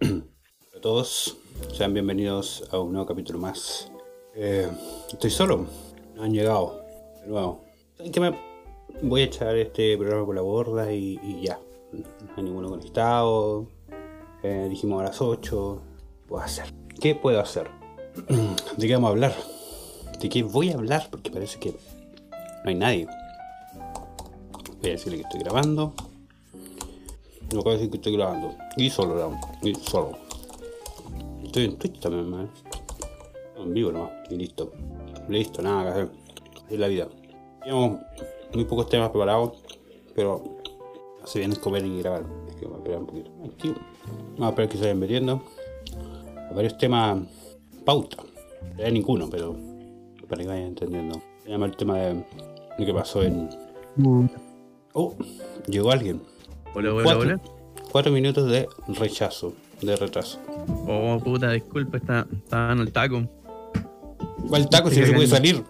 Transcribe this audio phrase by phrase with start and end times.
[0.00, 1.38] a todos,
[1.72, 3.90] sean bienvenidos a un nuevo capítulo más.
[4.34, 4.68] Eh,
[5.10, 5.66] estoy solo,
[6.14, 6.84] no han llegado
[7.20, 7.64] de nuevo.
[7.96, 8.38] ¿Saben qué me
[9.02, 11.58] voy a echar este programa por la borda y, ya?
[11.92, 12.04] No
[12.36, 13.66] hay ninguno conectado.
[14.42, 15.82] Eh, dijimos a las 8.
[16.28, 16.74] ¿Qué hacer?
[17.00, 17.68] ¿Qué puedo hacer?
[18.76, 19.34] ¿De qué vamos a hablar?
[20.20, 21.08] ¿De qué voy a hablar?
[21.10, 23.08] Porque parece que no hay nadie.
[24.80, 25.92] Voy a decirle que estoy grabando.
[27.52, 28.54] No puedo decir que estoy grabando.
[28.76, 29.40] Y solo grabo.
[29.62, 30.12] Y solo.
[31.42, 32.50] Estoy en Twitch también, man.
[33.56, 34.10] En vivo nomás.
[34.30, 34.72] Y listo.
[35.28, 36.10] Listo, nada que hacer.
[36.68, 37.08] Es la vida.
[37.62, 38.00] Tenemos
[38.52, 39.62] muy pocos temas preparados.
[40.14, 40.58] Pero
[41.22, 42.24] hace bien comer y grabar.
[42.48, 43.30] Es que vamos a esperar un poquito.
[43.44, 43.74] Aquí.
[44.32, 45.42] Vamos a esperar que se vayan metiendo.
[46.54, 47.22] Varios temas
[47.84, 48.18] pauta.
[48.76, 49.56] No hay ninguno, pero
[50.28, 51.20] para que vayan entendiendo.
[51.42, 52.24] Se llama el tema de
[52.78, 53.48] lo que pasó en.
[54.92, 55.14] Oh,
[55.66, 56.20] llegó alguien.
[56.74, 57.20] Hola, hola, Cuatro.
[57.22, 57.40] hola.
[57.90, 60.38] Cuatro minutos de rechazo, de retraso.
[60.86, 63.22] Oh, puta, disculpa, está, estaba en el taco.
[64.48, 65.64] ¿Cuál taco si no se puede salir?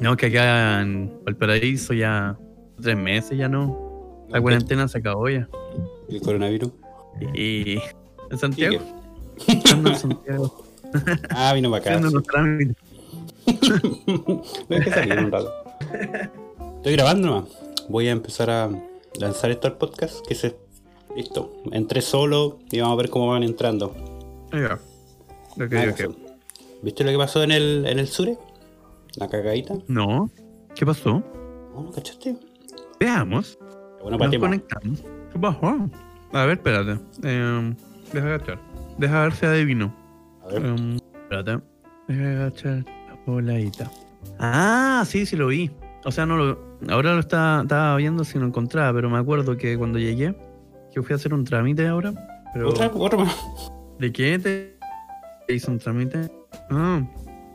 [0.00, 2.36] No, que acá en Valparaíso ya
[2.80, 4.26] tres meses ya no.
[4.28, 5.48] La cuarentena se acabó ya.
[6.08, 6.72] El coronavirus.
[7.34, 7.80] Y en
[8.32, 8.78] ¿Y Santiago,
[9.70, 10.64] ando en Santiago,
[11.30, 11.90] Ah, vino para acá.
[11.94, 12.14] haciendo sí.
[12.16, 12.76] unos trámites.
[14.68, 15.52] Me dejé salir un rato.
[16.76, 17.48] Estoy grabando nomás.
[17.88, 18.70] Voy a empezar a
[19.18, 20.26] lanzar esto al podcast.
[20.26, 20.56] Que se.
[21.16, 21.52] Listo.
[21.72, 23.94] Entré solo y vamos a ver cómo van entrando.
[24.52, 24.74] Ahí va.
[25.50, 25.96] Ok, Nada ok.
[25.96, 26.10] que hacer.
[26.82, 28.36] ¿Viste lo que pasó en el, en el Sure?
[29.16, 29.74] La cagadita.
[29.88, 30.30] No,
[30.74, 31.22] ¿qué pasó?
[31.74, 32.36] ¿No lo cachaste?
[32.98, 33.58] Veamos.
[34.02, 35.04] Bueno, Nos conectamos.
[35.32, 35.90] ¿Qué pasó?
[36.32, 36.98] A ver, espérate.
[37.22, 37.74] Eh,
[38.12, 38.58] deja agachar.
[38.98, 39.94] Deja ver si adivino.
[40.42, 40.64] A ver.
[40.66, 41.62] Um, espérate.
[42.08, 43.90] Deja agachar la voladita.
[44.38, 45.70] Ah, sí, sí lo vi.
[46.04, 46.58] O sea, no lo.
[46.88, 50.34] Ahora lo está, estaba viendo si lo encontraba, pero me acuerdo que cuando llegué,
[50.92, 52.12] que fui a hacer un trámite ahora.
[52.52, 53.36] Pero, Otra, más.
[53.98, 56.30] ¿De qué te hizo un trámite?
[56.70, 57.02] Ah,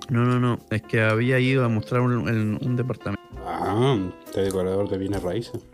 [0.10, 0.60] no, no, no.
[0.72, 3.22] Es que había ido a mostrar un, el- un departamento.
[3.46, 5.66] Ah, este decorador de bienes raíces.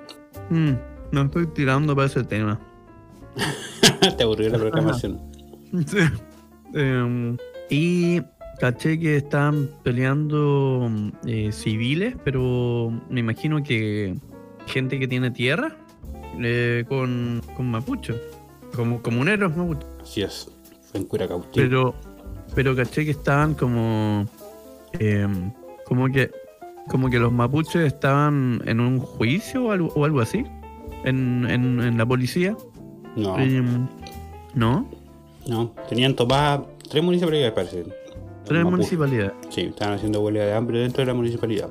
[0.50, 0.72] Mm,
[1.12, 2.60] no estoy tirando para ese tema.
[4.18, 5.20] Te aburrió la programación.
[5.88, 5.98] Sí.
[6.76, 7.36] Em,
[7.70, 8.22] y
[8.60, 10.90] caché que estaban peleando
[11.26, 14.16] eh, civiles, pero me imagino que
[14.68, 15.76] gente que tiene tierra
[16.40, 18.14] eh, con, con mapuche,
[18.76, 19.86] como comuneros mapuche.
[20.02, 20.50] Así es.
[20.92, 21.52] Fue en Curacautín.
[21.54, 21.96] Pero,
[22.56, 24.26] pero caché que estaban como,
[25.00, 25.52] em,
[25.86, 26.32] como que,
[26.90, 30.44] como que los mapuches estaban en un juicio o algo, o algo así,
[31.04, 32.56] en, en, en la policía.
[33.16, 33.88] No, Em,
[34.56, 34.88] ¿No?
[35.48, 35.74] no.
[35.90, 37.86] Tenían tomadas tres municipalidades, parece.
[38.46, 39.34] Tres municipalidades.
[39.50, 41.70] Sí, estaban haciendo huelga de hambre dentro de la municipalidad.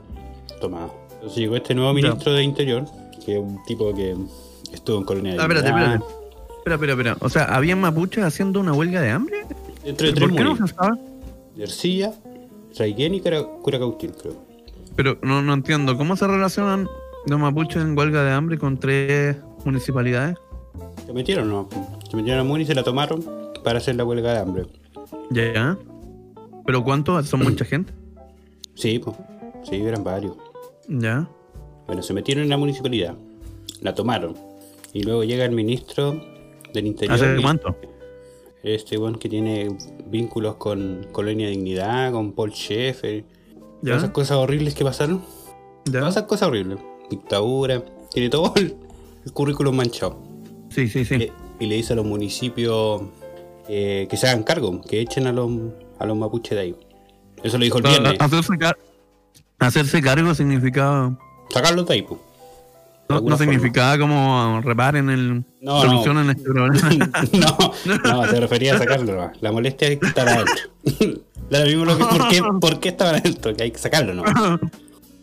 [0.60, 0.88] Tomada.
[1.14, 2.84] Entonces llegó este nuevo ministro de Interior,
[3.24, 4.16] que es un tipo que
[4.72, 6.04] estuvo en colonia de Ah, espérate, espérate.
[6.58, 7.16] Espera, espera, espera.
[7.20, 9.44] O sea, ¿habían mapuches haciendo una huelga de hambre?
[9.84, 10.98] Dentro de tres ¿Por qué no se sabe?
[11.56, 12.12] De Ercilla,
[12.74, 14.34] Traiguén y Cura- Curacautín, creo.
[14.96, 15.96] Pero no, no entiendo.
[15.96, 16.88] ¿Cómo se relacionan
[17.26, 20.36] los mapuches en huelga de hambre con tres municipalidades?
[21.06, 21.68] Se metieron, ¿no?
[22.10, 23.24] Se metieron a Muni y se la tomaron
[23.64, 24.66] para hacer la huelga de hambre.
[25.30, 25.76] Ya.
[26.66, 27.28] ¿Pero cuántos?
[27.28, 27.92] ¿Son mucha gente?
[28.74, 29.16] Sí, pues.
[29.68, 30.36] Sí, eran varios.
[30.88, 31.28] Ya.
[31.86, 33.14] Bueno, se metieron en la municipalidad,
[33.80, 34.34] la tomaron.
[34.92, 36.20] Y luego llega el ministro
[36.74, 37.14] del Interior.
[37.16, 37.76] ¿Hace y- cuánto?
[38.62, 43.24] Este weón que tiene vínculos con Colonia Dignidad, con Paul Schaeffer.
[43.82, 44.12] Todas esas Ya.
[44.12, 45.22] cosas horribles que pasaron.
[45.86, 45.98] Ya.
[46.00, 46.78] Todas esas cosas horribles.
[47.10, 47.82] Dictadura.
[48.12, 48.76] Tiene todo el,
[49.24, 50.22] el currículum manchado.
[50.68, 51.16] Sí, sí, sí.
[51.18, 53.02] Le- y le dice a los municipios
[53.68, 55.50] eh, que se hagan cargo, que echen a los,
[56.02, 56.76] a los mapuches de ahí.
[57.42, 58.14] Eso lo dijo el viernes.
[58.20, 58.78] Hacerse, car-
[59.58, 61.16] hacerse cargo significaba.
[61.50, 62.20] Sacarlos de ahí, pues.
[63.08, 65.44] No, no significaba como reparen el.
[65.60, 67.10] No, este problema.
[67.32, 67.74] no,
[68.04, 69.30] no, se refería a sacarlo.
[69.40, 70.54] La molestia es que estar adentro.
[71.50, 73.54] Lo mismo lo que, ¿por, qué, ¿Por qué estaban adentro?
[73.54, 74.58] Que hay que sacarlo nomás.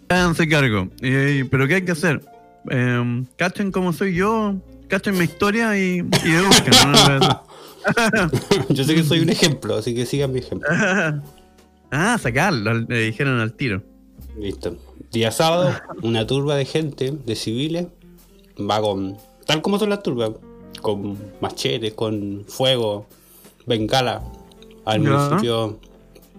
[0.09, 0.87] Háganse cargo.
[1.01, 2.21] Eh, ¿Pero qué hay que hacer?
[2.69, 4.53] Eh, cachen cómo soy yo,
[4.89, 6.73] cachen mi historia y, y eduquen,
[7.19, 7.43] ¿no?
[8.69, 10.67] Yo sé que soy un ejemplo, así que sigan mi ejemplo.
[11.91, 13.83] ah, sacarlo, le dijeron al tiro.
[14.37, 14.75] Listo.
[15.11, 15.73] Día sábado,
[16.03, 17.87] una turba de gente, de civiles,
[18.59, 19.17] va con.
[19.45, 20.31] Tal como son las turbas,
[20.81, 23.07] con machetes, con fuego,
[23.65, 24.21] bengala,
[24.85, 25.79] al municipio.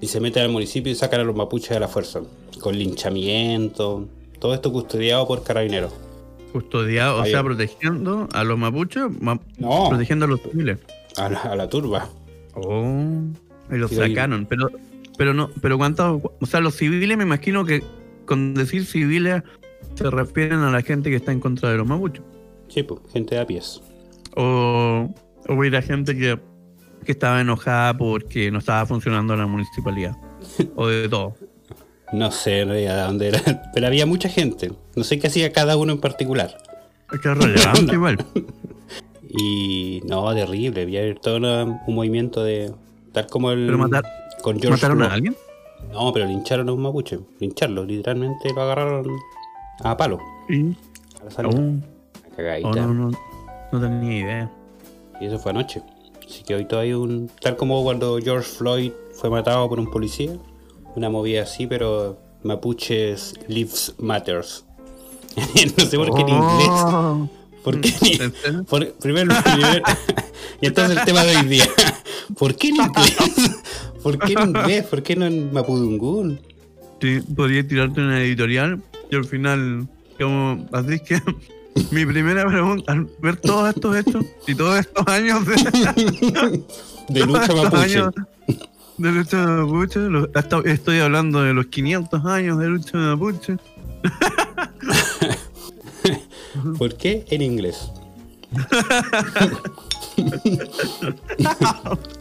[0.00, 2.20] Y se meten al municipio y sacan a los mapuches a la fuerza.
[2.60, 4.08] Con linchamiento.
[4.38, 5.92] Todo esto custodiado por carabineros.
[6.52, 10.78] Custodiado, o sea, protegiendo a los mapuches, ma- No, protegiendo a los civiles.
[11.16, 12.08] A la, a la turba.
[12.54, 13.22] Oh,
[13.70, 14.46] y los sacaron.
[14.46, 14.70] Pero,
[15.16, 17.82] pero no, pero cuántos, o sea, los civiles me imagino que
[18.26, 19.42] con decir civiles
[19.94, 22.22] se refieren a la gente que está en contra de los mapuches.
[22.68, 23.80] Sí, pues, gente de a pies.
[24.36, 25.12] O,
[25.48, 26.38] o hubiera gente que
[27.04, 30.16] que estaba enojada porque no estaba funcionando la municipalidad.
[30.74, 31.36] O de todo.
[32.12, 33.62] No sé, no veía de dónde era.
[33.74, 34.72] Pero había mucha gente.
[34.96, 36.56] No sé qué hacía cada uno en particular.
[37.12, 38.26] Es que es relevante igual.
[39.32, 40.82] Y no, terrible.
[40.82, 42.72] Había todo un movimiento de.
[43.12, 43.66] Tal como el.
[43.66, 44.04] Pero matar,
[44.42, 45.10] con George ¿Mataron Floyd.
[45.10, 45.36] a alguien?
[45.92, 47.18] No, pero lincharon a un mapuche.
[47.38, 49.06] Lincharlo, literalmente lo agarraron
[49.82, 50.18] a palo.
[50.48, 50.76] Sí.
[51.20, 51.54] A la salida.
[51.58, 53.10] Oh, oh, no, no,
[53.72, 54.52] no tenía idea.
[55.20, 55.82] Y eso fue anoche.
[56.26, 57.30] Así que hoy todavía un.
[57.40, 60.32] Tal como cuando George Floyd fue matado por un policía.
[60.96, 64.64] Una movida así, pero mapuches lives matters.
[65.36, 67.30] no sé por qué en inglés.
[67.64, 67.92] ¿Por qué
[68.68, 69.82] por- primero, primero-
[70.62, 71.64] y entonces el tema de hoy día.
[72.38, 73.16] ¿Por qué en inglés?
[74.02, 74.84] ¿Por qué en inglés?
[74.86, 76.40] ¿Por qué no en mapudungún?
[77.00, 81.22] Sí, podría tirarte una editorial y al final, como, así es que
[81.90, 86.62] mi primera pregunta, al ver todos estos hechos y todos estos años de,
[87.08, 87.76] De lucha mapuche.
[87.98, 88.14] años
[88.98, 93.56] de lucha mapuche, lo- hasta- estoy hablando de los 500 años de lucha mapuche.
[96.78, 97.90] ¿Por qué en inglés?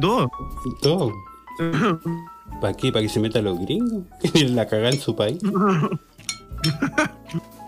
[0.00, 0.30] Todo.
[0.80, 1.12] Todo.
[2.60, 2.92] ¿Para qué?
[2.92, 4.04] ¿Para que se metan los gringos?
[4.50, 5.38] la cagada en su país.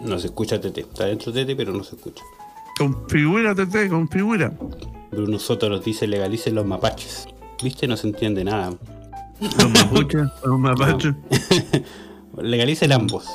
[0.00, 0.82] No se escucha Tete.
[0.82, 2.22] Está dentro Tete, pero no se escucha.
[2.78, 4.52] Configura, TT, configura.
[5.10, 7.26] Bruno Soto nos dice legalicen los mapaches.
[7.62, 7.86] ¿Viste?
[7.86, 8.72] No se entiende nada.
[9.40, 11.14] Los mapuches, los mapaches.
[12.40, 13.26] Legalicen ambos.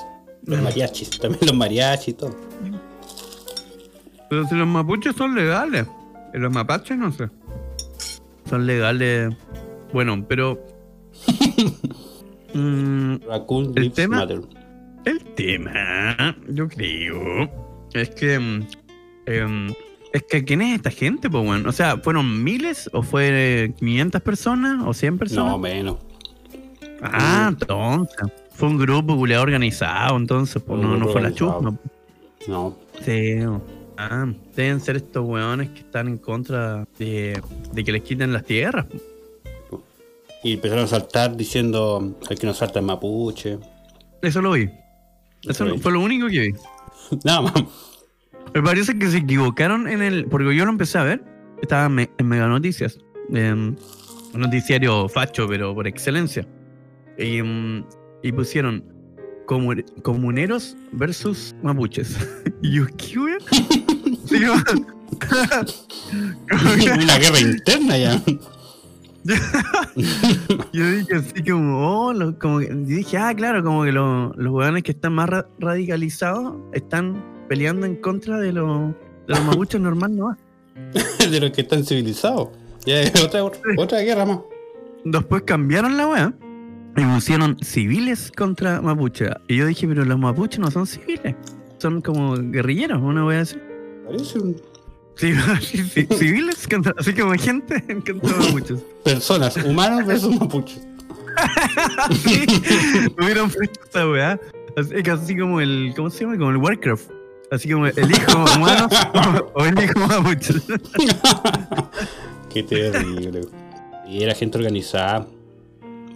[0.47, 1.09] Los mariachis.
[1.19, 2.35] También los mariachis y todo.
[4.29, 5.85] Pero si los mapuches son legales.
[6.33, 7.29] Y los mapaches no sé.
[8.49, 9.33] Son legales.
[9.93, 10.59] Bueno, pero.
[12.53, 13.15] Mm,
[13.75, 14.41] El tema- Matter.
[15.05, 17.51] el tema, yo creo,
[17.93, 18.39] es que.
[18.39, 18.67] mm,
[19.27, 19.73] em,
[20.13, 21.69] es que, ¿quién es esta gente, pues, bueno?
[21.69, 25.51] O sea, ¿fueron miles o fue 500 personas o 100 personas?
[25.51, 25.97] No, menos.
[27.03, 28.17] ah, entonces.
[28.57, 31.77] Fue un grupo culiado organizado, entonces, pues no, no fue la chusma.
[32.47, 32.75] No.
[33.05, 33.35] Sí.
[33.97, 38.43] Ah, deben ser estos weones que están en contra de, de que les quiten las
[38.45, 38.85] tierras.
[40.43, 43.57] Y empezaron a saltar diciendo el que nos salta es mapuche.
[44.21, 44.63] Eso lo vi.
[44.63, 45.79] Eso Eso lo vi.
[45.79, 46.53] fue lo único que vi.
[47.25, 47.53] Nada más.
[48.53, 50.25] Me parece que se equivocaron en el.
[50.25, 51.23] Porque yo lo empecé a ver.
[51.61, 52.99] Estaba en, Me- en Mega Noticias.
[53.29, 53.77] un
[54.33, 56.47] noticiario facho, pero por excelencia.
[57.17, 57.83] Y, em,
[58.23, 58.83] y pusieron
[59.45, 62.15] comu- comuneros versus mapuches.
[62.61, 63.07] y yo, ¿qué
[64.29, 64.49] que-
[66.91, 68.21] Una guerra interna ya.
[70.73, 74.33] yo dije así como, oh, lo- como que, yo dije, ah, claro, como que lo-
[74.35, 78.93] los hueones que están más ra- radicalizados están peleando en contra de, los de
[79.27, 80.37] los mapuches normal, ¿no?
[81.31, 82.49] de los que están civilizados.
[82.85, 83.43] Ya otra,
[83.77, 84.39] otra guerra más.
[85.03, 86.33] Después cambiaron la weá
[86.97, 89.29] y pusieron civiles contra mapuche.
[89.47, 91.35] Y yo dije, pero los mapuches no son civiles,
[91.77, 93.57] son como guerrilleros, una weá así.
[94.05, 94.61] Parece un...
[95.17, 95.33] Sí,
[96.15, 98.79] civiles contra, así como gente contra mapuches.
[99.03, 100.87] Personas, humanos versus mapuches.
[102.23, 102.45] Sí,
[103.19, 104.39] hubieran puesto esa weá.
[104.75, 106.37] Así, así como el, ¿cómo se llama?
[106.37, 107.09] Como el Warcraft.
[107.51, 108.89] Así como el hijo humano
[109.53, 110.53] o el hijo mapuche.
[112.53, 113.41] Qué terrible.
[114.07, 115.27] Y era gente organizada.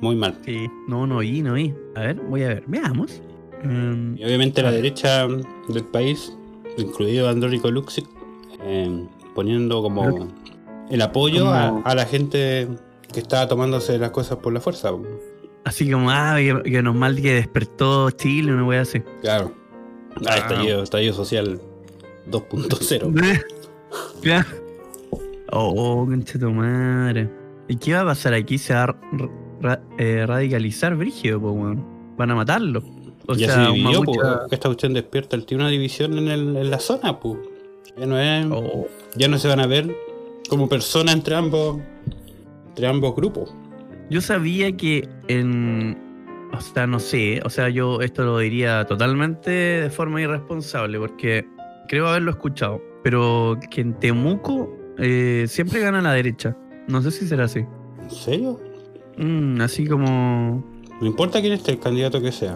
[0.02, 0.38] Muy mal.
[0.46, 1.74] Sí, no, no oí, no oí.
[1.96, 3.22] A ver, voy a ver, veamos.
[3.64, 6.36] Mm, Y obviamente la derecha del país,
[6.78, 8.06] incluido Andrónico Luxic,
[8.64, 9.06] eh,
[9.36, 10.28] poniendo como
[10.90, 12.68] el apoyo a, Como- a la gente
[13.14, 14.92] que estaba tomándose las cosas por la fuerza.
[15.64, 19.02] así como, ah, que, que nos mal que despertó Chile, una wea así.
[19.22, 19.54] Claro.
[20.28, 21.62] Ah, estallido, estallido social
[22.30, 23.44] 2.0.
[24.22, 24.48] Claro.
[25.52, 27.30] Oh, concha tu madre.
[27.68, 28.58] ¿Y qué va a pasar aquí?
[28.58, 28.96] Se va a
[29.62, 31.86] ra- eh, radicalizar Brígido, pues, weón.
[32.18, 32.84] Van a matarlo.
[33.28, 34.18] O ya sea, se dividió, pues,
[34.52, 37.38] esta cuestión despierta, el tiene una división en, el- en la zona, pues.
[37.98, 39.94] Ya no es, Oh, ya no se van a ver
[40.50, 41.80] como personas entre ambos,
[42.70, 43.54] entre ambos grupos.
[44.10, 45.98] Yo sabía que en.
[46.54, 47.42] O sea, no sé.
[47.46, 51.46] O sea, yo esto lo diría totalmente de forma irresponsable, porque
[51.88, 52.82] creo haberlo escuchado.
[53.04, 56.56] Pero que en Temuco eh, siempre gana la derecha.
[56.88, 57.60] No sé si será así.
[58.04, 58.60] ¿En serio?
[59.18, 60.64] Mm, así como.
[61.00, 62.56] No importa quién esté el candidato que sea.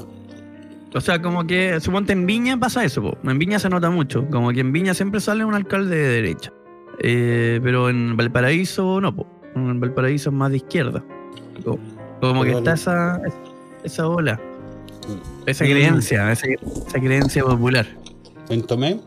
[0.93, 3.17] O sea, como que, suponte en Viña pasa eso, po.
[3.29, 6.53] en Viña se nota mucho, como que en Viña siempre sale un alcalde de derecha.
[6.99, 9.27] Eh, pero en Valparaíso no, po.
[9.55, 11.03] en Valparaíso es más de izquierda.
[11.65, 11.79] Como,
[12.21, 13.19] como que está esa,
[13.83, 14.39] esa ola,
[15.45, 15.67] esa Mm.
[15.67, 17.85] creencia, esa, esa creencia popular.
[18.49, 18.99] En Tomé,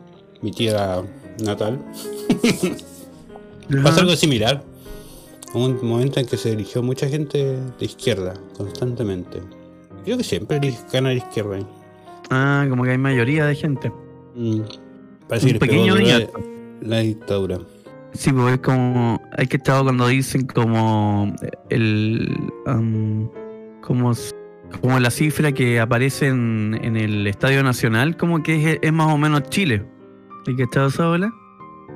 [0.43, 1.03] mi tierra
[1.43, 1.79] natal,
[3.83, 4.63] pasa algo similar.
[5.55, 7.39] Un momento en que se eligió mucha gente
[7.79, 9.41] de izquierda, constantemente.
[10.05, 10.61] Creo que siempre
[10.93, 11.57] gana la izquierda.
[11.57, 11.67] ahí.
[12.31, 13.91] Ah, como que hay mayoría de gente.
[14.35, 14.61] Mm.
[15.29, 16.07] Parece Un pequeño duro
[16.83, 17.59] la, dictadura.
[18.13, 19.21] Sí, porque es como.
[19.37, 21.35] Hay que estar cuando dicen como.
[21.71, 22.37] El.
[22.67, 23.29] am,
[23.83, 24.13] como,
[24.81, 29.13] como la cifra que aparece en, en el Estadio Nacional, como que es, es más
[29.13, 29.85] o menos Chile.
[30.47, 31.05] ¿Y que está esa?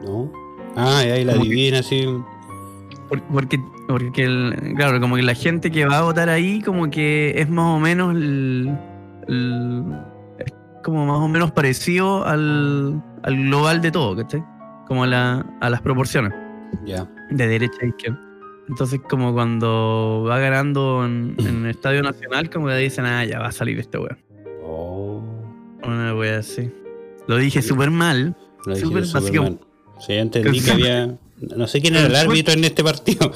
[0.04, 0.32] ¿No?
[0.76, 1.80] Ah, y ahí la que- divina.
[1.82, 2.31] Por-
[3.32, 7.34] Porque, porque el- claro, como que la gente que va a votar ahí, como que
[7.36, 8.76] es más o menos el,
[9.28, 9.84] el-
[10.38, 10.52] es
[10.82, 14.42] como más o menos parecido al, al global de todo, ¿cachai?
[14.86, 16.32] Como a, la, a las proporciones,
[16.84, 17.06] Ya.
[17.30, 18.20] de derecha a izquierda.
[18.68, 23.38] Entonces, como cuando va ganando en, en el Estadio Nacional, como que dicen, ah, ya
[23.40, 24.18] va a salir este weón.
[24.64, 25.22] Oh.
[25.84, 26.70] Una wea así.
[27.26, 28.36] Lo dije súper mal.
[28.64, 29.58] Lo dije Súper mal.
[29.98, 31.18] Sí, entendí que había.
[31.56, 33.32] No sé quién era el árbitro en este partido.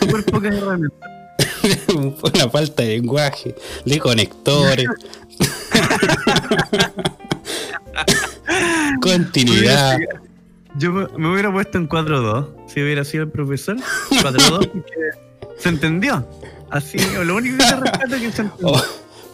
[0.00, 1.10] Súper pocas herramientas.
[2.20, 4.86] Fue una falta de lenguaje, de conectores.
[9.00, 9.98] Continuidad.
[10.76, 13.76] Yo me, hubiera puesto en 4-2 si hubiera sido el profesor.
[14.10, 14.92] 4-2 porque
[15.58, 16.28] se entendió.
[16.70, 18.68] Así, lo único que respeto es que se entendió.
[18.68, 18.82] Oh,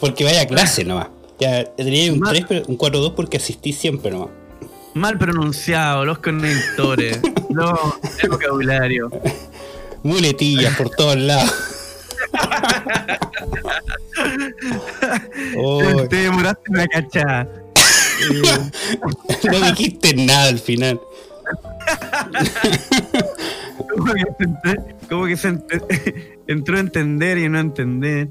[0.01, 1.09] porque vaya clase nomás.
[1.39, 4.29] Ya tenía un Ma- 3, pero un 4-2 porque asistí siempre nomás.
[5.01, 9.09] Mal pronunciado, los conectores, no, el vocabulario.
[10.03, 11.51] Muletillas por todos lados.
[15.57, 17.49] Oh, Te demoraste en la cachada.
[19.51, 21.01] No dijiste nada al final.
[23.89, 28.29] como que, se ente- como que se ente- entró a entender y no a entender.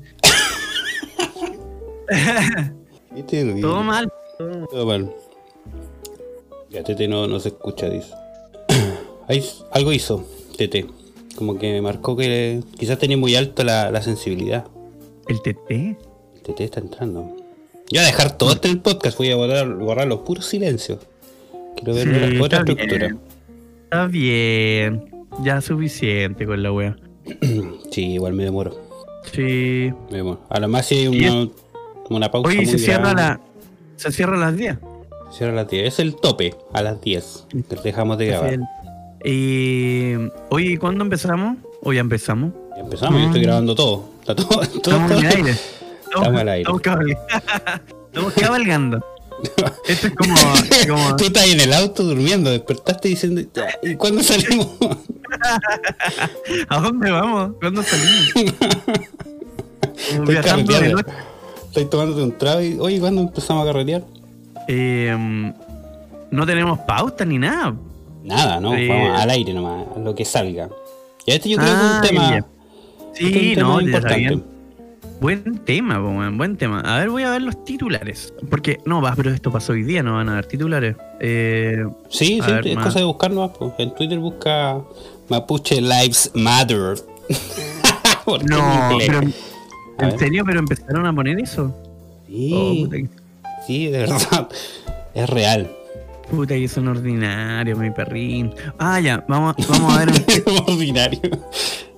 [3.62, 4.14] Todo mal.
[4.38, 5.12] Todo mal.
[6.72, 8.14] Ya, Tete no, no se escucha, dice.
[9.28, 10.26] Ahí algo hizo,
[10.58, 10.86] Tete.
[11.36, 14.66] Como que me marcó que quizás tenía muy alta la, la sensibilidad.
[15.28, 15.98] ¿El TT?
[16.44, 17.36] Tete está entrando.
[17.92, 21.00] Yo voy a dejar todo este el podcast, voy a borrar, borrar los puros silencios.
[21.76, 23.08] Quiero ver Sí, la- otra está estructura.
[23.08, 23.20] bien.
[23.84, 25.10] Está bien.
[25.44, 26.96] Ya suficiente con la wea.
[27.92, 28.76] Sí, igual me demoro.
[29.32, 29.92] Sí.
[30.12, 30.42] Me demoro.
[30.50, 31.50] A lo más si hay una,
[32.10, 33.40] una pausa Oye, muy se cierra la.
[33.96, 34.78] Se cierra las 10.
[35.32, 35.88] Cierra las 10.
[35.94, 37.46] Es el tope, a las 10.
[37.70, 38.54] Que dejamos de grabar.
[38.54, 38.64] El-
[39.26, 40.16] Y.
[40.50, 41.58] Oye, ¿cuándo empezamos?
[41.84, 42.52] ¿O ya empezamos?
[42.76, 43.44] Ya empezamos, yo estoy Mm.
[43.44, 44.06] grabando todo.
[44.22, 44.48] Está todo,
[44.84, 45.52] todo, Estamos en el aire.
[46.04, 46.62] Estamos al aire.
[46.62, 47.18] Estamos, cabal-
[48.08, 49.06] estamos cabalgando.
[49.88, 50.36] Esto es como.
[50.88, 54.68] como Tú estás en el auto durmiendo, despertaste diciendo, "Ya, ¿y cuándo salimos?
[56.70, 57.52] ¿A dónde vamos?
[57.60, 58.56] ¿Cuándo salimos?
[59.98, 60.96] Estoy.
[61.68, 64.04] Estoy tomándote un trago y, oye, ¿cuándo empezamos a carretear?
[64.72, 65.54] Eh,
[66.32, 67.74] no tenemos pauta ni nada.
[68.24, 68.76] Nada, ¿no?
[68.76, 68.88] Sí.
[68.88, 70.70] Vamos al aire nomás, lo que salga.
[71.26, 72.48] Y este yo creo Ah, que es un tema, este
[73.26, 74.44] es Sí, un tema no, está importante.
[75.22, 76.80] Buen tema, buen tema.
[76.82, 78.34] A ver, voy a ver los titulares.
[78.50, 80.96] Porque, no, va, pero esto pasó hoy día, no van a haber titulares.
[81.20, 82.86] Eh, Sí, sí, ver, es más.
[82.86, 83.52] cosa de buscar nomás.
[83.80, 84.80] En Twitter busca
[85.30, 86.96] Mapuche Lives Matter.
[88.48, 89.34] No, pero, ¿en
[89.98, 90.20] ver.
[90.20, 90.44] serio?
[90.46, 91.74] ¿Pero empezaron a poner eso?
[91.76, 92.98] Oh, Sí, puta,
[93.70, 94.50] que- sí, de verdad.
[95.14, 95.70] Es real.
[96.30, 98.54] puta, que son ordinarios, mi perrín.
[98.78, 100.10] Ah, ya, vamos, vamos a ver.
[100.10, 101.20] un- Ordinario.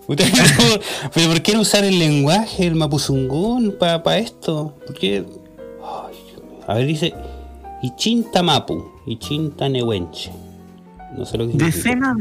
[0.07, 0.23] Puta,
[1.13, 4.77] pero, ¿por qué no usar el lenguaje, el mapuzungún, para esto?
[4.85, 5.23] ¿Por qué?
[5.83, 6.15] Ay,
[6.67, 7.13] a ver, dice
[7.81, 10.31] Ichinta Mapu, Ichinta Nehuenche.
[11.17, 11.53] No sé lo que.
[11.57, 12.17] Decenas.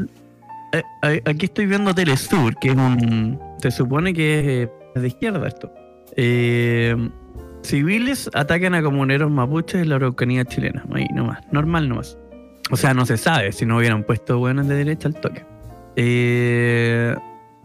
[0.72, 3.38] eh, eh, aquí estoy viendo Telesur, que es un.
[3.62, 5.70] Se supone que es eh, de izquierda esto.
[6.16, 6.96] Eh,
[7.62, 10.84] civiles atacan a comuneros mapuches en la Araucanía chilena.
[10.92, 12.18] Ahí nomás, normal nomás.
[12.70, 15.44] O sea, no se sabe si no hubieran puesto buenos de derecha al toque.
[15.96, 17.14] Eh,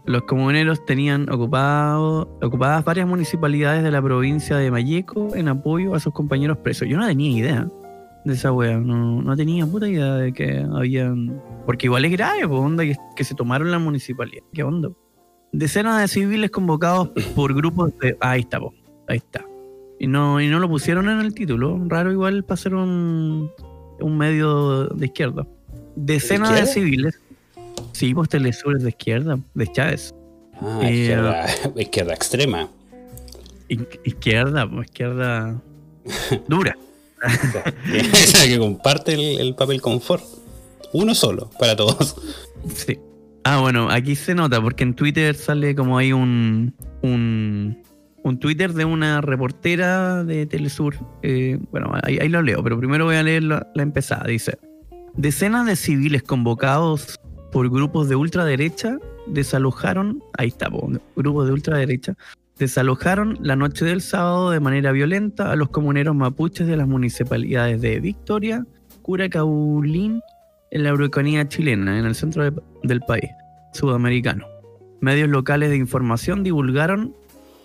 [0.04, 6.12] los comuneros tenían ocupadas varias municipalidades de la provincia de Malleco en apoyo a sus
[6.12, 6.88] compañeros presos.
[6.88, 7.68] Yo no tenía idea
[8.24, 11.40] de esa wea, no, tenía puta idea de que habían.
[11.64, 14.42] Porque igual es grave, pues, onda, que, que se tomaron la municipalidad.
[14.52, 14.90] ¿Qué onda?
[15.52, 18.16] Decenas de civiles convocados por grupos de.
[18.20, 18.74] Ahí está, po,
[19.08, 19.44] ahí está.
[19.98, 21.80] Y no, y no lo pusieron en el título.
[21.86, 23.50] Raro igual para ser un,
[24.00, 25.46] un medio de izquierda.
[25.94, 27.18] Decenas de, civiles.
[27.92, 30.14] Sí, pues Telesur es de izquierda, de Chávez.
[30.60, 32.68] Ah, Eh, izquierda, izquierda extrema.
[34.04, 35.60] Izquierda, pues izquierda
[36.48, 36.76] dura.
[37.92, 40.22] Esa que comparte el, el papel confort.
[40.92, 42.16] Uno solo, para todos.
[42.74, 42.98] Sí.
[43.44, 47.80] Ah, bueno, aquí se nota porque en Twitter sale como hay un, un,
[48.26, 50.96] un Twitter de una reportera de Telesur.
[51.22, 54.24] eh, bueno, ahí, lo leo, pero primero voy a leer la, empezada.
[54.26, 54.58] Dice,
[55.14, 57.18] decenas de civiles convocados
[57.52, 62.14] por grupos de ultraderecha desalojaron, ahí está, po, grupos de ultraderecha,
[62.58, 67.80] desalojaron la noche del sábado de manera violenta a los comuneros mapuches de las municipalidades
[67.80, 68.64] de Victoria,
[69.02, 70.20] Curacaulín,
[70.70, 73.30] en la Araucanía chilena, en el centro de- del país
[73.72, 74.46] sudamericano.
[75.00, 77.14] Medios locales de información divulgaron,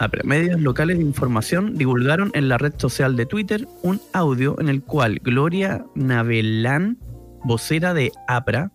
[0.05, 4.59] ah, pero, medios locales de información divulgaron en la red social de Twitter un audio
[4.59, 6.97] en el cual Gloria Navelán,
[7.43, 8.71] vocera de APRA,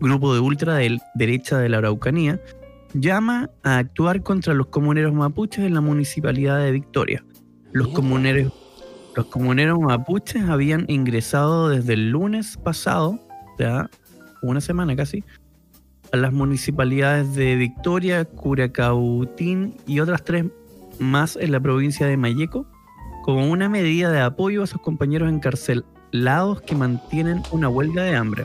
[0.00, 2.40] grupo de ultraderecha de la Araucanía,
[2.94, 7.24] llama a actuar contra los comuneros mapuches en la municipalidad de Victoria.
[7.72, 8.52] Los comuneros,
[9.14, 13.20] los comuneros mapuches habían ingresado desde el lunes pasado,
[13.58, 13.90] ya
[14.42, 15.24] una semana casi,
[16.12, 20.46] a las municipalidades de Victoria, Curacautín y otras tres
[21.00, 22.66] más en la provincia de Mayeco,
[23.24, 28.44] como una medida de apoyo a sus compañeros encarcelados que mantienen una huelga de hambre.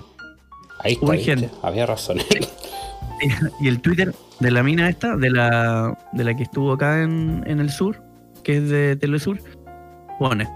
[0.80, 1.50] Ahí está, Urgente.
[1.62, 2.18] había razón.
[3.62, 7.44] Y el Twitter de la mina esta, de la, de la que estuvo acá en,
[7.48, 8.04] en el sur,
[8.44, 9.40] que es de Telesur,
[10.20, 10.50] pone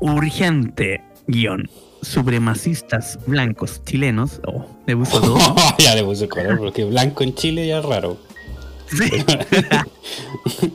[0.00, 1.68] urgente guion.
[2.02, 4.40] Supremacistas blancos chilenos.
[4.46, 5.38] Oh, le puso todo.
[5.78, 8.18] ya le puse color porque blanco en Chile ya es raro.
[8.86, 9.10] Sí.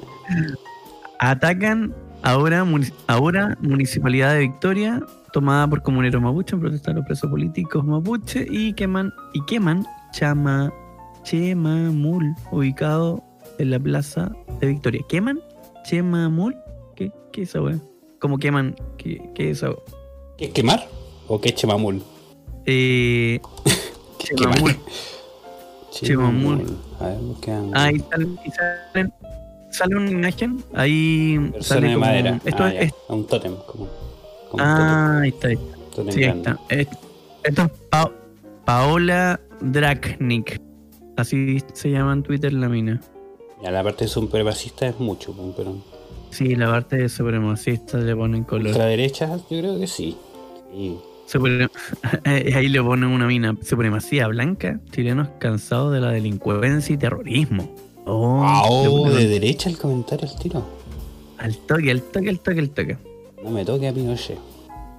[1.19, 1.93] Atacan
[2.24, 2.65] ahora,
[3.07, 5.01] ahora Municipalidad de Victoria,
[5.33, 9.86] tomada por comuneros mapuche en protesta a los presos políticos mapuche y queman, y queman
[10.12, 10.74] Chama,
[11.24, 13.24] Chemamul, ubicado
[13.59, 15.01] en la plaza de Victoria.
[15.07, 15.39] ¿Queman?
[15.83, 16.55] ¿Chemamul?
[16.95, 17.77] ¿Qué, qué es esa wea?
[18.19, 18.75] ¿Cómo queman?
[18.98, 19.71] ¿Qué, qué es esa?
[20.38, 20.88] ¿Qué es quemar?
[21.27, 22.01] ¿O qué es chemamul?
[22.65, 23.39] Eh,
[24.17, 24.75] Chemamul.
[25.91, 26.77] Chemamul.
[27.00, 27.17] A ver.
[27.74, 29.13] Ahí salen, y salen-
[29.79, 32.39] sale una imagen, ahí Persona sale de madera.
[32.45, 33.88] Esto ah, es, Un tótem, como,
[34.51, 35.77] como ah, ahí está, ahí está.
[35.77, 36.59] un tótem, tótem Sí, ahí está.
[36.69, 36.88] Es-
[37.43, 38.12] Esto es Pa-
[38.65, 40.62] Paola Draknik.
[41.17, 43.01] Así se llama en Twitter la mina.
[43.63, 45.75] Ya la parte de supremacista es mucho, pero
[46.32, 48.67] Sí, la parte de supremacista le ponen color.
[48.67, 50.15] ultraderecha yo creo que sí.
[52.25, 53.56] Ahí le ponen una mina.
[53.63, 54.80] Supremacía blanca.
[54.91, 57.69] Chilenos cansados de la delincuencia y terrorismo.
[58.12, 60.65] Oh, Ah, oh, de derecha el comentario al tiro.
[61.38, 62.98] al toque, al toque, al toque, al toque.
[63.43, 64.38] No me toque a Pinochet.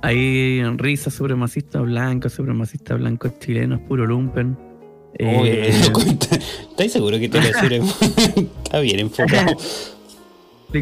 [0.02, 4.56] Hay risas supremacistas blancos, supremacistas blancos chilenos, puro lumpen.
[4.58, 6.36] Oh, Eh, me lo cuenta.
[6.36, 7.48] ¿Estáis seguro que te lo
[8.64, 9.56] Está bien enfocado.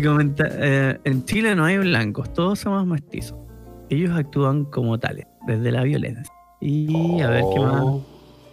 [0.04, 3.38] comenta, eh, en Chile no hay blancos, todos somos mestizos.
[3.90, 6.32] Ellos actúan como tales, desde la violencia.
[6.60, 7.82] Y a ver qué más.
[7.82, 8.02] Oh.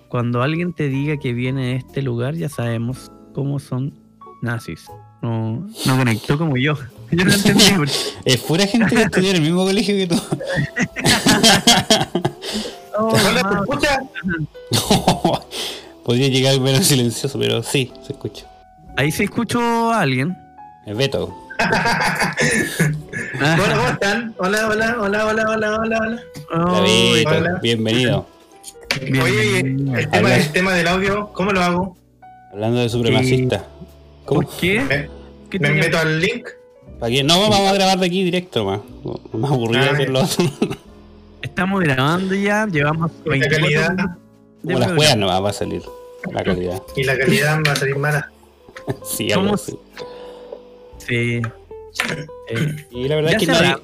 [0.10, 3.94] Cuando alguien te diga que viene de este lugar, ya sabemos cómo son
[4.42, 4.86] nazis.
[5.22, 6.76] No, no conectó como yo.
[7.12, 7.64] Yo no entendí.
[8.26, 10.16] Es pura gente que estudia en el mismo colegio que tú.
[12.98, 13.60] Oh, Hola, ¿te mamá.
[13.60, 14.00] escuchas?
[16.06, 18.46] Podría llegar menos silencioso, pero sí, se escucha.
[18.96, 19.60] Ahí se escuchó
[19.92, 20.34] a alguien.
[20.86, 21.36] Es Beto.
[21.60, 22.36] Hola,
[23.76, 24.34] ¿cómo están?
[24.38, 26.24] Hola, hola, hola, hola, hola, hola, hola.
[26.54, 27.60] Hola, Oh, hola.
[27.62, 28.26] Bienvenido.
[29.02, 29.22] Bien.
[29.22, 30.38] Oye, el tema, Habla.
[30.38, 31.98] el tema del audio, ¿cómo lo hago?
[32.56, 33.68] Hablando de supremacista.
[34.24, 34.42] ¿Cómo?
[34.44, 34.80] ¿Por qué?
[34.80, 35.10] ¿Me,
[35.50, 36.48] ¿Qué me tenía- meto al link?
[37.00, 37.22] ¿Para qué?
[37.24, 38.80] No, vamos a grabar de aquí directo más.
[39.34, 40.22] Más aburrido Ah, hacerlo
[41.42, 43.96] Estamos grabando ya, llevamos La 24 calidad
[44.64, 45.82] Como las juegas no va a salir
[46.32, 46.82] la calidad.
[46.96, 48.32] y la calidad va a salir mala.
[49.04, 49.78] Sí, algo ¿Cómo así.
[51.06, 51.42] Sí.
[52.50, 53.82] Eh, Y la verdad ya es que nadie, habrá-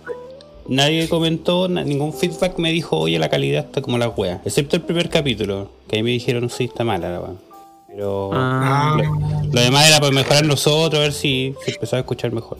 [0.69, 4.41] nadie comentó, ningún feedback me dijo, oye, la calidad está como la wea.
[4.45, 7.31] Excepto el primer capítulo, que ahí me dijeron, sí, está mala la wea.
[7.91, 8.97] Pero Ah,
[9.51, 12.57] lo demás era para mejorar nosotros, a ver si se empezaba a escuchar mejor.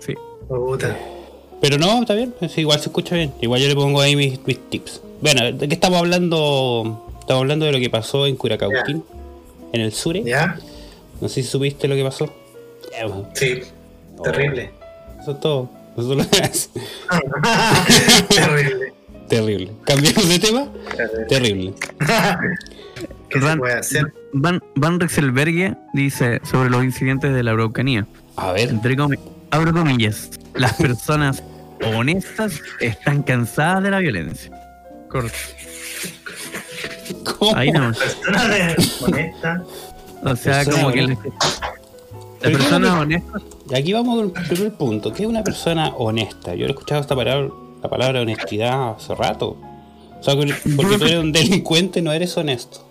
[0.00, 0.14] sí.
[1.60, 3.32] Pero no, está bien, es igual se escucha bien.
[3.40, 5.00] Igual yo le pongo ahí mis, mis tips.
[5.22, 7.02] Bueno, ¿de qué estamos hablando?
[7.20, 9.02] Estamos hablando de lo que pasó en Curacautín,
[9.72, 10.16] en el sur.
[10.22, 10.58] ¿Ya?
[11.20, 12.26] No sé si supiste lo que pasó.
[13.34, 13.62] Sí.
[14.18, 14.70] Oh, Terrible.
[15.20, 15.68] Eso es todo.
[15.96, 16.68] Eso es lo que hace.
[18.28, 18.92] Terrible.
[19.28, 19.72] Terrible.
[19.84, 20.68] ¿Cambiamos de tema?
[20.96, 21.26] Terrible.
[21.28, 21.74] Terrible.
[23.30, 24.12] ¿Qué se Ran- puede hacer?
[24.32, 28.06] Van, Van Rexelbergue dice sobre los incidentes de la Araucanía.
[28.36, 28.68] A ver.
[28.70, 29.18] Entre comi-
[29.50, 30.30] abro comillas.
[30.54, 31.42] Las personas
[31.94, 34.50] honestas están cansadas de la violencia.
[35.08, 35.32] Corto.
[37.38, 37.56] ¿Cómo?
[37.56, 37.92] Ahí no.
[37.92, 39.62] Persona de honesta.
[40.22, 41.18] O sea, Persona como que las
[42.52, 43.42] personas ¿cómo honestas.
[43.70, 45.12] Y aquí vamos al primer punto.
[45.12, 46.54] ¿Qué es una persona honesta?
[46.54, 47.48] Yo he escuchado esta palabra,
[47.82, 49.56] la palabra honestidad hace rato.
[50.18, 52.85] O sea, que- porque tú eres un delincuente, no eres honesto.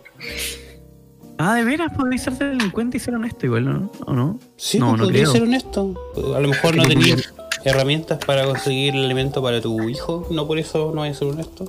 [1.37, 3.91] Ah, de veras podéis ser delincuente y ser honesto igual, ¿no?
[4.05, 4.39] ¿O no?
[4.55, 5.31] Sí, no, pues, no creo.
[5.31, 5.93] ser honesto.
[6.35, 7.33] A lo mejor no tenías
[7.65, 11.65] herramientas para conseguir el alimento para tu hijo, no por eso no a ser honesto.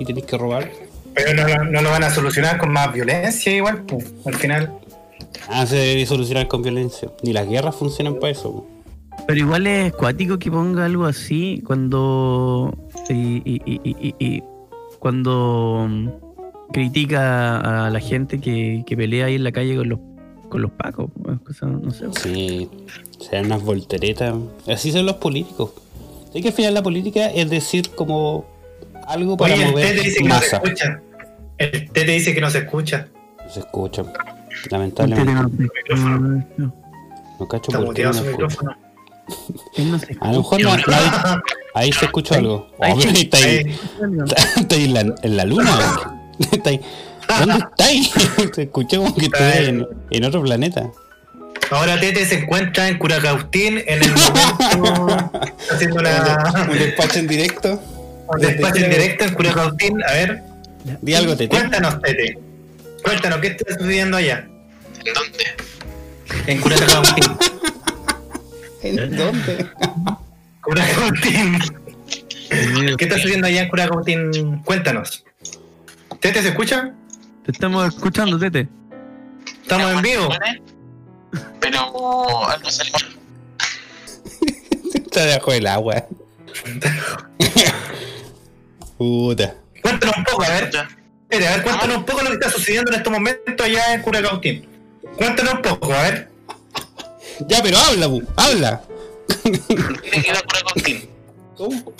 [0.00, 0.70] Y tenés que robar.
[1.14, 4.72] Pero no, no- no lo van a solucionar con más violencia igual, pues, al final.
[5.48, 7.10] Ah, se debe solucionar con violencia.
[7.22, 8.50] Ni las guerras funcionan para eso.
[8.52, 8.66] po.
[9.26, 12.74] Pero igual es cuático que ponga algo así cuando.
[13.10, 14.42] Y, y- y- y- y- y
[14.98, 15.88] cuando
[16.72, 19.98] critica a la gente que, que pelea ahí en la calle con los,
[20.48, 21.10] con los pacos.
[21.22, 22.06] pues, cosa- no sé.
[22.22, 22.68] Sí,
[23.20, 24.34] sean unas volteretas.
[24.68, 25.72] Así son los políticos.
[26.32, 28.44] Sé que al final la política es decir como
[29.06, 31.00] algo para Oye, el mover Tete dice que no se escucha.
[31.58, 33.08] El Tete dice que no se escucha.
[33.44, 34.02] No se escucha.
[34.02, 35.68] Usted Lamentablemente.
[35.96, 36.74] no- no,
[37.38, 38.76] No cacho Está por qué no muteado su micrófono.
[39.78, 40.80] no se A lo mejor no, hay-
[41.74, 42.66] ahí se escucha algo.
[42.80, 43.76] está ahí.
[44.56, 46.13] Está ahí en la, en la luna.
[46.38, 48.10] ¿Dónde está ahí?
[48.54, 50.90] Se escuchó como que estuviera en, en otro planeta.
[51.70, 55.30] Ahora Tete se encuentra en Curacautín en el momento
[55.72, 57.80] haciendo la Un despacho en directo.
[58.28, 60.02] un despacho en directo en Curacautín.
[60.04, 60.42] A ver,
[61.00, 61.48] Di algo, Tete.
[61.48, 62.38] cuéntanos, Tete.
[63.02, 64.46] Cuéntanos, ¿qué está sucediendo allá?
[65.04, 65.44] ¿En dónde?
[66.46, 67.24] En Curacautín.
[68.82, 69.66] ¿En dónde?
[70.62, 71.58] Curacautín.
[72.98, 74.62] ¿Qué está sucediendo allá en Curacautín?
[74.64, 75.24] Cuéntanos.
[76.24, 76.90] ¿Tete se escucha?
[77.44, 78.66] Te estamos escuchando, Tete.
[79.60, 80.30] Estamos en vivo.
[81.60, 82.94] Pero algo salió.
[84.94, 86.06] Está debajo del agua.
[88.96, 89.54] Puta.
[89.82, 90.70] Cuéntanos un poco, a ver.
[91.28, 94.00] Tete, a ver, cuéntanos un poco lo que está sucediendo en estos momentos allá en
[94.00, 94.66] Curacautín.
[95.18, 96.30] Cuéntanos un poco, a ver.
[97.48, 98.80] Ya, pero habla, bu, habla.
[99.42, 101.06] ¿Qué queda por Agustín?
[101.54, 101.94] ¿Cómo?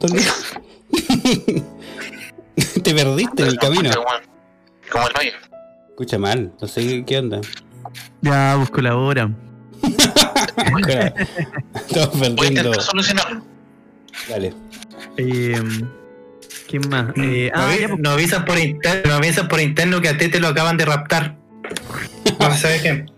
[2.82, 3.90] Te perdiste en el camino.
[4.90, 5.32] Como el hoyo.
[5.90, 7.40] Escucha mal, no sé qué onda.
[8.22, 9.30] Ya busco la hora.
[9.82, 10.82] Estamos Voy
[12.28, 12.46] a perdiendo.
[12.46, 13.42] intentar solucionarlo.
[14.28, 14.54] Dale.
[15.16, 15.60] Eh,
[16.68, 17.08] ¿Quién más?
[17.16, 20.16] Eh, Nos ah, ya, pues, nos avisan por interno, nos avisan por interno que a
[20.18, 21.36] Tete lo acaban de raptar.
[22.38, 23.10] No se sabe quién.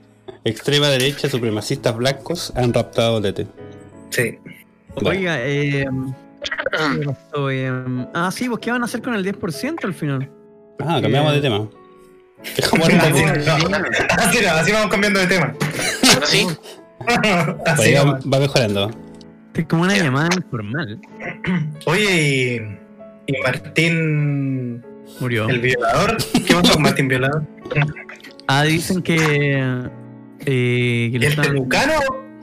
[0.44, 3.46] Extrema derecha, supremacistas blancos han raptado a Tete.
[4.10, 4.38] Sí.
[4.96, 5.80] Oiga, eh, ¿qué?
[5.82, 5.88] Eh,
[8.14, 10.30] ah, sí, pues ¿qué van a hacer con el 10% al final?
[10.80, 11.68] Ah, cambiamos de tema.
[12.56, 13.24] Dejamos Así,
[14.18, 15.54] así no, así vamos cambiando de tema.
[16.24, 16.46] Sí,
[17.66, 18.90] Así Ahí va, mejorando.
[19.54, 21.00] Es como una llamada informal.
[21.86, 22.22] Oye,
[23.26, 24.84] y, y Martín,
[25.20, 25.48] Murió.
[25.48, 26.16] el violador.
[26.46, 27.44] ¿Qué pasó con Martín Violador?
[28.48, 29.16] Ah, dicen que.
[30.46, 31.68] Eh, que ¿El están.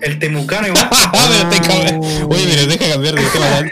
[0.02, 0.88] El temucano igual.
[0.92, 3.64] Ah, cambia- Oye, pero deja cambiar de tema.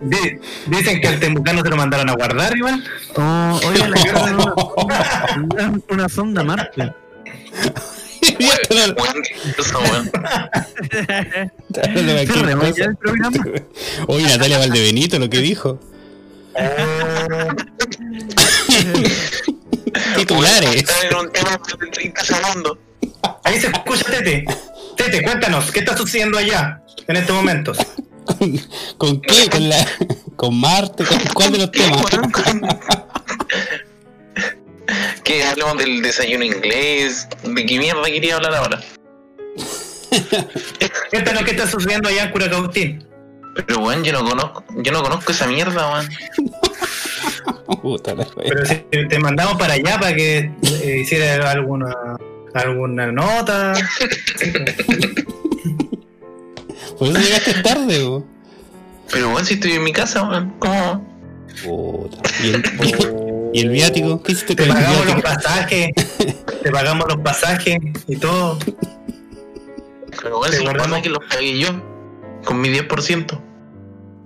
[0.66, 2.84] Dicen que al temucano se lo mandaron a guardar igual.
[3.16, 4.54] Oh, oye, le enviaron una,
[5.34, 6.92] una, una sonda a Marte.
[8.40, 9.22] weón,
[9.58, 10.10] eso, weón.
[12.26, 13.36] Cerremos ya el programa.
[14.06, 15.80] Oye, Natalia Valdebenito, lo que dijo.
[20.16, 20.84] Titulares.
[20.84, 22.78] 30 segundos.
[23.44, 24.44] Ahí se escucha Tete.
[24.96, 27.78] Tete, cuéntanos, ¿qué está sucediendo allá en estos momentos?
[28.24, 28.58] ¿Con,
[28.98, 29.48] con qué?
[29.50, 29.86] ¿Con, la,
[30.36, 31.04] ¿Con Marte?
[31.04, 32.04] ¿Con cuál de los temas?
[35.22, 37.28] Que hablemos del desayuno inglés.
[37.42, 38.80] ¿De qué mierda quería hablar ahora?
[41.10, 43.06] Cuéntanos qué está sucediendo allá en Curacautín.
[43.54, 46.08] Pero weón, yo no conozco, yo no conozco esa mierda, weón.
[47.82, 48.48] Puta la wea.
[48.48, 48.76] Pero si
[49.08, 50.50] te mandamos para allá para que
[50.82, 51.94] eh, hiciera alguna
[52.56, 53.74] alguna nota.
[56.98, 58.22] Por eso llegaste tarde.
[59.12, 61.06] Pero weón, si estoy en mi casa, weón, ¿cómo?
[61.64, 62.18] Puta.
[62.42, 62.62] ¿Y el,
[63.52, 64.22] y el viático?
[64.22, 65.90] ¿Qué hiciste Te con el pagamos los pasajes,
[66.62, 68.58] te pagamos los pasajes y todo.
[70.22, 71.00] Pero Te si guardamos.
[71.02, 71.68] que los pagué yo.
[72.44, 73.40] Con mi 10%.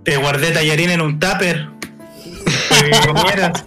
[0.05, 1.69] Te guardé tallarín en un tupper.
[2.69, 3.65] para que comieras.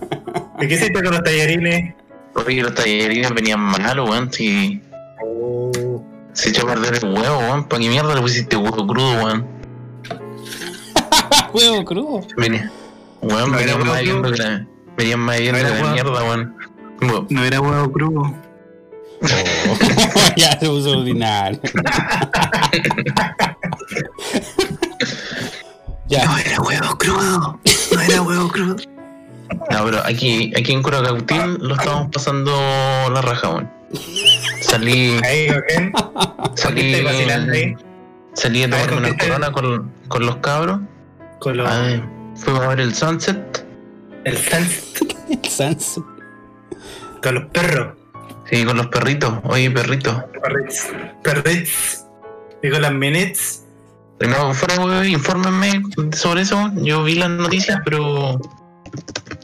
[0.59, 1.95] ¿Y qué hiciste con los tallarines?
[2.33, 4.31] Porque los tallarines venían malos, weón.
[4.33, 4.81] Si
[6.33, 7.63] se echó a perder el huevo, weón.
[7.65, 9.45] ¿Para qué mierda le pusiste huevo crudo, weón?
[11.53, 12.21] Huevo crudo.
[12.37, 12.71] Venía.
[13.21, 14.65] Weón, No era venían más viendo que la.
[14.97, 15.93] Venían más viendo era que la huevo.
[15.93, 16.55] mierda, weón.
[17.29, 18.21] No era huevo crudo.
[19.21, 19.25] Oh,
[20.35, 21.59] ya se puso ordinario.
[26.07, 27.59] ya, era huevo crudo.
[27.93, 28.75] No era huevo crudo.
[29.71, 32.51] No, pero aquí, aquí en Curacautín lo estamos pasando
[33.11, 33.69] la raja, weón.
[34.61, 35.19] Salí.
[35.23, 36.55] Ahí, ¿ok?
[36.55, 36.93] Salí.
[36.95, 37.75] Ahí.
[38.33, 40.79] Salí a tomarme una corona con, con los cabros.
[41.39, 42.03] Con los, Ay,
[42.35, 43.65] fuimos a ver el sunset.
[44.23, 44.83] el sunset.
[45.29, 45.99] el Sans.
[47.21, 47.95] Con los perros.
[48.49, 49.33] Sí, con los perritos.
[49.43, 50.15] Oye, perritos.
[50.41, 50.89] Perrits.
[51.23, 52.05] Perrits.
[52.61, 53.63] Y con las minutes.
[54.19, 56.71] No, fuera, weón, infórmenme sobre eso.
[56.75, 58.39] Yo vi las noticias, pero.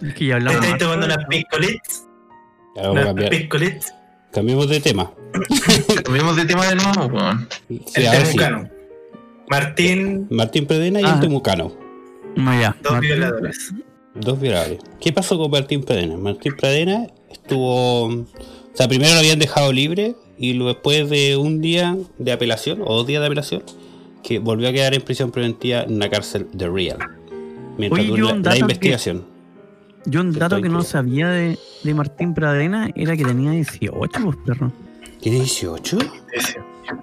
[0.02, 0.54] Es que ya ¿Te hablamos.
[0.56, 1.18] estáis harto tomando unas
[2.78, 3.30] a Unas cambiar.
[3.32, 3.94] piscolits.
[4.32, 5.12] Cambiemos de tema.
[6.04, 7.48] Cambiemos de tema de nuevo, weón.
[7.68, 8.26] Sí, El ahora sí.
[8.38, 8.70] temucano.
[9.50, 11.14] Martín, Martín Predena y Ah.
[11.16, 11.72] el Temucano.
[12.36, 12.76] No, ya.
[12.84, 13.74] dos Martín- violadores.
[14.16, 14.80] Dos violadores.
[15.02, 16.18] ¿Qué pasó con Martín Pradena?
[16.18, 18.04] Martín Pradena estuvo.
[18.06, 18.26] O
[18.74, 22.96] sea, primero lo habían dejado libre y luego después de un día de apelación, o
[22.96, 23.64] dos días de apelación,
[24.24, 26.98] que volvió a quedar en prisión preventiva en una cárcel de Real.
[27.78, 29.26] Mientras Oye, dura la, investigación.
[30.10, 34.38] Yo un dato que no sabía de, de Martín Pradena era que tenía 18, pues,
[34.46, 34.72] perro.
[35.22, 35.98] ¿Tiene 18?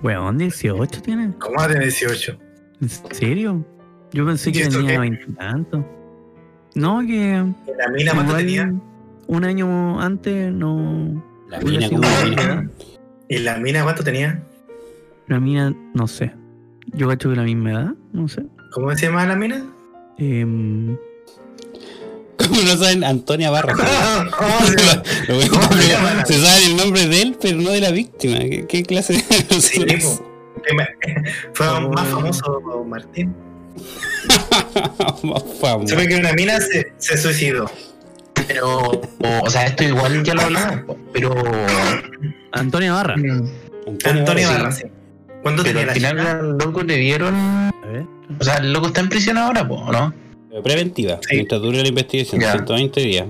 [0.03, 1.33] Weón, 18 tiene.
[1.39, 2.39] ¿Cómo va a tener 18?
[2.81, 3.65] ¿En serio?
[4.13, 4.99] Yo pensé ¿Y que tenía qué?
[4.99, 5.87] 20 y tanto.
[6.75, 7.45] No, que.
[7.79, 8.75] ¿La mina cuánto igual tenía?
[9.29, 11.23] Un año antes no.
[11.49, 12.23] La mina mina.
[12.25, 12.65] edad.
[13.29, 14.43] ¿Y la mina cuánto tenía?
[15.29, 16.33] La mía, no sé.
[16.93, 18.47] Yo cacho que la misma edad, no sé.
[18.73, 19.65] ¿Cómo se llama la mina?
[20.19, 20.97] Em,
[22.39, 23.75] Como no saben, Antonia Barra.
[24.39, 25.03] ¿Cómo se llama?
[25.29, 28.39] Lo ¿Cómo se sabe el nombre de él, pero no de la víctima.
[28.39, 29.99] ¿Qué, qué clase de Sí, me-
[31.55, 31.89] Fue Oh.
[31.91, 33.35] más famoso Martín.
[35.23, 35.87] Más famoso.
[35.89, 37.71] Se ve que una mina se, se suicidó.
[38.49, 39.03] Pero, o,
[39.43, 41.35] o sea, esto igual ya lo hablamos, po, pero.
[42.53, 43.15] Antonio Barra.
[44.05, 44.55] Antonio sí.
[44.55, 44.85] Barra, sí.
[45.43, 47.35] ¿Cuánto Pero tenía al final al loco le dieron.
[47.35, 48.05] A ver.
[48.39, 50.13] O sea, el loco está en prisión ahora, po, ¿no?
[50.63, 51.37] Preventiva, Sí.
[51.37, 52.53] mientras dure la investigación, Ya.
[52.53, 53.27] 120 días.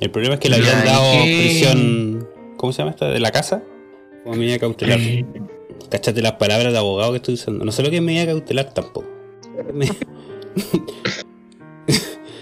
[0.00, 1.38] El problema es que le habían ¿y dado qué?
[1.40, 2.28] prisión.
[2.56, 3.08] ¿Cómo se llama esta?
[3.08, 3.62] ¿De la casa?
[4.24, 4.98] Como medida cautelar.
[5.90, 7.64] Cachate las palabras de abogado que estoy usando.
[7.64, 9.08] No sé lo que es medida cautelar tampoco.
[9.72, 9.88] Me-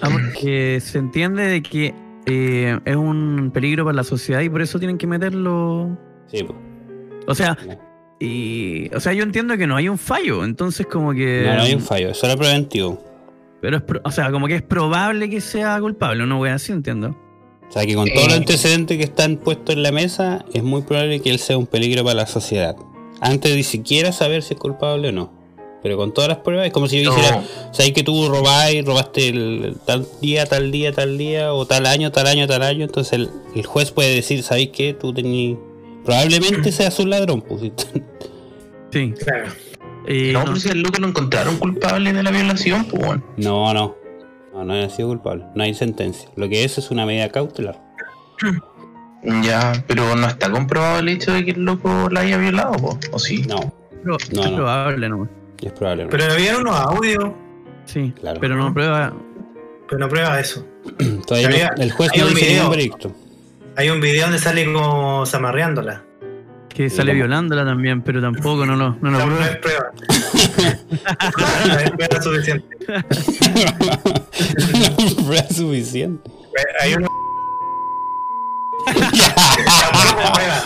[0.00, 1.94] Ah, porque se entiende de que
[2.26, 5.96] eh, es un peligro para la sociedad y por eso tienen que meterlo.
[6.30, 6.58] Sí, pues.
[7.26, 7.56] O sea,
[8.20, 11.44] y, o sea, yo entiendo que no hay un fallo, entonces como que.
[11.46, 13.02] No, no hay un fallo, eso era preventivo.
[13.64, 16.70] Pero es, pro- o sea, como que es probable que sea culpable, no voy así,
[16.70, 17.16] entiendo.
[17.66, 20.82] O sea que con todos los antecedentes que están puestos en la mesa, es muy
[20.82, 22.76] probable que él sea un peligro para la sociedad.
[23.22, 25.32] Antes de siquiera saber si es culpable o no.
[25.82, 28.84] Pero con todas las pruebas, es como si yo No, dijera, sabes que tú robáis,
[28.84, 32.84] robaste el, tal día, tal día, tal día, o tal año, tal año, tal año.
[32.84, 35.58] Entonces el, el juez puede decir, ¿sabéis que tú tenías...
[36.04, 37.62] Probablemente seas un ladrón, pues.
[38.92, 39.12] Sí.
[39.18, 39.46] Claro.
[40.06, 43.22] Eh, no, no, pero si el loco lo encontraron culpable de la violación, pues bueno.
[43.36, 43.96] No, no.
[44.52, 45.44] No, no ha sido culpable.
[45.54, 46.28] No hay sentencia.
[46.36, 47.80] Lo que es es una medida cautelar.
[49.42, 52.98] Ya, pero no está comprobado el hecho de que el loco la haya violado, po,
[53.12, 53.42] ¿o sí?
[53.48, 54.56] No, pero no, es no.
[54.56, 55.28] probable, no.
[55.62, 56.04] es probable.
[56.04, 56.10] no.
[56.10, 57.30] Pero había unos audios,
[57.86, 58.38] Sí, Claro.
[58.40, 59.14] pero no prueba.
[59.88, 60.66] pero no prueba eso.
[61.26, 63.12] Todavía no- había- el juez no un dice ningún veredicto.
[63.76, 66.04] Hay un video donde sale como zamarreándola.
[66.74, 67.22] Que sale ¿cómo?
[67.24, 69.46] violándola también, pero tampoco no lo, no lo No, no prueba.
[69.46, 69.92] es prueba.
[71.68, 72.76] no es prueba suficiente.
[74.72, 76.30] no fue suficiente.
[76.80, 77.08] Hay prueba.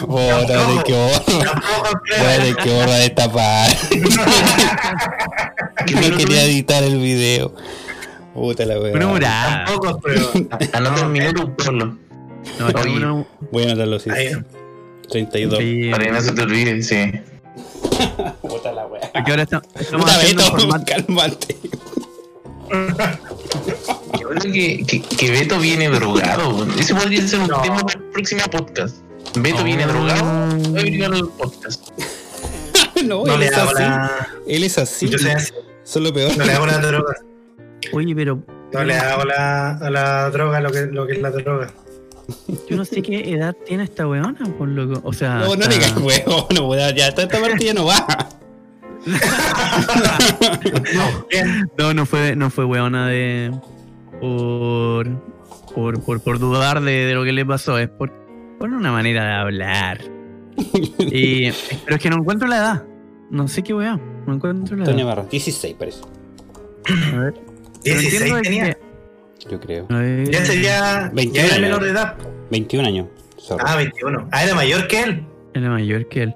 [0.06, 1.20] Bórrate Tampoco- que borra.
[1.44, 2.22] Tampoco prueba.
[2.24, 4.00] Bórrate que borra esta parte.
[5.94, 7.54] No quería editar el video.
[8.34, 9.06] Puta la wea.
[9.06, 9.64] Una.
[9.66, 10.58] Tampoco es prueba.
[10.72, 11.96] Anota un minuto, Pablo,
[12.58, 14.10] No, Voy a anotarlo, sí.
[15.14, 15.26] Ahí.
[15.26, 15.58] 32.
[15.58, 15.88] sí.
[15.90, 17.12] para que no se te olvide, sí.
[18.42, 19.10] Puta la wea.
[19.12, 21.56] Porque ahora está- estamos Puta haciendo Beto, formato- cálmate.
[24.20, 26.66] Yo creo que, que, que Beto viene drogado.
[26.78, 27.62] Ese podría ser un No.
[27.62, 28.96] tema para el próximo podcast.
[29.36, 29.64] Beto Oh.
[29.64, 30.24] viene drogado.
[30.24, 31.88] Va a venir al podcast.
[33.04, 33.74] No, No él es así.
[33.74, 34.28] la.
[34.48, 35.08] Él es así.
[35.08, 35.52] Yo soy así.
[35.84, 36.36] Es lo peor.
[36.36, 37.14] No le hago la droga.
[37.92, 38.42] Oye, pero
[38.72, 41.72] No le hago la, a la droga lo que, lo que es la droga.
[42.68, 45.00] Yo no sé qué edad tiene esta weona, por loco.
[45.04, 45.94] O sea, No, no digas
[46.54, 48.06] no, weón, ya esta esta parte ya no va.
[51.78, 53.52] No, no fue, no fue weona de.
[54.20, 55.08] Por.
[55.74, 58.10] Por, por, por dudar de, de lo que le pasó, es por,
[58.58, 60.00] por una manera de hablar.
[60.98, 61.50] Y,
[61.84, 62.84] pero es que no encuentro la edad.
[63.30, 64.00] No sé qué weá.
[64.26, 65.04] No encuentro la edad.
[65.04, 66.00] Barra, 16 parece.
[67.14, 67.34] A ver.
[67.84, 68.64] Pero 16 entiendo de tenía.
[68.74, 68.87] que-
[69.50, 69.86] Yo creo.
[70.30, 71.10] Ya sería.
[71.14, 72.16] 21 Ya era menor de edad.
[72.50, 73.06] 21 años.
[73.36, 73.64] sorry.
[73.66, 74.28] Ah, 21.
[74.32, 75.26] Ah, era mayor que él.
[75.54, 76.34] Era mayor que él.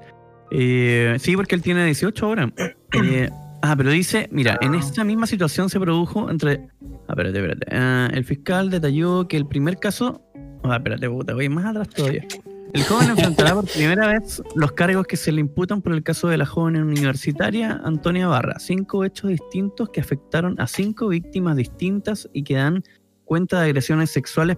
[0.51, 2.53] Eh, sí, porque él tiene 18 ahora.
[2.95, 3.31] Eh,
[3.62, 6.69] ah, pero dice, mira, en esta misma situación se produjo entre...
[7.09, 7.67] Ah, espérate, espérate.
[7.75, 10.21] Ah, el fiscal detalló que el primer caso...
[10.62, 12.27] Ah, espérate, puta, voy más atrás todavía.
[12.75, 16.29] El joven enfrentará por primera vez los cargos que se le imputan por el caso
[16.29, 18.59] de la joven universitaria Antonia Barra.
[18.59, 22.83] Cinco hechos distintos que afectaron a cinco víctimas distintas y que dan
[23.25, 24.57] cuenta de agresiones sexuales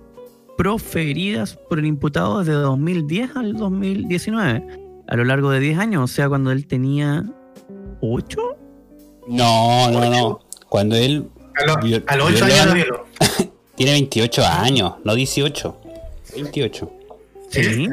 [0.57, 4.67] proferidas por el imputado desde 2010 al 2019
[5.07, 7.25] a lo largo de 10 años, o sea, cuando él tenía
[8.01, 8.39] 8.
[9.29, 10.41] No, no, no.
[10.69, 11.29] Cuando él.
[11.61, 13.05] A, lo- Viol- a los 8 violó años lo violó.
[13.75, 15.81] Tiene 28 años, no 18.
[16.37, 16.93] 28.
[17.63, 17.89] ¿Sí?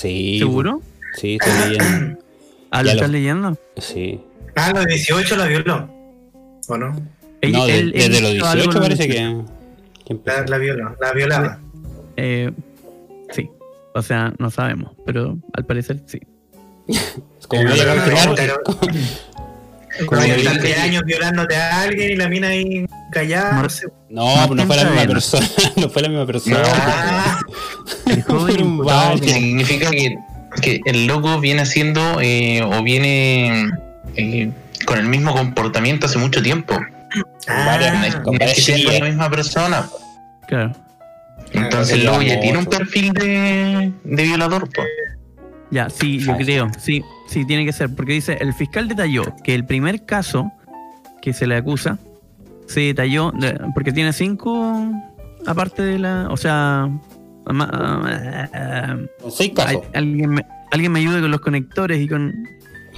[0.00, 0.38] Sí.
[0.38, 0.82] ¿Seguro?
[1.16, 2.18] Sí, estoy leyendo.
[2.70, 3.56] ¿Ah, lo estás leyendo?
[3.76, 4.20] Sí.
[4.56, 5.88] Ah, los 18 la violó.
[6.68, 6.94] ¿O no?
[7.40, 9.42] Él- No, de- él- él desde los hizo algo 18 en parece que,
[10.04, 10.20] que.
[10.24, 11.58] La, la violó, la violaba.
[12.16, 12.50] Eh,
[13.30, 13.48] sí.
[13.94, 16.20] O sea, no sabemos, pero al parecer sí.
[16.88, 17.62] Es como
[20.06, 23.62] tantos años violándote a alguien y la mina ahí callada.
[23.62, 23.86] no sé.
[24.08, 25.48] No, no fue la misma persona.
[25.76, 26.62] No fue la misma persona.
[26.64, 27.40] Ah.
[29.20, 30.16] Que significa que,
[30.62, 33.68] que el loco viene haciendo eh, o viene
[34.16, 34.50] eh,
[34.86, 36.74] con el mismo comportamiento hace mucho tiempo.
[37.48, 39.88] ah, con varias la misma persona.
[40.46, 40.72] Claro.
[41.52, 44.68] Entonces Ah, el loco ya tiene un perfil de, de violador.
[44.70, 44.82] po.
[45.70, 46.70] Ya, sí, yo creo.
[46.78, 47.94] Sí, sí, tiene que ser.
[47.94, 50.50] Porque dice, el fiscal detalló que el primer caso
[51.20, 51.98] que se le acusa
[52.66, 54.90] se detalló, de- porque tiene cinco,
[55.46, 56.28] aparte de la...
[56.30, 56.88] O sea...
[57.44, 59.82] Con seis casos.
[59.94, 62.34] alguien, me, alguien me ayude con los conectores y con,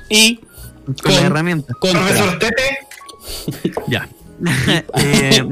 [0.08, 0.36] Y
[0.84, 1.76] con Con- las herramientas.
[1.76, 2.00] contra.
[2.00, 4.08] Profesor Tete, Ya.
[4.96, 5.44] Eh,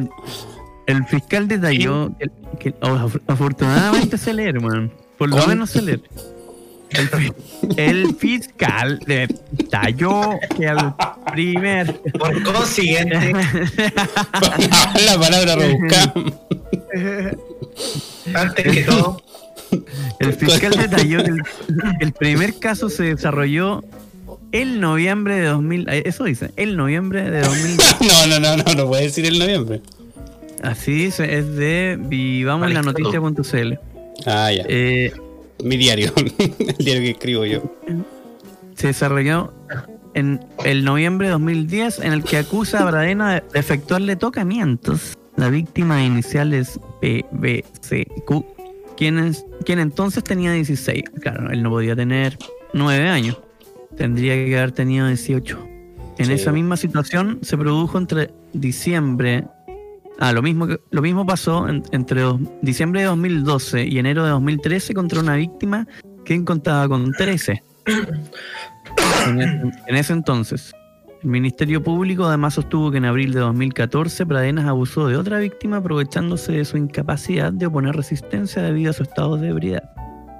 [0.86, 4.90] el fiscal detalló que, que- oh, af- afortunadamente se lee, hermano.
[5.18, 6.02] Por lo Con- menos se lee.
[6.90, 7.32] El, fi-
[7.76, 10.94] el fiscal detalló que al
[11.32, 13.32] primer por consiguiente,
[15.06, 16.14] la palabra rebuscada.
[18.34, 19.22] antes que todo,
[20.18, 21.42] el fiscal detalló que el,
[22.00, 23.84] el primer caso se desarrolló
[24.52, 28.74] el noviembre de 2000 eh, eso dice el noviembre de 2000 No, no, no, no,
[28.74, 29.82] no puede decir el noviembre.
[30.62, 33.74] así dice es de vivamoslanoticia.cl
[34.26, 34.64] Ah, ya.
[34.68, 35.12] eh,
[35.64, 36.12] Mi diario.
[36.38, 37.62] el diario que escribo yo.
[38.76, 39.52] se desarrolló
[40.14, 45.16] en el noviembre de 2010 en el que acusa a Bradena de efectuarle tocamientos.
[45.36, 48.44] La víctima de iniciales PBCQ,
[48.96, 51.04] quien, es- quien entonces tenía 16.
[51.20, 52.36] Claro, él no podía tener
[52.72, 53.38] 9 años.
[53.96, 55.58] Tendría que haber tenido 18.
[56.18, 56.32] En Sí.
[56.32, 59.44] esa misma situación se produjo entre diciembre...
[60.18, 64.30] Ah, lo mismo, lo mismo pasó en- entre dos- diciembre de 2012 y enero de
[64.30, 65.86] 2013 contra una víctima
[66.24, 67.62] que contaba con 13.
[69.26, 70.72] En en ese entonces,
[71.22, 75.78] el Ministerio Público además sostuvo que en abril de 2014 Pradenas abusó de otra víctima
[75.78, 79.84] aprovechándose de su incapacidad de oponer resistencia debido a su estado de ebriedad.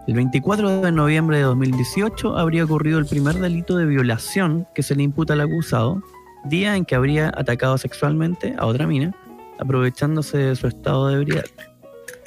[0.07, 4.95] El 24 de noviembre de 2018 habría ocurrido el primer delito de violación que se
[4.97, 6.03] le imputa al acusado,
[6.45, 9.15] día en que habría atacado sexualmente a otra mina,
[9.59, 11.45] aprovechándose de su estado de ebriedad.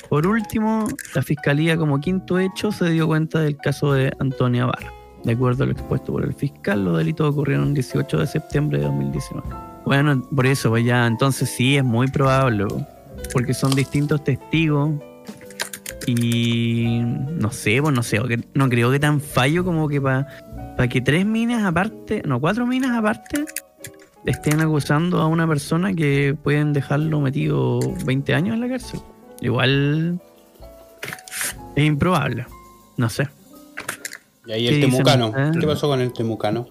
[0.09, 4.91] Por último, la Fiscalía como quinto hecho se dio cuenta del caso de Antonia Barra.
[5.23, 8.79] De acuerdo a lo expuesto por el fiscal, los delitos ocurrieron el 18 de septiembre
[8.79, 9.47] de 2019.
[9.85, 12.85] Bueno, por eso, pues ya, entonces sí, es muy probable, po,
[13.31, 14.91] porque son distintos testigos
[16.07, 18.19] y no sé, pues no sé,
[18.53, 20.27] no creo que tan fallo como que para
[20.89, 23.45] que tres minas aparte, no, cuatro minas aparte,
[24.25, 28.99] estén acusando a una persona que pueden dejarlo metido 20 años en la cárcel.
[29.41, 30.21] Igual
[31.75, 32.45] es improbable,
[32.97, 33.27] no sé.
[34.45, 35.33] Y ahí ¿Qué el temucano.
[35.59, 36.67] ¿Qué pasó con el temucano?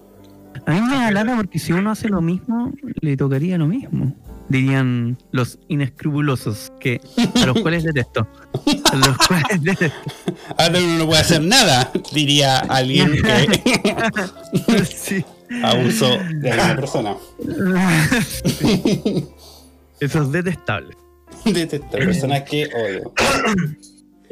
[0.65, 4.15] A mí me da lata porque si uno hace lo mismo, le tocaría lo mismo.
[4.49, 6.99] Dirían los inescrupulosos, que
[7.41, 8.27] a los cuales detesto.
[8.91, 10.11] A los cuales detesto.
[10.57, 15.23] Ahora uno no puede hacer nada, diría alguien que Sí.
[15.63, 17.15] Abusó de una persona.
[19.99, 20.95] Eso es detestable.
[21.45, 23.13] Detesto personas que odio.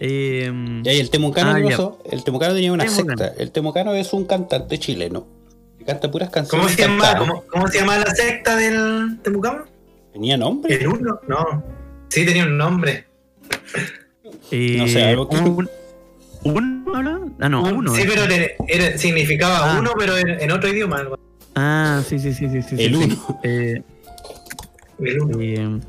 [0.02, 0.50] Eh,
[0.86, 1.92] Y ahí el temucano, Ah.
[2.10, 3.18] El temucano tenía una Temucano.
[3.18, 3.34] secta.
[3.44, 5.28] El temucano es un cantante chileno.
[5.78, 6.68] Que canta puras canciones.
[6.68, 7.18] ¿cómo se llama?
[7.18, 9.66] ¿Cómo, cómo se llama la secta del Temucama?
[10.14, 10.74] ¿Tenía nombre?
[10.74, 11.20] ¿El uno?
[11.28, 11.64] No.
[12.08, 13.08] Sí, tenía un nombre.
[14.52, 15.70] eh, No sé, algo que- un-
[16.44, 17.20] ¿Uno habla?
[17.40, 17.94] Ah, no, uno.
[17.96, 18.06] Sí, eh.
[18.08, 18.24] pero
[18.68, 19.80] era- significaba Ah.
[19.80, 20.98] uno, pero en, en otro idioma.
[20.98, 21.20] algo.
[21.56, 22.62] Ah, sí, sí, sí, sí.
[22.62, 23.16] sí El sí, uno.
[23.16, 23.34] sí.
[23.44, 23.84] Eh,
[25.00, 25.40] El uno.
[25.42, 25.80] eh,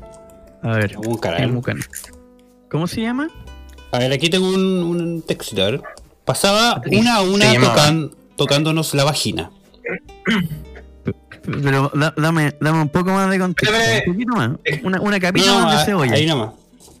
[0.63, 0.95] a ver.
[2.69, 3.29] ¿Cómo se llama?
[3.91, 5.61] A ver, aquí tengo un, un texto.
[5.61, 5.81] A ver.
[6.25, 9.51] Pasaba una a una tocan- tocándonos la vagina.
[11.43, 13.75] Pero da- dame, dame un poco más de contexto.
[14.07, 14.51] Un poquito más.
[14.83, 16.13] Una, una capita No, más de cebolla.
[16.13, 16.51] ahí nomás.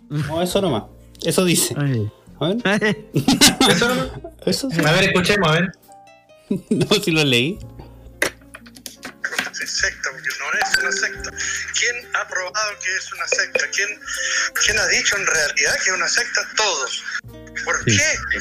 [0.09, 0.83] No, eso nomás.
[1.23, 1.75] Eso dice.
[1.77, 2.09] Ay.
[2.41, 2.97] A ver.
[3.69, 4.11] Eso,
[4.45, 4.81] Eso sí.
[4.83, 5.71] a ver, escuchemos, a ver.
[6.69, 7.57] No, si lo leí.
[9.63, 11.31] secta, porque no es una secta.
[11.79, 13.59] ¿Quién ha probado que es una secta?
[13.73, 13.87] ¿Quién,
[14.65, 16.41] quién ha dicho en realidad que es una secta?
[16.57, 17.03] Todos.
[17.63, 17.97] ¿Por Sí.
[17.97, 18.39] qué?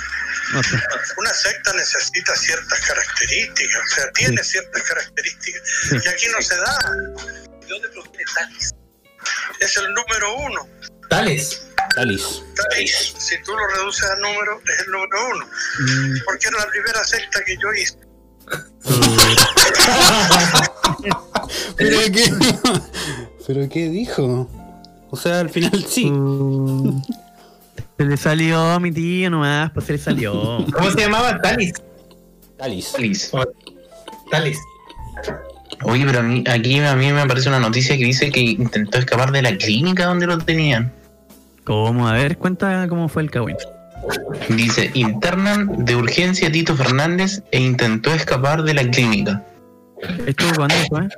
[1.19, 5.97] Una secta necesita ciertas características, o sea, tiene ciertas características, Sí.
[6.05, 6.79] y aquí no se da.
[7.61, 8.25] ¿De dónde proviene?
[9.61, 10.69] Es el número uno.
[11.11, 11.67] Tales.
[11.95, 12.43] Talis.
[12.71, 15.45] Talis, si tú lo reduces a número, es el número uno.
[15.45, 17.99] Mm, Porque era la primera secta que yo hice.
[21.77, 22.25] ¿Pero qué?
[23.47, 24.49] ¿Pero qué dijo?
[25.11, 26.07] O sea, al final sí.
[26.11, 27.03] mm,
[27.99, 30.65] Se le salió a mi tío nomás, pues se le salió.
[30.73, 31.41] ¿Cómo se llamaba?
[31.43, 31.73] Talis.
[32.57, 32.93] Talis.
[32.93, 33.31] Talis.
[34.31, 34.59] Talis.
[35.83, 38.99] Oye, pero a mí, aquí a mí me aparece una noticia que dice que intentó
[38.99, 40.93] escapar de la clínica donde lo tenían.
[41.65, 42.09] ¿Cómo?
[42.09, 43.57] A ver, cuenta cómo fue el cagüín.
[44.49, 49.45] Dice, internan de urgencia a Tito Fernández e intentó escapar de la clínica.
[50.27, 51.09] ¿Esto cuándo fue?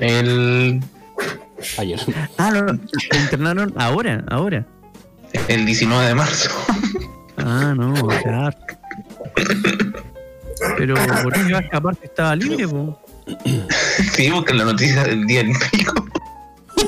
[0.00, 0.80] El,
[1.78, 2.00] Ayer.
[2.38, 2.72] Ah, lo, lo
[3.20, 4.66] internaron ahora, ahora.
[5.48, 6.50] el 19 de marzo.
[7.36, 8.56] Ah, no, claro.
[10.76, 13.00] Pero, ¿por qué iba a escapar si estaba libre, po?
[14.12, 16.06] Sí, busca la noticia del día del pico.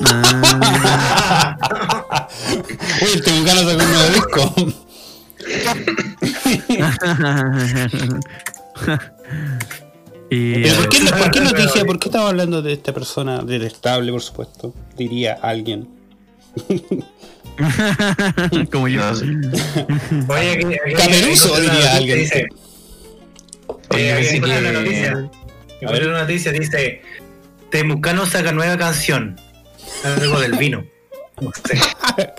[0.05, 1.57] Ah,
[3.03, 4.55] Uy, el temucano sacó un nuevo disco.
[10.31, 11.85] y, ¿Pero a por qué, ¿Por qué noticia?
[11.85, 14.73] ¿Por qué estamos hablando de esta persona detestable, por supuesto?
[14.97, 15.89] Diría alguien.
[18.73, 19.03] como yo.
[20.29, 20.95] Oye, aquí, aquí-
[21.51, 22.19] una diría alguien.
[22.19, 22.47] Dice,
[23.91, 25.31] Oye, eh, aquí una noticia.
[25.83, 27.03] Una noticia, dice,
[27.71, 29.39] Temucano saca nueva canción.
[30.05, 30.85] Algo del vino.
[31.41, 31.79] No sé.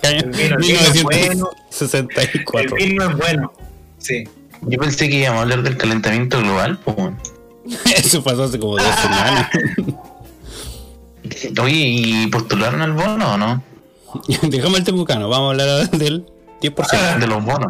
[0.02, 1.20] El vino, el vino es bueno.
[1.20, 2.76] El 1964.
[2.76, 3.52] vino es bueno.
[3.98, 4.24] Sí.
[4.62, 6.78] Yo pensé que íbamos a hablar del calentamiento global.
[6.86, 7.18] weón.
[7.96, 9.48] Eso pasó hace como dos semanas.
[11.62, 13.62] Oye, ¿y postularon al bono o no?
[14.42, 16.26] Dejamos el temucano, vamos a hablar del
[16.60, 17.18] 10%.
[17.18, 17.66] De los bonos.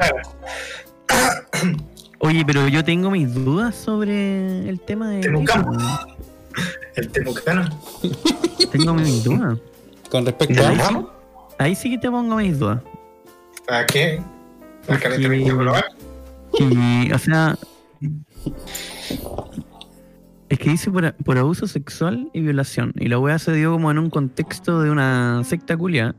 [2.18, 5.20] Oye, pero yo tengo mis dudas sobre el tema de.
[5.20, 5.78] Temucano.
[6.96, 7.80] El temucano.
[8.72, 9.58] Tengo mis dudas.
[10.14, 10.70] Con ¿De respecto a.
[10.70, 11.06] bonos?
[11.58, 12.80] Ahí sí que te pongo mis dudas.
[13.68, 14.22] ¿A qué?
[14.86, 15.84] ¿Al calentamiento global?
[16.60, 17.58] Y, o sea.
[20.48, 22.92] Es que dice por, por abuso sexual y violación.
[22.94, 26.14] Y la weá se dio como en un contexto de una secta culia.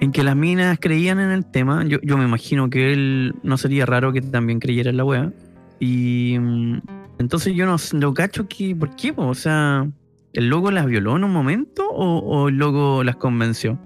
[0.00, 1.84] En que las minas creían en el tema.
[1.84, 5.32] Yo, yo me imagino que él no sería raro que también creyera en la weá.
[5.78, 6.36] Y.
[6.40, 6.80] mm,
[7.20, 8.74] Entonces yo no sé, lo cacho que.
[8.74, 9.12] ¿Por qué?
[9.12, 9.28] po?
[9.28, 9.86] O sea.
[10.32, 13.78] ¿El loco las violó en un momento o, o el loco las convenció?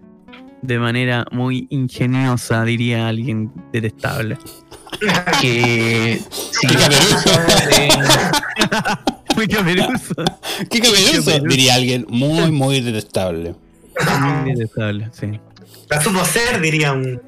[0.62, 4.38] De manera muy ingeniosa, diría alguien detestable.
[5.40, 6.20] Que.
[6.30, 7.30] Sí, ¿Qué caperuso?
[9.34, 10.14] Muy caperuso.
[10.70, 11.24] ¿Qué caperuso?
[11.24, 11.44] caperuso.
[11.48, 13.56] Diría alguien muy, muy detestable.
[14.20, 15.40] Muy detestable, sí.
[15.88, 17.20] La supo ser, diría un.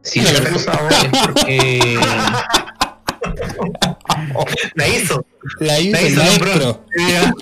[0.00, 2.00] Si la cosa ahora es porque.
[4.74, 5.24] La hizo.
[5.60, 6.84] La hizo La el hizo, maestro.
[6.96, 7.34] Diría,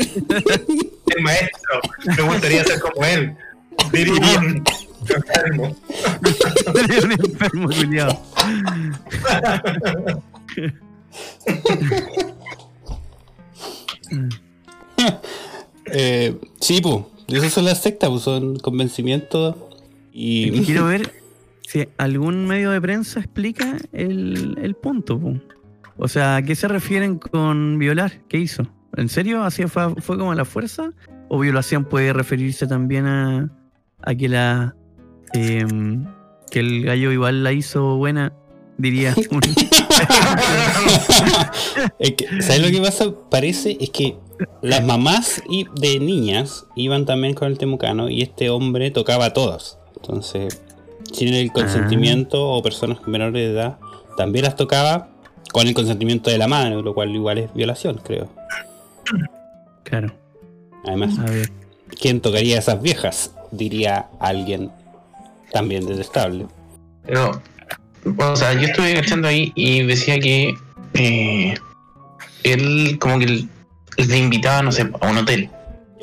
[1.16, 1.80] El maestro.
[2.16, 3.36] Me gustaría ser como él.
[3.92, 4.64] Diría un
[5.08, 5.76] enfermo.
[6.74, 8.22] Un enfermo culiado.
[15.92, 17.04] Eh, sí, pues.
[17.28, 19.56] Esas son las sectas, pues son convencimientos.
[20.12, 21.12] Y quiero ver
[21.66, 25.18] si algún medio de prensa explica el, el punto.
[25.18, 25.34] po.
[26.00, 28.12] O sea, ¿a qué se refieren con violar?
[28.28, 28.62] ¿Qué hizo?
[28.96, 29.44] ¿En serio?
[29.44, 30.90] ¿Así fue, fue como a la fuerza?
[31.28, 33.50] ¿O violación puede referirse también a,
[34.02, 34.74] a que la
[35.34, 36.04] em,
[36.50, 38.32] que el gallo igual la hizo buena?
[38.78, 39.14] Diría.
[39.30, 39.40] un-
[41.98, 43.04] Es que, ¿Sabes lo que pasa?
[43.30, 44.16] Parece es que
[44.62, 49.32] las mamás y de niñas iban también con el temucano y este hombre tocaba a
[49.34, 49.78] todas.
[49.96, 50.62] Entonces,
[51.12, 53.78] sin el consentimiento o personas menores de edad,
[54.16, 55.09] también las tocaba
[55.52, 58.28] con el consentimiento de la madre, lo cual igual es violación, creo.
[59.84, 60.12] claro.
[60.84, 61.50] Además, A ver.
[62.00, 63.32] ¿quién tocaría a esas viejas?
[63.50, 64.70] Diría alguien
[65.52, 66.46] también detestable.
[67.04, 67.42] Pero,
[68.18, 70.54] o sea, yo estuve cachando ahí y decía que
[70.94, 71.54] eh,
[72.44, 73.44] él como que
[73.96, 75.50] les invitaba, no sé, a un hotel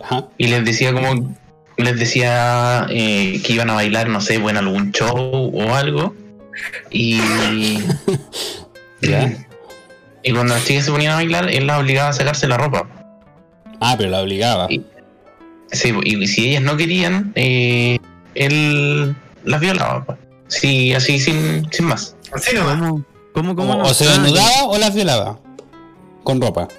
[0.04, 0.28] Ajá.
[0.38, 1.36] y les decía como,
[1.78, 6.14] les decía eh, que iban a bailar, no sé, bueno, algún show o algo
[6.91, 7.20] y,
[9.02, 9.45] Ya.
[10.24, 12.88] y cuando las chicas se ponían a bailar, él las obligaba a sacarse la ropa.
[13.80, 14.68] Ah, pero la obligaba.
[14.70, 14.82] Y-
[15.72, 18.00] Sí, y si ellas no querían, eh,
[18.36, 20.06] él las violaba.
[20.06, 20.18] pues.
[20.48, 22.16] Sí, así sin, sin más.
[22.32, 22.78] Así nomás.
[22.80, 23.04] ¿Cómo?
[23.34, 23.56] ¿Cómo?
[23.56, 23.74] ¿Cómo?
[23.74, 23.84] O, no?
[23.84, 25.39] o se Ah, desnudaba o las violaba.
[26.24, 26.70] Con ropa.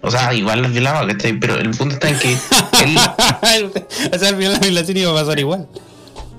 [0.00, 1.38] O sea, igual las violaba, ¿cachai?
[1.38, 2.32] Pero el punto está en que
[2.84, 3.70] él,
[4.12, 5.68] o sea, al final la violación iba a pasar igual.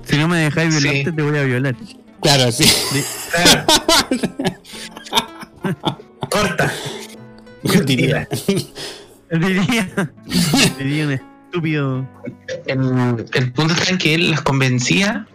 [0.04, 0.82] Si no me dejáis Sí.
[0.82, 1.76] violarte, te voy a violar.
[2.24, 2.64] Claro, sí.
[3.30, 3.64] Claro.
[6.30, 6.72] Corta.
[7.84, 8.28] Diría.
[9.30, 10.12] Diría,
[10.78, 12.08] diría un estúpido.
[12.66, 15.26] el, el punto está en que él las convencía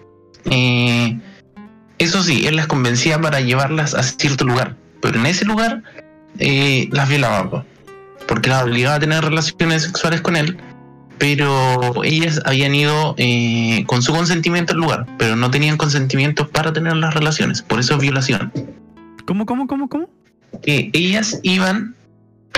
[0.46, 1.20] eh,
[1.98, 5.84] eso sí, él las convencía para llevarlas a cierto lugar, pero en ese lugar
[6.38, 7.66] eh, las violaba, po,
[8.28, 10.58] porque las obligaba a tener relaciones sexuales con él,
[11.20, 16.72] pero ellas habían ido eh, con su consentimiento al lugar, pero no tenían consentimiento para
[16.74, 18.52] tener las relaciones, por eso es violación.
[19.26, 20.10] ¿Cómo, cómo, cómo, cómo?
[20.64, 21.94] Que ellas iban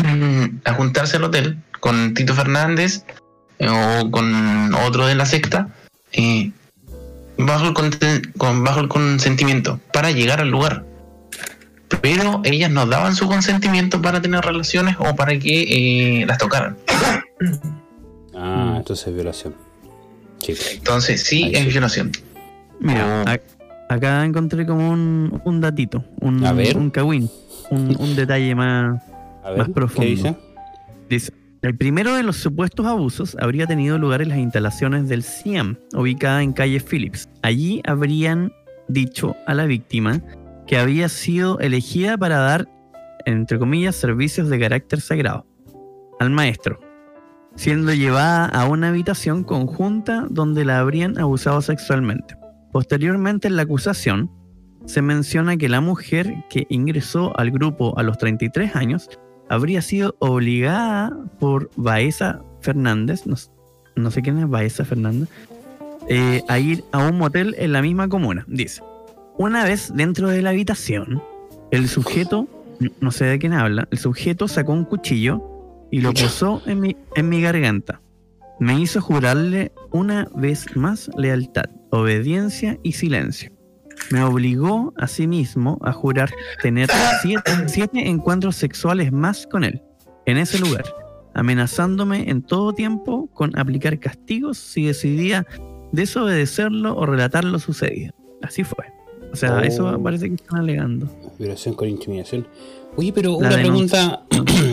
[0.01, 3.03] mm, a juntarse al hotel con Tito Fernández
[3.59, 5.67] eh, o con otro de la secta
[6.13, 6.51] eh,
[7.37, 10.85] bajo, el conten- con, bajo el consentimiento para llegar al lugar.
[12.01, 16.77] Pero ellas no daban su consentimiento para tener relaciones o para que eh, las tocaran.
[18.35, 18.77] Ah, Mm.
[18.77, 19.55] entonces es violación.
[20.39, 20.53] Sí.
[20.75, 21.69] Entonces sí Ahí es sí.
[21.69, 22.11] violación.
[22.79, 23.41] Mira, ac-
[23.89, 26.77] acá encontré como un, un datito, un, A ver.
[26.77, 27.29] un cagüín,
[27.69, 29.01] un, un detalle más,
[29.43, 30.01] A ver, Más profundo.
[30.01, 30.35] ¿qué dice?
[31.09, 35.77] Dice, el primero de los supuestos abusos habría tenido lugar en las instalaciones del CIAM,
[35.93, 37.29] ubicada en calle Phillips.
[37.43, 38.51] Allí habrían
[38.87, 40.21] dicho a la víctima
[40.65, 42.67] que había sido elegida para dar,
[43.25, 45.45] entre comillas, servicios de carácter sagrado
[46.19, 46.79] al maestro,
[47.55, 52.35] siendo llevada a una habitación conjunta donde la habrían abusado sexualmente.
[52.71, 54.31] Posteriormente en la acusación
[54.85, 59.09] se menciona que la mujer que ingresó al grupo a los 33 años
[59.49, 63.35] habría sido obligada por Baeza Fernández, no,
[63.95, 65.29] no sé quién es Baeza Fernández,
[66.07, 68.45] eh, a ir a un motel en la misma comuna.
[68.47, 68.81] Dice,
[69.37, 71.21] una vez dentro de la habitación,
[71.71, 72.47] el sujeto,
[72.99, 75.50] no sé de quién habla, el sujeto sacó un cuchillo
[75.91, 78.01] y lo posó en mi, en mi garganta.
[78.59, 83.51] Me hizo jurarle una vez más lealtad, obediencia y silencio.
[84.11, 86.31] Me obligó a sí mismo a jurar
[86.61, 86.89] tener
[87.21, 89.81] siete, siete encuentros sexuales más con él,
[90.25, 90.85] en ese lugar,
[91.33, 95.45] amenazándome en todo tiempo con aplicar castigos si decidía
[95.91, 98.13] desobedecerlo o relatar lo sucedido.
[98.41, 98.85] Así fue.
[99.31, 99.59] O sea, Oh.
[99.61, 101.07] eso parece que están alegando.
[101.39, 102.47] Violación con intimidación.
[102.97, 104.21] Oye, pero La una denuncia.
[104.29, 104.51] pregunta.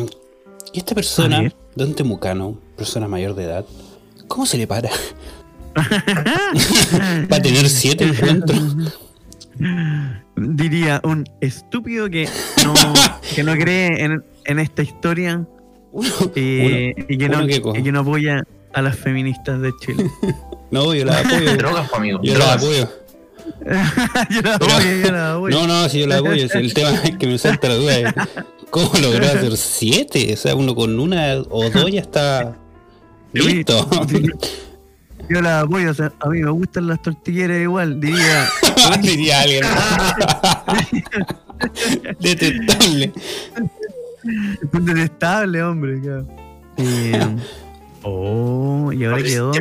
[0.72, 1.52] ¿Y esta persona.
[1.74, 3.64] Don Temucano, persona mayor de edad,
[4.26, 4.90] cómo se le para?
[7.28, 8.60] Para tener siete encuentros.
[10.36, 12.28] Diría un estúpido que
[12.64, 12.74] no,
[13.34, 15.44] que no cree en, en esta historia
[15.92, 19.72] Uno, eh, y, que no, que co- y que no apoya a las feministas de
[19.80, 20.10] Chile.
[20.70, 21.56] no, yo la apoyo.
[21.56, 22.20] Drogas, amigo.
[22.22, 22.84] yo la drogas.
[22.84, 22.88] apoyo.
[24.30, 25.56] yo la Pero- apoyo, yo la apoyo.
[25.60, 26.48] No, no, si yo la apoyo.
[26.48, 28.14] si el tema es que me salta la duda es
[28.70, 30.32] cómo logró hacer siete.
[30.32, 32.56] O sea, uno con una o dos ya está
[33.32, 33.88] listo.
[35.30, 38.48] Yo la apoyo, o sea, a mí me gustan las tortilleras igual, diría.
[39.02, 39.64] Diría alguien.
[42.18, 43.12] Detestable.
[44.72, 46.00] Un detestable, hombre.
[46.78, 47.36] Eh,
[48.04, 49.52] oh, y ahora quedó.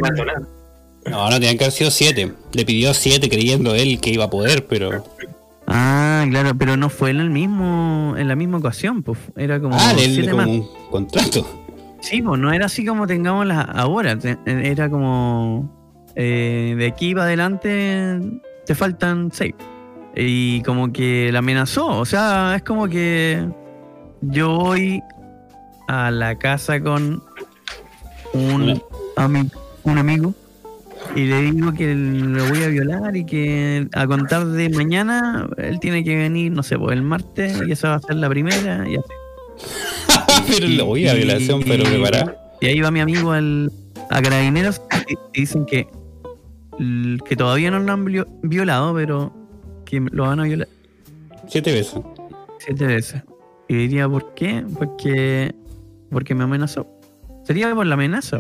[1.06, 2.32] No, no tenían que haber sido siete.
[2.54, 5.04] Le pidió siete creyendo él que iba a poder, pero.
[5.68, 9.20] Ah, claro, pero no fue en el mismo, en la misma ocasión, pues.
[9.36, 10.48] Era como Ah, él siete como más.
[10.48, 11.46] un contrato.
[12.00, 14.18] Sí, pues no era así como tengámoslas ahora.
[14.18, 15.70] te- Era como
[16.16, 18.20] eh, de aquí para adelante
[18.66, 19.54] te faltan seis.
[20.16, 21.88] Y como que la amenazó.
[22.00, 23.46] O sea, es como que
[24.22, 25.02] yo voy
[25.90, 27.22] a la casa con
[28.34, 28.82] un,
[29.18, 29.52] ami-
[29.84, 30.34] un amigo
[31.16, 35.80] y le digo que lo voy a violar y que a contar de mañana él
[35.80, 38.86] tiene que venir, no sé, pues el martes y esa va a ser la primera.
[38.90, 40.44] Y así.
[40.48, 42.38] pero lo voy a Y- violación, pero y- preparada.
[42.62, 43.72] Y ahí va mi amigo al,
[44.10, 44.82] a Carabineros
[45.34, 45.88] y dicen que,
[47.28, 49.34] que todavía no lo han vio- violado, pero
[49.86, 50.68] que lo van a violar
[51.48, 52.00] Siete veces.
[52.60, 53.22] siete veces.
[53.70, 54.64] Y diría, ¿por qué?
[54.78, 55.54] Porque,
[56.10, 56.88] porque me amenazó.
[57.46, 58.40] Sería por la amenaza.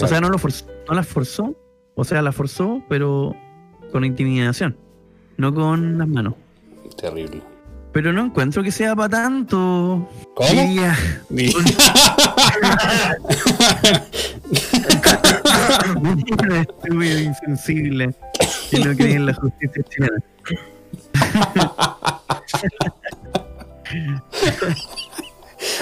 [0.00, 1.56] O sea, no, lo forzó, no la forzó.
[2.00, 3.34] O sea, la forzó, pero
[3.90, 4.76] con intimidación.
[5.36, 6.34] No con las manos.
[6.96, 7.42] Terrible.
[7.92, 10.08] Pero no encuentro que sea para tanto.
[10.36, 10.48] ¿Cómo?
[10.48, 10.96] Diría,
[16.60, 18.14] estúpido insensible
[18.70, 20.22] que no cree en la justicia chilena.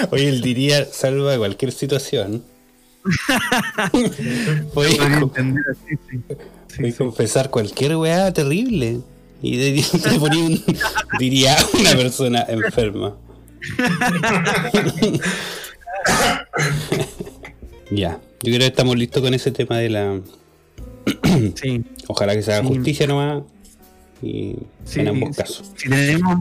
[0.09, 2.43] Oye, él diría salva cualquier situación.
[4.73, 4.97] Podéis
[6.69, 6.93] sí.
[6.97, 8.99] Confesar cualquier weá terrible.
[9.41, 10.63] Y de- te ponía un-
[11.19, 13.15] diría una persona enferma.
[17.91, 20.19] ya, yo creo que estamos listos con ese tema de la.
[21.55, 22.75] Sí, Ojalá que se haga Sí.
[22.75, 23.43] justicia nomás.
[24.21, 25.71] Y sí, en ambos casos.
[25.75, 26.39] Si tenemos,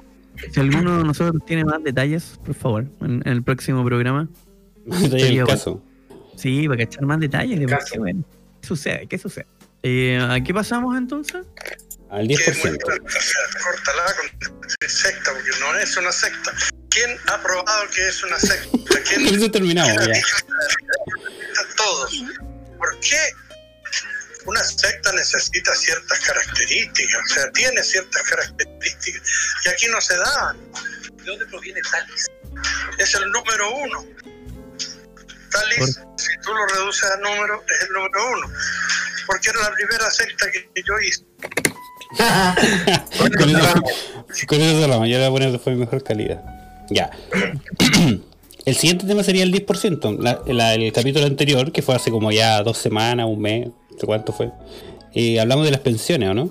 [0.52, 4.28] si alguno de nosotros tiene más detalles, por favor, en, en el próximo programa.
[4.86, 5.80] Detalle Sería el bueno.
[6.36, 8.24] Sí, para cachar más detalles de qué, bueno.
[8.60, 9.06] ¿Qué sucede?
[9.08, 9.46] ¿Qué sucede?
[9.82, 11.46] Eh, ¿A qué pasamos entonces?
[12.10, 12.78] Al que es muy 10%.
[12.78, 16.52] grande, o sea, córtala con secta, porque no es una secta.
[16.90, 18.78] ¿Quién ha probado que es una secta?
[19.08, 20.22] ¿Quién, eso terminamos quién ya.
[21.76, 22.24] Todos.
[22.78, 23.18] ¿Por qué
[24.46, 27.20] una secta necesita ciertas características?
[27.30, 29.22] O sea, tiene ciertas características
[29.62, 30.56] que aquí no se dan.
[31.16, 32.26] ¿De dónde proviene Talis?
[32.98, 34.06] Es el número uno.
[35.60, 38.46] Talis, si tú lo reduces a número, es el número uno.
[39.26, 41.24] Porque era la primera secta que yo hice.
[43.38, 43.82] con, eso,
[44.46, 46.42] con eso la voy a poner después de mejor calidad.
[46.90, 47.10] Ya.
[48.64, 50.18] El siguiente tema sería el 10%.
[50.18, 53.98] La- la- el capítulo anterior, que fue hace como ya dos semanas, un mes, no
[54.00, 54.50] sé cuánto fue.
[55.14, 56.50] eh, hablamos de las pensiones, ¿o no?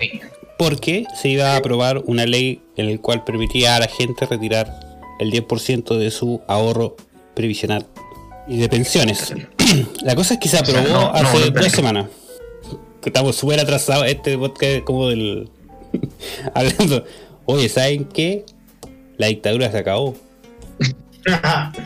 [0.00, 0.20] Sí.
[0.58, 4.80] Porque se iba a aprobar una ley en la cual permitía a la gente retirar
[5.20, 6.96] el 10% de su ahorro
[7.38, 7.86] previsional
[8.48, 9.32] y de pensiones.
[10.02, 12.06] La cosa es que se O sea, aprobó no- hace no, dos semanas.
[13.04, 14.06] Estamos súper atrasados.
[14.06, 15.48] Este podcast es como del.
[16.54, 17.04] Hablando.
[17.46, 18.44] Oye, ¿saben qué?
[19.18, 20.16] La dictadura se acabó.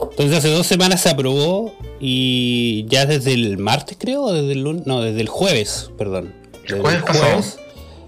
[0.00, 4.62] Entonces hace dos semanas se aprobó y ya desde el martes creo, o desde el
[4.62, 6.32] lunes, no, desde el jueves, perdón.
[6.62, 7.42] Desde el jueves pasado.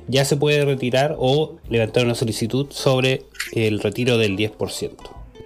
[0.08, 4.92] ya se puede retirar o levantar una solicitud sobre el retiro del 10%,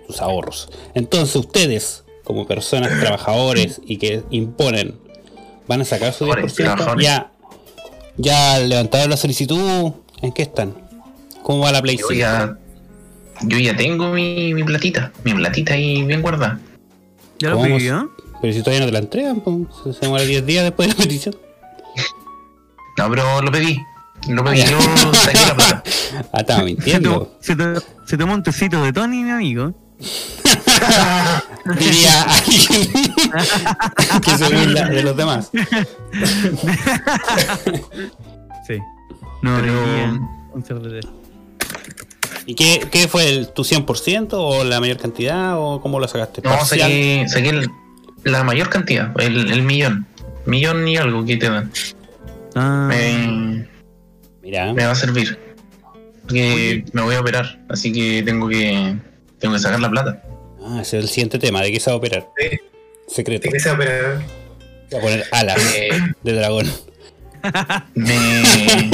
[0.07, 0.69] sus ahorros.
[0.95, 4.99] Entonces ustedes, como personas trabajadores y que imponen,
[5.67, 7.05] van a sacar su Trabajadores, 10%, trabajadores.
[7.05, 7.33] ya,
[8.17, 9.93] ya levantaron la solicitud,
[10.23, 10.75] ¿en qué están?
[11.43, 12.19] ¿Cómo va la Play Yo 5?
[12.19, 12.57] ya,
[13.43, 16.59] yo ya tengo mi, mi platita, mi platita ahí bien guardada.
[17.39, 18.11] ¿Ya lo pidió?
[18.41, 21.03] Pero si todavía no te la entregan, pues, se demora 10 días después de la
[21.03, 21.37] petición.
[22.97, 23.81] No, pero lo pedí.
[24.29, 24.79] Lo pedí, yo
[25.15, 25.83] saqué la plata.
[26.33, 27.37] Ah, estaba Se mintiendo.
[27.41, 29.75] se, tomó un tecito de Tony, mi amigo.
[31.79, 32.93] Diría alguien
[34.23, 35.51] que se burla de los demás.
[38.67, 38.79] Sí.
[39.43, 40.21] No, Pero-
[42.47, 46.43] ¿Y qué, qué fue el, tu 100% o la mayor cantidad o cómo lo sacaste?
[46.43, 47.71] No, saqué, saqué el-
[48.25, 50.07] la mayor cantidad, el, el millón.
[50.47, 51.71] Millón y algo que te dan.
[52.55, 53.67] Ah, Me,
[54.43, 55.39] Mira, me va a servir.
[56.23, 58.97] Porque me voy a operar, así que tengo que
[59.45, 60.23] tengo que sacar la plata.
[60.65, 61.61] ah, ese es el siguiente tema.
[61.61, 62.27] ¿De qué se va a operar?
[62.39, 62.59] Sí.
[63.07, 63.43] Secreto.
[63.47, 64.23] ¿De qué se va a operar?
[64.95, 65.89] Va a poner alas Eh,
[66.23, 66.67] de dragón.
[67.95, 68.17] me,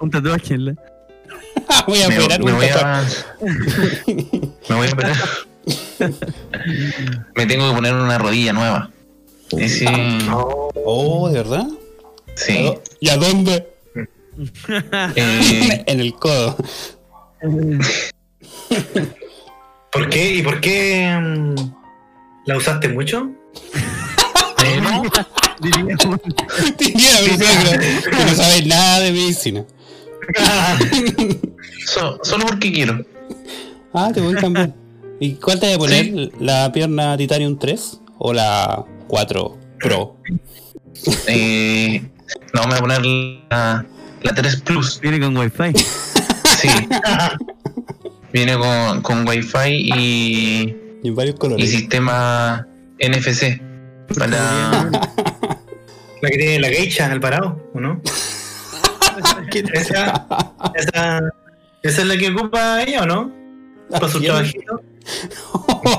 [0.00, 0.74] un tatuaje en la.
[1.86, 3.16] voy a me, operar me un voy tatuaje.
[3.40, 3.44] a
[4.68, 5.16] me voy a operar.
[7.36, 8.90] me tengo que poner una rodilla nueva.
[9.56, 9.86] Ese,
[10.84, 11.66] Oh, ¿de verdad?
[12.34, 12.72] sí.
[12.98, 13.68] ¿Y a dónde?
[15.14, 16.56] Eh, en el codo.
[19.94, 20.34] ¿Por qué?
[20.34, 21.54] ¿Y por qué mm,
[22.46, 23.30] la usaste mucho?
[24.64, 25.02] eh, no,
[25.60, 29.64] Diría que, no- que no sabe nada de medicina.
[31.86, 33.04] so- solo porque quiero.
[33.92, 34.74] Ah, te voy a cambiar.
[35.20, 36.32] ¿Y cuál te voy a poner?
[36.40, 40.16] ¿La pierna Titanium 3 o la 4 Pro?
[41.28, 42.02] Eh,
[42.52, 43.06] no, me voy a poner
[43.50, 43.86] la,
[44.22, 44.98] la 3 Plus.
[45.00, 45.72] Viene con wifi.
[46.58, 46.68] Sí.
[48.34, 51.70] Viene con, con Wi-Fi y, Y varios y colores.
[51.70, 52.66] sistema
[53.00, 53.60] NFC.
[54.18, 54.90] Para.
[56.22, 58.00] La que tiene la geisha al parado, ¿o no?
[59.72, 60.26] Esa,
[60.74, 61.20] esa,
[61.82, 63.30] esa es la que ocupa ella, ¿o no?
[63.90, 64.32] Para su ¿Quién?
[64.32, 64.82] trabajito.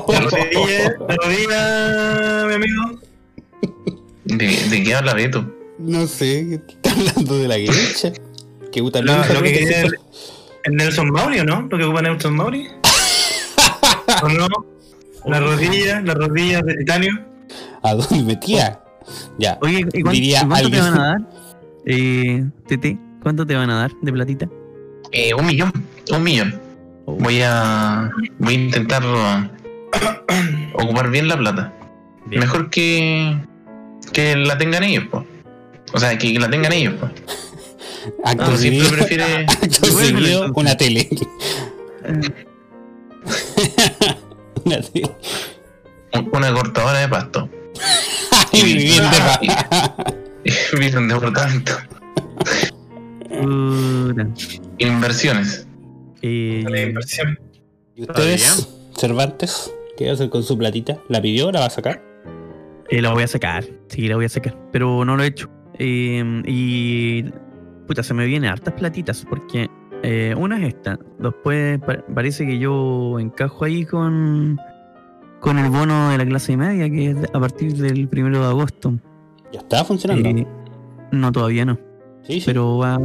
[0.09, 2.99] La rodilla, la rodilla, mi amigo.
[4.25, 5.45] ¿De, de qué habla Beto?
[5.77, 8.11] No sé, ¿qué está hablando de la geisha?
[8.71, 9.13] Que gusta Lo,
[9.43, 9.83] que quería
[10.71, 11.67] Nelson Mauri, ¿o no?
[11.69, 12.67] Lo que ocupa Nelson Mauri.
[14.23, 14.47] ¿O no?
[15.25, 17.11] La rodilla, la rodilla de titanio.
[17.83, 18.79] ¿A dónde metía?
[19.37, 19.57] Ya.
[19.61, 21.17] Oye, ¿y cuánto, Diría cuánto te van a dar?
[21.85, 24.49] Eh, Tete, ¿cuánto te van a dar de platita?
[25.11, 25.71] Eh, un millón.
[26.11, 26.59] Un millón.
[27.05, 28.11] Voy a.
[28.39, 29.03] Voy a intentar
[30.73, 31.73] ocupar bien la plata.
[32.25, 32.39] Bien.
[32.39, 33.37] Mejor que.
[34.11, 35.23] Que la tengan ellos, pues.
[35.93, 37.11] O sea, que la tengan ellos, pues.
[38.23, 39.45] Acto siempre seguido, prefiere.
[39.49, 41.09] acto Bueno, seguido, una tele.
[44.65, 45.11] una tele.
[46.31, 47.49] Una cortadora de pasto.
[48.53, 49.17] Y vivir de
[49.69, 50.13] pa-
[50.73, 51.73] Vivir en departamento.
[54.77, 55.67] Inversiones.
[56.21, 57.39] Eh, La inversión.
[57.95, 59.71] ¿Y ustedes, Cervantes?
[59.97, 60.97] ¿Qué va a hacer con su platita?
[61.09, 62.03] ¿La pidió o la va a sacar?
[62.89, 65.49] eh, la voy a sacar, sí, la voy a sacar, pero no lo he hecho.
[65.79, 67.25] Eh, y
[67.87, 69.69] puta, se me vienen hartas platitas porque
[70.03, 70.99] eh, una es esta.
[71.19, 74.59] Después pa- parece que yo encajo ahí con
[75.39, 78.93] con el bono de la clase media que es a partir del primero de agosto.
[79.53, 80.27] Ya estaba funcionando.
[80.29, 80.47] Eh,
[81.11, 81.77] No, todavía no.
[82.23, 82.43] Sí, sí.
[82.45, 82.97] Pero va.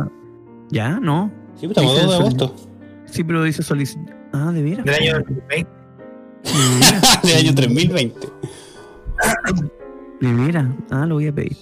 [0.71, 0.99] ¿Ya?
[1.01, 1.31] ¿No?
[1.57, 2.57] sí, pues, estamos dice 2 de agosto.
[3.07, 4.17] Sí, pero dice solicitar.
[4.33, 4.85] Ah, ¿de veras?
[4.85, 5.71] Del año 2020.
[7.25, 8.19] Del año 3020.
[10.21, 10.67] De veras.
[10.91, 11.57] Ah, lo voy a pedir.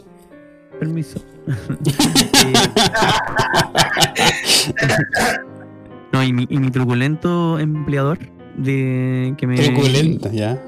[0.79, 1.21] Permiso.
[6.13, 8.19] no, y mi, y mi truculento empleador
[8.57, 10.61] de que me, Truculenta, ya.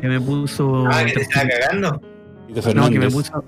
[0.00, 0.86] que me puso.
[0.88, 2.00] Ah, que te estaba cagando.
[2.74, 3.44] No, que me puso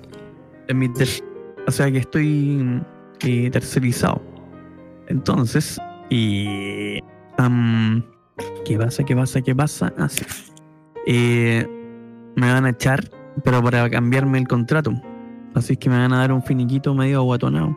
[0.67, 1.23] en mi ter-
[1.67, 2.81] o sea que estoy
[3.21, 4.21] eh, tercerizado.
[5.07, 6.99] Entonces, y
[7.37, 8.03] am,
[8.65, 9.03] ¿qué pasa?
[9.03, 9.41] ¿Qué pasa?
[9.41, 9.93] ¿Qué pasa?
[9.97, 10.23] Así.
[11.07, 11.65] Eh,
[12.35, 13.09] me van a echar,
[13.43, 14.91] pero para cambiarme el contrato.
[15.55, 17.75] Así es que me van a dar un finiquito medio aguatonado.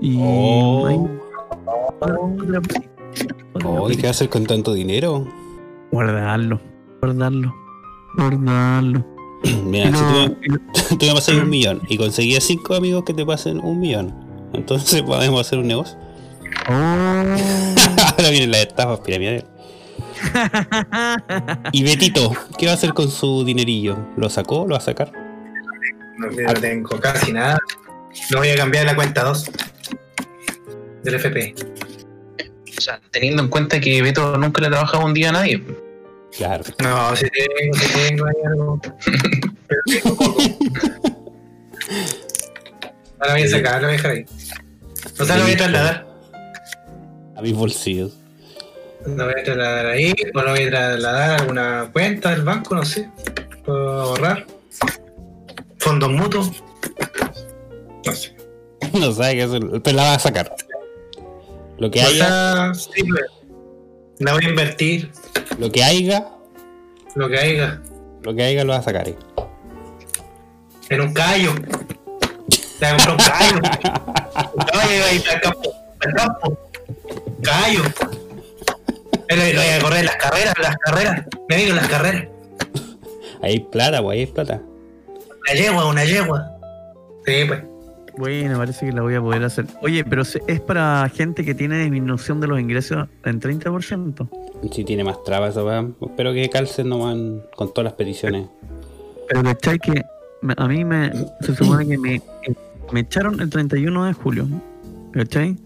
[0.00, 1.08] Y Oh.
[2.00, 2.60] otra- otra-
[3.64, 5.26] Oh, ¿y qué va a hacer con tanto dinero?
[5.92, 6.60] guardarlo,
[7.02, 7.52] guardarlo,
[8.16, 9.04] guardarlo.
[9.66, 13.26] Mira, Y si tú tú me pasas un millón y conseguías cinco amigos que te
[13.26, 14.14] pasen un millón,
[14.52, 15.98] entonces podemos hacer un negocio.
[16.68, 16.72] Oh.
[16.72, 19.44] Ahora vienen las estafas piramidales.
[21.72, 23.96] Y Betito, ¿qué va a hacer con su dinerillo?
[24.16, 24.62] ¿Lo sacó?
[24.66, 25.12] ¿Lo va a sacar?
[26.20, 27.58] No, tengo casi nada.
[28.30, 29.50] No voy a cambiar la cuenta 2
[31.04, 31.54] del FP.
[32.76, 35.62] O sea, teniendo en cuenta que Beto nunca le ha trabajado un día a nadie.
[36.36, 36.62] Claro.
[36.82, 38.80] No, si tengo, si tengo ahí algo.
[39.66, 40.42] Pero tengo poco.
[43.18, 44.26] Voy a sacar, lo voy a dejar ahí.
[45.18, 46.06] O sea, lo voy a trasladar.
[47.36, 48.12] A mis bolsillos.
[49.06, 52.74] Lo voy a trasladar ahí, o lo voy a trasladar a alguna cuenta del banco,
[52.74, 53.08] no sé.
[53.64, 54.46] Puedo ahorrar.
[55.90, 56.52] Fondos mutuos.
[58.06, 58.32] No sé.
[58.92, 60.54] No sabe qué hacer, pero la va a sacar.
[61.78, 63.02] Lo que haya, sí,
[64.20, 65.10] la voy a invertir,
[65.58, 66.28] lo que haya,
[67.16, 67.82] lo que haya,
[68.22, 69.08] lo que haya lo va a sacar.
[69.08, 69.16] eh.
[70.90, 71.54] en un callo.
[72.78, 73.56] Te a comprar un callo.
[74.54, 75.72] Un callo ahí al campo.
[76.06, 76.58] Al campo.
[77.42, 77.82] Callo.
[79.28, 81.26] Lo voy a correr las carreras, las carreras.
[81.48, 82.26] Me digo las carreras.
[83.42, 84.60] Ahí hay plata, pues ahí hay plata.
[85.42, 86.50] Una yegua, una yegua.
[87.26, 87.62] Sí, pues.
[88.16, 89.66] Bueno, parece que la voy a poder hacer.
[89.82, 94.28] Oye, pero es para gente que tiene disminución de los ingresos en 30%.
[94.72, 95.56] Si tiene más trabas.
[95.56, 97.16] Espero que calcen nomás
[97.56, 98.48] con todas las peticiones.
[99.28, 100.02] Pero cachai que
[100.56, 102.20] a mí me se supone que me,
[102.92, 104.46] me echaron el 31 de julio.
[105.12, 105.56] ¿Cachai?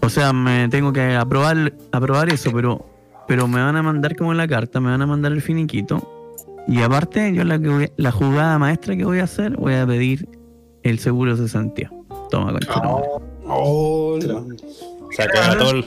[0.00, 2.84] O sea, me tengo que aprobar, aprobar eso, pero,
[3.28, 6.11] pero me van a mandar como la carta, me van a mandar el finiquito.
[6.68, 9.86] Y aparte, yo la, que voy- la jugada maestra que voy a hacer, voy a
[9.86, 10.28] pedir
[10.82, 11.90] el seguro de cesantía.
[12.30, 12.80] Toma, concha.
[12.82, 13.06] madre.
[13.46, 14.18] Oh,
[15.16, 15.84] Saca todo el...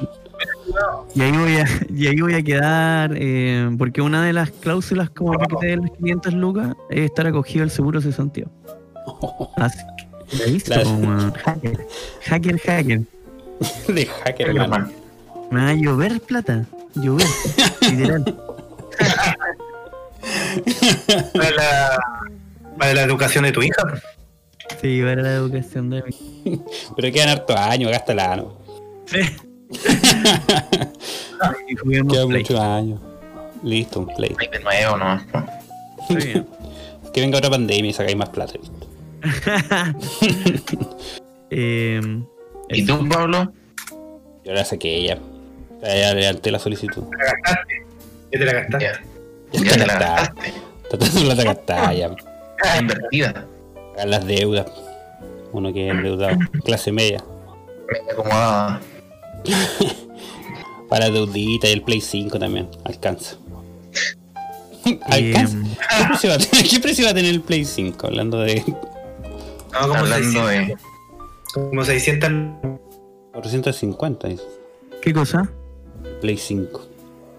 [1.16, 5.10] Y ahí voy a, y ahí voy a quedar, eh, porque una de las cláusulas
[5.10, 8.46] como para que te den las 500 lucas es estar acogido al seguro de cesantía.
[9.58, 9.78] Así
[10.30, 10.76] que, ¿la viste?
[10.76, 11.08] La- Como
[11.46, 11.88] hacker,
[12.26, 13.02] hacker, hacker.
[13.88, 14.90] de hacker, hermano.
[15.52, 16.66] Me va a llover plata,
[16.96, 17.26] llover,
[17.90, 18.26] literal.
[21.34, 22.00] Para la,
[22.78, 23.84] para la educación de tu hija.
[24.82, 26.62] Sí, para la educación de mi.
[26.96, 28.58] Pero quedan hartos años, gástala, ¿no?
[31.82, 33.00] Juguemos Quedan muchos años.
[33.64, 34.36] Listo, un play.
[34.40, 35.22] Ay, de nuevo, no.
[36.10, 36.46] Bien.
[37.14, 38.54] Que venga otra pandemia y sacáis más plata.
[41.52, 42.02] Eh,
[42.70, 43.54] ¿Y tú, Pablo?
[44.44, 45.20] Yo la saqué ya.
[45.82, 47.04] Ya, ya levanté la solicitud.
[47.10, 47.86] Te la gastaste.
[48.32, 49.15] Ya te la gastaste.
[49.54, 50.54] Ya te la gastaste.
[50.90, 52.16] Tratando de plata gastada ya.
[52.64, 53.46] Ah, invertida.
[53.94, 54.66] Pagar las deudas.
[55.52, 56.38] Uno que es endeudado.
[56.64, 57.24] Clase media.
[57.90, 58.82] Me acomodaba.
[60.90, 62.70] Para deudita y el Play 5 también.
[62.84, 63.38] Alcanza.
[65.04, 65.58] Alcanza.
[65.90, 68.08] ¿Qué precio, va a tener, ¿Qué precio va a tener el Play 5?
[68.08, 68.64] Hablando de
[69.74, 70.50] No, como Hablando 600.
[70.50, 70.78] de.
[71.54, 72.32] Como 600.
[73.34, 74.28] 450.
[74.28, 74.44] dice.
[75.02, 75.50] ¿Qué cosa?
[76.22, 76.82] Play 5.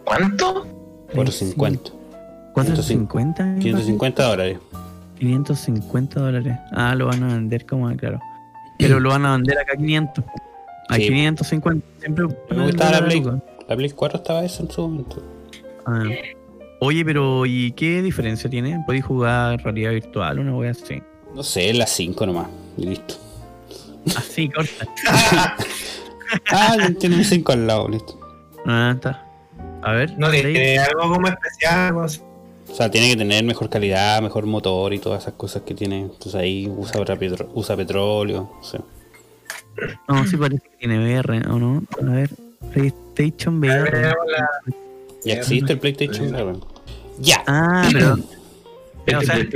[0.05, 0.67] ¿Cuánto?
[1.15, 1.93] 450.
[2.57, 3.57] 450.
[3.61, 4.59] 550 dólares.
[5.19, 6.59] 550 dólares.
[6.73, 8.19] Ah, lo van a vender como, claro.
[8.79, 10.25] Pero lo van a vender acá a 500.
[10.89, 11.03] A Sí.
[11.03, 11.87] 550.
[12.01, 13.23] Siempre Me gustaba la Play.
[13.69, 15.23] La Play 4 estaba eso en su momento.
[15.85, 16.03] Ah.
[16.81, 18.83] Oye, pero ¿y qué diferencia tiene?
[18.87, 21.03] ¿Podéis jugar realidad virtual una wea así?
[21.35, 22.49] No sé, la 5 nomás.
[22.79, 23.15] Y listo.
[24.17, 24.87] Así, corta.
[26.51, 28.19] Ah, tiene un 5 al lado, listo.
[28.67, 29.25] Ah, está.
[29.83, 30.19] A ver.
[30.19, 31.79] No tiene algo como especial.
[31.79, 32.21] algo así.
[32.77, 36.01] O sea, tiene que tener mejor calidad, mejor motor y todas esas cosas que tiene.
[36.03, 38.51] Entonces ahí usa, petro- usa petróleo.
[38.55, 38.81] No sé.
[40.07, 41.83] No, sí parece que tiene VR, ¿o no?
[42.03, 42.31] A ver.
[42.75, 44.03] PlayStation VR.
[44.03, 44.15] la-
[45.25, 46.59] Ya existe el PlayStation VR.
[47.19, 47.43] Ya.
[47.47, 48.19] Ah, pero.
[49.07, 49.51] pero, o sea, el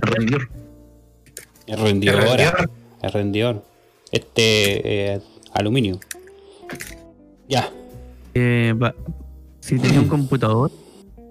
[0.00, 0.48] Rendidor.
[1.66, 2.68] Es rendidora.
[3.02, 3.64] Es rendidor.
[4.12, 5.20] Este, eh,
[5.54, 5.98] aluminio.
[7.48, 7.68] Ya.
[8.34, 8.72] Eh,
[9.58, 10.70] si tenía un computador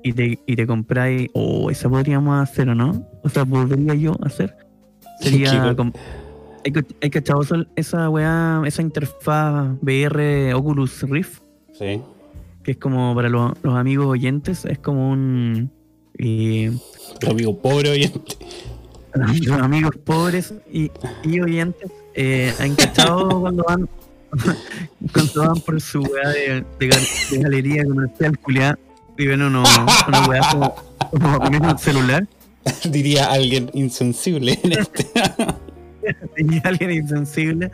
[0.03, 1.29] y te, y te compráis.
[1.33, 3.07] Oh, esa podríamos hacer o no?
[3.23, 4.55] O sea, podría yo hacer.
[5.19, 5.75] Sería.
[6.63, 7.41] ¿Hay, hay cachado
[7.75, 11.41] esa weá, esa interfaz VR Oculus Rift?
[11.73, 12.01] Sí.
[12.63, 15.71] Que es como para los, los amigos oyentes, es como un.
[16.19, 16.71] eh,
[17.19, 18.19] Tu amigo pobre oyente.
[19.45, 20.89] los amigos pobres y,
[21.23, 23.89] y oyentes eh, han cachado cuando van
[25.13, 26.87] cuando van por su weá de, de,
[27.31, 28.79] de galería comercial culiada
[29.22, 29.63] y ven uno,
[30.07, 30.76] una weá como,
[31.39, 32.28] como un celular.
[32.89, 35.07] Diría alguien insensible en este.
[36.38, 37.72] y alguien insensible.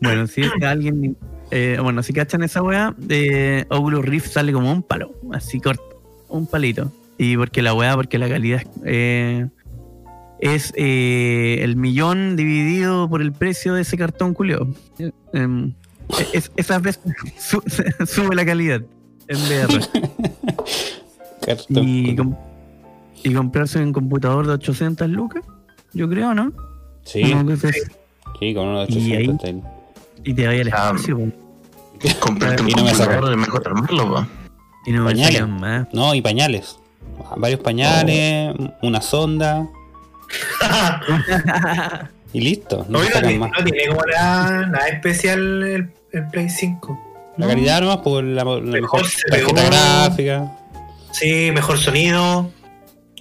[0.00, 1.16] Bueno si es que alguien
[1.50, 6.02] eh, bueno si cachan esa weá de Oculus Rift sale como un palo así corto
[6.28, 6.92] un palito.
[7.18, 9.46] Y porque la weá porque la calidad eh,
[10.40, 14.74] es eh, el millón dividido por el precio de ese cartón culio.
[16.32, 17.02] es, esas veces
[17.38, 17.62] su-
[18.06, 18.82] sube la calidad
[19.30, 19.80] en VR.
[21.70, 22.36] Y, com-
[23.24, 25.42] y comprarse un computador de 800 lucas,
[25.94, 26.52] yo creo, ¿no?
[27.02, 29.70] Sí, sí, con uno de Y ahí- 800.
[30.22, 31.32] Y te vaya al Ah, espacio po,
[32.20, 33.04] Comprarte un Y no me saca.
[33.04, 34.26] computador es mejor armarlo, po.
[34.86, 35.48] y no me Pañales.
[35.48, 35.88] más.
[35.92, 36.78] No, y pañales.
[37.36, 39.66] Varios pañales, una sonda
[42.32, 42.86] y listo.
[42.88, 46.98] No No, no tiene como nada, nada especial el, el Play 5.
[47.40, 50.52] La calidad nomás por la, la mejor Mejor tarjeta gráfica.
[51.12, 52.50] Sí, mejor sonido.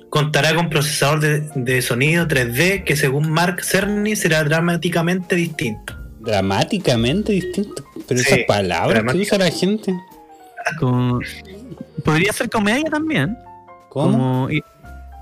[0.09, 5.95] Contará con procesador de, de sonido 3D que según Mark Cerny será dramáticamente distinto.
[6.19, 7.83] Dramáticamente distinto.
[8.07, 9.93] Pero Sí, esas palabras que usa la gente.
[10.79, 11.19] Como-
[12.03, 13.37] podría ser comedia también.
[13.89, 14.11] ¿Cómo?
[14.11, 14.63] Como, y-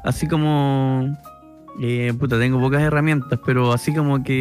[0.04, 1.18] así como.
[1.82, 4.34] eh, puta, tengo pocas herramientas, pero así como que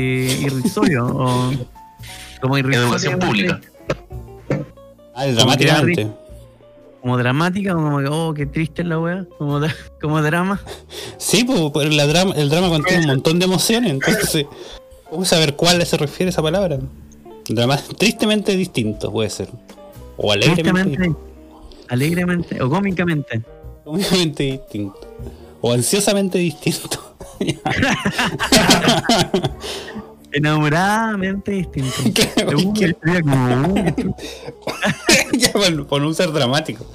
[0.43, 1.07] irrisorio.
[1.13, 1.53] o,
[2.41, 2.87] como irrisorio.
[2.89, 3.61] Educación pública.
[5.17, 6.09] Ah, dramáticamente.
[7.01, 9.25] Como dramática, como que, oh, qué triste es la wea.
[9.39, 9.61] Como,
[10.01, 10.61] como drama.
[11.17, 13.93] Sí, pues la drama, el drama contiene un montón de emociones.
[13.93, 14.45] Entonces,
[15.09, 16.79] ¿cómo saber cuál se refiere esa palabra?
[17.49, 19.49] Drama, tristemente distinto puede ser.
[20.19, 21.15] O alegremente,
[21.89, 23.43] alegremente o cómicamente.
[23.85, 25.01] cómicamente distinto.
[25.63, 27.17] O ansiosamente distinto.
[30.37, 31.97] Enamoradamente distinto.
[32.15, 32.95] ¿qué?
[35.39, 36.87] ya, por, por no usar dramático.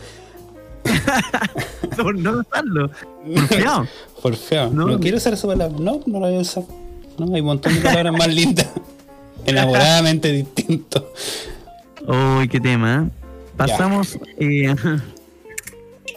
[1.98, 2.90] por no usarlo.
[3.36, 3.88] Porfiado.
[4.22, 4.70] Por feo.
[4.72, 5.00] No, No.
[5.00, 5.76] quiero usar esa palabra.
[5.80, 6.64] No, no la voy a usar.
[7.18, 8.68] No, hay un montón de palabras más lindas.
[9.46, 11.12] Enamoradamente distinto.
[12.08, 13.08] Uy, qué tema.
[13.08, 13.10] ¿eh?
[13.58, 14.18] Pasamos.
[14.40, 14.74] eh.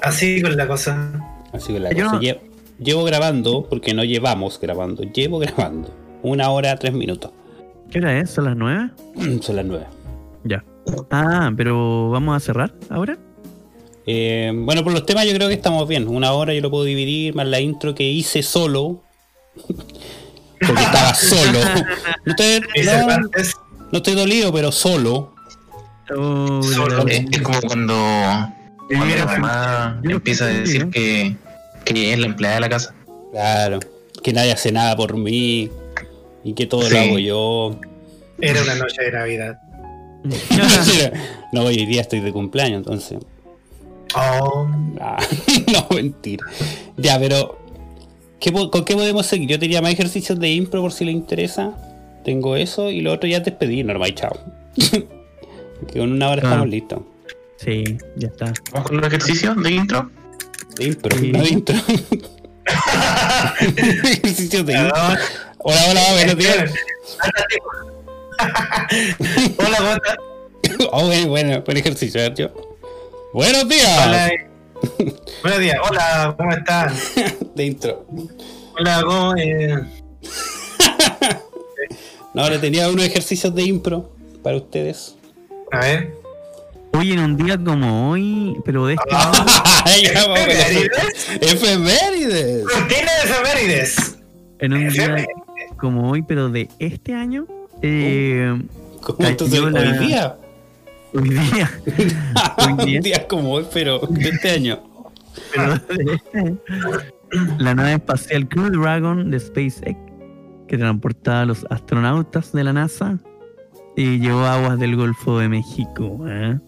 [0.03, 1.11] Así con la cosa.
[1.53, 2.17] Así que la Yo cosa.
[2.21, 5.91] no- Llevo grabando, porque no llevamos grabando, llevo grabando.
[6.25, 7.31] Una hora, tres minutos.
[7.91, 8.31] ¿Qué hora es?
[8.31, 8.91] ¿Son las nueve?
[9.43, 9.85] Son las nueve.
[10.43, 10.65] Ya.
[11.11, 13.19] Ah, pero vamos a cerrar ahora.
[14.07, 16.09] Eh, bueno, por los temas yo creo que estamos bien.
[16.09, 19.03] Una hora yo lo puedo dividir, más la intro que hice solo.
[20.67, 21.59] Porque estaba solo.
[22.25, 23.19] No estoy, no,
[23.93, 25.35] no estoy dolido, pero solo.
[26.17, 27.07] Oh, Solo.
[27.07, 27.95] Es, es como cuando,
[28.89, 30.91] cuando la mamá empieza a decir contigo.
[31.05, 31.37] que,
[31.85, 32.95] que es la empleada de la casa.
[33.31, 33.81] Claro.
[34.23, 35.71] Que nadie hace nada por mí.
[36.45, 36.93] Y que todo Sí.
[36.95, 37.81] lo hago yo.
[38.41, 39.59] era una noche de Navidad.
[41.53, 43.19] no, hoy día estoy de cumpleaños, entonces.
[44.17, 44.69] Oh,
[45.01, 45.19] Ah,
[45.73, 46.45] no, mentira.
[46.97, 47.59] Ya, pero.
[48.41, 49.49] ¿qué ¿Con qué podemos seguir?
[49.49, 51.73] Yo tenía más ejercicios de impro por si le interesa.
[52.25, 54.37] Tengo eso y lo otro ya despedir, normal, chao.
[54.77, 56.49] que con una hora Ah.
[56.49, 57.01] estamos listos.
[57.57, 58.53] Sí, ya está.
[58.73, 60.11] Vamos con los ejercicios de intro.
[60.77, 61.33] De impro, Sí.
[61.33, 61.77] no de intro.
[63.67, 64.95] ejercicios de impro.
[65.67, 66.71] Hola, hola, buenos días.
[69.59, 70.17] Hola, ¿cómo estás?
[70.93, 72.51] Oh, bueno, buen ejercicio, yo.
[73.33, 74.07] Buenos días.
[74.07, 74.29] Hola.
[74.29, 74.47] eh.
[75.43, 75.79] Buenos días.
[75.89, 76.95] Hola, ¿cómo están?
[77.55, 78.05] De intro.
[78.79, 79.35] Hola, ¿cómo?
[79.37, 79.83] Eh,
[82.35, 84.13] No, ahora tenía unos ejercicios de impro
[84.43, 85.15] para ustedes.
[85.73, 86.13] a ver.
[86.93, 89.11] Hoy en un día como hoy, pero de este
[90.13, 90.91] ¿Efemérides?
[91.41, 92.65] Efemérides.
[92.65, 94.19] Rutina de efemérides.
[94.61, 95.27] en un día.
[95.85, 97.47] Como hoy, pero de este año,
[97.83, 98.59] eh,
[99.03, 100.37] ¿Cómo Cayó la- hoy día?
[101.13, 101.71] hoy día,
[102.57, 102.97] Hoy día.
[102.99, 104.83] Un día como hoy, pero de este año.
[105.55, 106.59] pero de este año,
[107.59, 109.99] la nave espacial Crew Dragon de SpaceX,
[110.69, 113.19] que transportaba a los astronautas de la NASA
[113.95, 116.19] y llegó a aguas del Golfo de México.
[116.27, 116.59] ¿eh?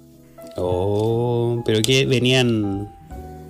[0.56, 2.88] Oh, pero que venían.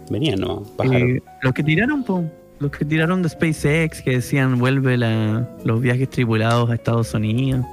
[0.08, 0.62] Venían, ¿no?
[0.84, 2.24] Eh, los que tiraron, po,
[2.58, 7.64] Los que tiraron de SpaceX, que decían vuelve la, los viajes tripulados a Estados Unidos.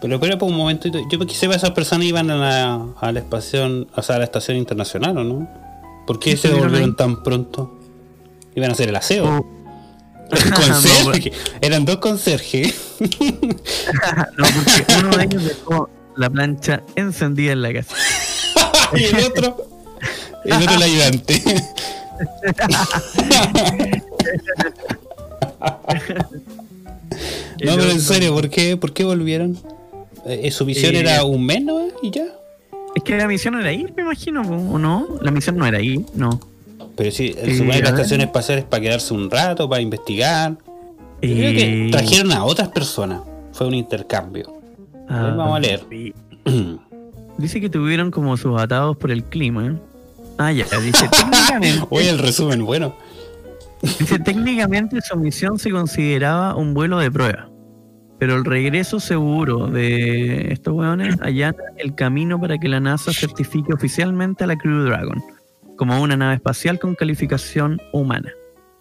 [0.00, 3.20] Pero pero por un momento, yo que sepa esas personas iban a la, a la
[3.20, 5.48] estación, o sea, a la estación internacional, ¿o no?
[6.06, 6.96] ¿Por qué se volvieron ahí.
[6.96, 7.80] tan pronto?
[8.54, 9.26] Iban a hacer el aseo.
[9.26, 9.46] Oh,
[10.54, 11.32] Conserje.
[11.60, 12.74] Eran dos conserjes.
[13.00, 17.96] no, porque uno de ellos dejó la plancha encendida en la casa.
[18.94, 19.56] y el otro,
[20.44, 21.42] el otro el ayudante.
[27.64, 29.56] No, pero en serio, ¿por qué, ¿por qué volvieron?
[30.26, 31.80] Eh, ¿Su misión Eh, era un mes, no?
[32.02, 32.24] Y ya.
[32.94, 35.06] Es que la misión era ir, me imagino, ¿o no?
[35.20, 36.40] La misión no era ir, no.
[36.96, 40.52] Pero sí, Eh, supone que la estación espacial es para quedarse un rato, para investigar.
[41.22, 43.22] Yo creo que Eh, trajeron a otras personas.
[43.52, 44.52] Fue un intercambio.
[45.08, 45.80] ah, vamos a leer.
[45.90, 46.12] sí.
[47.38, 49.66] Dice que tuvieron como sus atados por el clima.
[49.66, 49.72] ¿eh?
[50.38, 52.94] Ah, ya, dice técnicamente, Oye, el resumen, bueno.
[53.82, 57.48] dice técnicamente su misión se consideraba un vuelo de prueba.
[58.18, 63.72] Pero el regreso seguro de estos hueones allana el camino para que la NASA certifique
[63.74, 65.22] oficialmente a la Crew Dragon
[65.76, 68.30] como una nave espacial con calificación humana.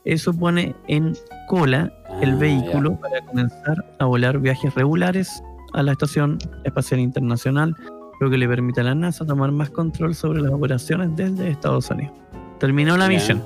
[0.06, 1.14] Eso pone en
[1.48, 1.92] cola
[2.22, 5.42] el Ah, vehículo para comenzar a volar viajes regulares
[5.74, 7.76] a la Estación Espacial Internacional,
[8.24, 11.90] lo que le permite a la NASA tomar más control sobre las operaciones desde Estados
[11.90, 12.14] Unidos.
[12.60, 13.44] Terminó la misión.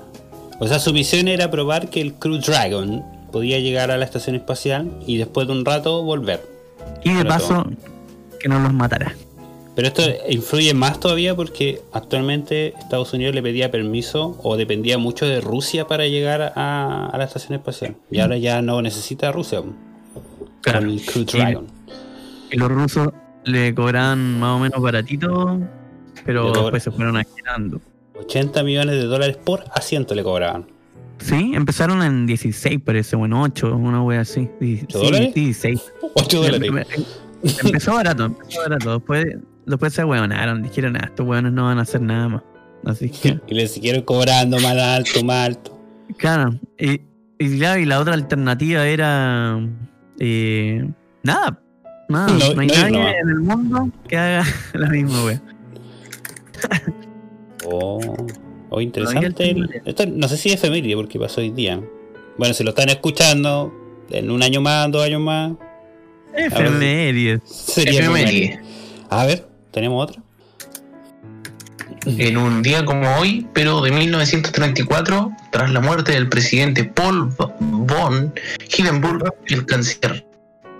[0.59, 4.35] O sea, su misión era probar que el Crew Dragon podía llegar a la estación
[4.35, 6.41] espacial y después de un rato volver.
[7.03, 7.65] Y de paso,
[8.39, 9.13] que no los matara.
[9.75, 15.27] Pero esto influye más todavía porque actualmente Estados Unidos le pedía permiso o dependía mucho
[15.27, 17.95] de Rusia para llegar a, a la estación espacial.
[18.09, 19.61] Y ahora ya no necesita Rusia
[20.61, 20.79] Claro.
[20.79, 21.67] con el Crew Dragon.
[22.51, 23.09] Y los rusos
[23.47, 25.59] le cobraban más o menos baratito,
[26.25, 27.81] pero después se fueron agitando.
[28.19, 30.67] 80 millones de dólares por asiento le cobraban.
[31.19, 34.47] Sí, empezaron en 16, parece, o en 8, una wea así.
[34.59, 35.33] Di- ¿Ocho sí, dólares?
[35.33, 35.93] 16.
[36.13, 36.69] 8 dólares.
[36.69, 37.05] Em- em-
[37.65, 38.93] Empezó barato, empezó barato.
[38.95, 39.25] Después,
[39.65, 42.43] después se hueonaron, dijeron, ah, estos hueones no van a hacer nada más.
[42.85, 45.79] Así que, Y le siguieron cobrando más alto, más alto.
[46.17, 46.59] claro.
[46.79, 47.01] Y,
[47.39, 49.59] y, claro, y la otra alternativa era.
[50.19, 50.87] eh,
[51.23, 51.61] nada.
[52.09, 53.13] No- No, hay no nadie nomás.
[53.21, 55.41] en el mundo que haga la misma wea.
[57.65, 57.99] Oh,
[58.69, 59.49] oh, interesante.
[59.51, 61.79] el- esto no sé si es efeméride porque pasó hoy día.
[62.37, 63.73] Bueno, si lo están escuchando
[64.09, 65.53] en un año más, dos años más,
[66.33, 67.41] Efemérides.
[67.45, 68.45] sería Efeméride.
[68.45, 68.67] efeméride.
[69.09, 70.21] A ver, tenemos otra.
[72.05, 78.33] En un día como hoy, pero de 1934, tras la muerte del presidente Paul von
[78.77, 80.25] Hindenburg, el canciller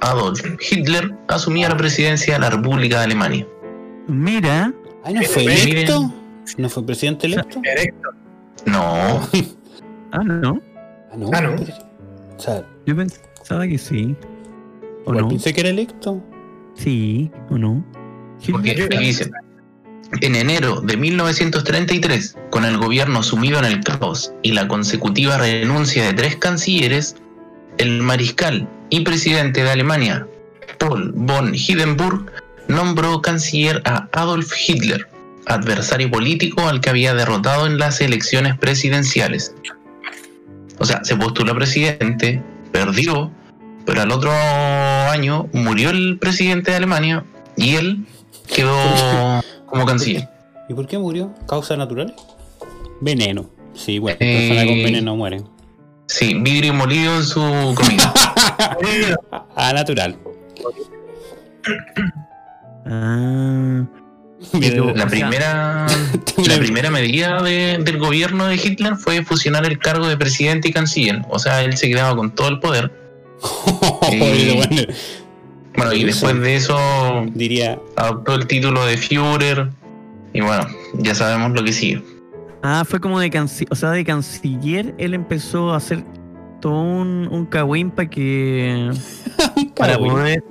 [0.01, 0.41] Adolf
[0.71, 3.47] Hitler asumía la presidencia de la República de Alemania.
[4.07, 4.73] Mira,
[5.03, 5.67] Ay, ¿no fue Miren.
[5.69, 6.13] electo?
[6.57, 7.59] ¿No fue presidente electo?
[7.63, 8.09] Erecto.
[8.65, 9.21] No,
[10.11, 10.61] ah, no.
[11.11, 11.29] Ah, no.
[11.33, 11.55] Ah, no.
[11.55, 14.15] O sea, Yo pensaba que sí.
[15.05, 15.27] ¿O no?
[15.27, 16.21] pensé que era electo.
[16.75, 17.83] Sí, ¿o no?
[18.51, 19.31] porque dice,
[20.21, 26.05] en enero de 1933, con el gobierno sumido en el caos y la consecutiva renuncia
[26.05, 27.15] de tres cancilleres,
[27.79, 30.27] el mariscal y presidente de Alemania,
[30.77, 32.31] Paul von Hindenburg,
[32.67, 35.07] nombró canciller a Adolf Hitler,
[35.45, 39.53] adversario político al que había derrotado en las elecciones presidenciales.
[40.79, 43.31] O sea, se postuló a presidente, perdió,
[43.85, 47.23] pero al otro año murió el presidente de Alemania
[47.55, 48.05] y él
[48.53, 50.27] quedó como canciller.
[50.69, 51.33] ¿Y por qué murió?
[51.47, 52.13] ¿Causas naturales?
[52.99, 53.49] Veneno.
[53.73, 54.47] Sí, bueno, Eh.
[54.49, 55.45] personas con veneno mueren.
[56.07, 58.13] Sí, vidrio molido en su comida.
[59.59, 60.15] Ah, natural.
[62.85, 63.83] Ah,
[64.53, 65.87] La sea, primera,
[66.47, 70.73] la primera medida de- del gobierno de Hitler fue fusionar el cargo de presidente y
[70.73, 71.21] canciller.
[71.29, 72.91] O sea, él se quedaba con todo el poder.
[74.09, 74.85] Bueno,
[75.75, 79.69] Bueno, y después de eso diría, adoptó el título de Führer.
[80.33, 82.01] Y bueno, ya sabemos lo que sigue.
[82.67, 86.03] Ah, fue como de canciller, o sea, de canciller él empezó a hacer
[86.61, 88.91] todo un, un cagüín para que
[89.75, 90.43] para poder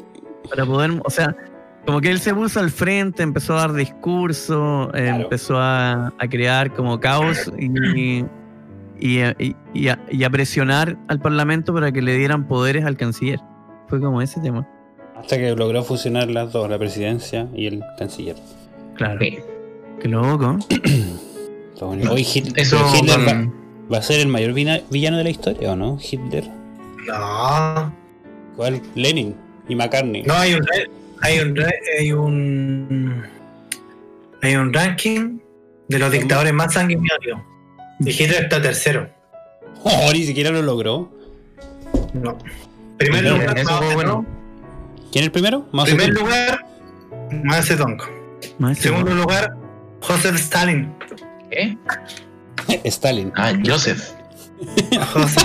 [0.49, 1.37] para poder, o sea,
[1.85, 5.23] como que él se puso al frente, empezó a dar discurso, eh, Claro.
[5.25, 7.67] empezó a, a crear como caos y,
[9.01, 12.97] y, y- y a, y a presionar al parlamento para que le dieran poderes al
[12.97, 13.41] canciller.
[13.89, 14.67] Fue como ese tema.
[15.17, 18.37] hasta que logró fusionar las dos, la presidencia y el canciller.
[18.95, 19.19] Claro.
[19.21, 19.39] Sí.
[20.01, 20.59] Qué loco.
[21.77, 22.11] Está bueno.
[22.11, 23.53] Oye, Hit- Eso Hitler va,
[23.93, 25.99] va a ser el mayor villano de la historia, ¿o no?
[26.01, 26.49] Hitler.
[27.07, 27.93] No,
[28.57, 28.81] ¿Cuál?
[28.95, 29.37] Lenin
[29.69, 30.23] y McCartney.
[30.23, 30.67] no hay un,
[31.21, 31.59] hay un,
[31.99, 33.23] hay un,
[34.43, 35.39] hay un ranking
[35.89, 37.39] de los dictadores más sanguinarios.
[38.01, 39.09] Y Hitler está tercero.
[39.85, 41.13] Oh, ni siquiera lo logró.
[42.15, 42.39] No.
[42.97, 43.95] Primer Primero, lugar, eso Mao fue Zedong.
[43.95, 44.27] bueno.
[45.13, 45.67] ¿Quién es el primero?
[45.73, 46.25] Mao Primer Zedong.
[46.25, 46.67] lugar,
[47.45, 47.99] Mao Zedong.
[48.59, 49.55] Más Segundo lugar,
[50.01, 50.91] Joseph Stalin.
[51.51, 51.77] ¿Qué?
[52.85, 53.33] Stalin.
[53.37, 54.13] Ah, Joseph.
[55.13, 55.41] José,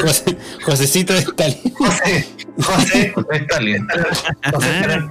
[0.00, 1.74] José- Josecito de Stalin.
[1.74, 2.26] José,
[2.62, 3.86] José, José Stalin.
[4.54, 5.10] José Stalin.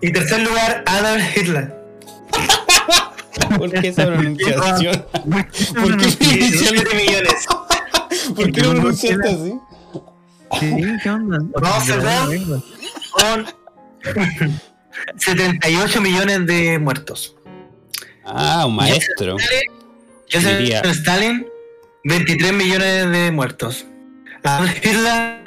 [0.00, 1.74] Y tercer lugar, Adolf Hitler.
[3.56, 5.04] ¿Por qué esa pronunciación?
[5.74, 7.46] ¿Por qué 17 millones.
[8.36, 9.54] ¿Por qué lo pronunciaste así?
[10.60, 11.38] Sí, ¿qué onda?
[11.60, 12.62] Vamos, Zedong.
[13.12, 13.46] Con
[15.16, 17.34] 78 millones de muertos.
[18.28, 19.36] Ah, un maestro.
[20.30, 21.46] Joseph Diría- Stalin,
[22.04, 23.86] 23 millones de muertos.
[24.44, 25.42] Adolf Hitler,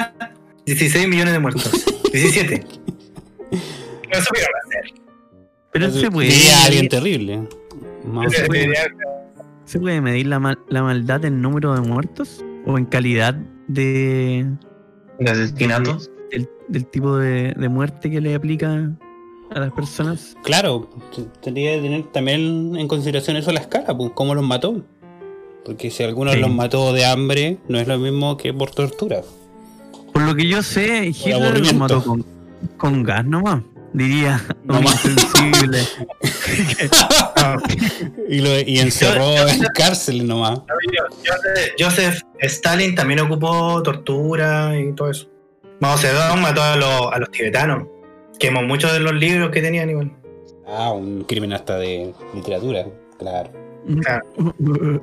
[0.66, 1.86] 16 millones de muertos.
[2.14, 2.66] 17.
[3.52, 4.94] No supieron hacer.
[5.72, 7.48] Pero se puede, Diría alguien terrible.
[8.32, 8.74] Se puede,
[9.66, 12.44] ¿se puede medir la, mal- la maldad en número de muertos?
[12.66, 13.36] ¿O en calidad
[13.68, 14.46] de,
[15.20, 16.12] De asesinatos.
[16.32, 18.92] del, del tipo de, de muerte que le aplica
[19.54, 20.36] a las personas?
[20.43, 20.89] Claro,
[21.41, 24.82] tendría que tener también en consideración eso la escala, pues, cómo los mató.
[25.66, 26.39] Porque si algunos Sí.
[26.39, 29.22] los mató de hambre, no es lo mismo que por tortura.
[30.14, 31.80] Por lo que yo sé, Hitler lo aburrimiento.
[31.80, 32.26] mató con,
[32.78, 33.62] con gas nomás.
[33.93, 35.04] Diría, No más.
[35.06, 35.80] insensible.
[38.30, 40.60] Y, lo, y encerró en cárcel nomás.
[41.28, 45.28] Joseph, Joseph Stalin también ocupó tortura y todo eso.
[45.82, 47.84] Mao Zedong mató a los, a los tibetanos.
[48.42, 50.12] Quemó muchos de los libros que tenían igual.
[50.68, 52.86] Ah, un crimen hasta de literatura,
[53.18, 53.52] claro.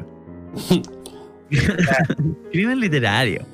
[2.52, 3.44] Crimen literario.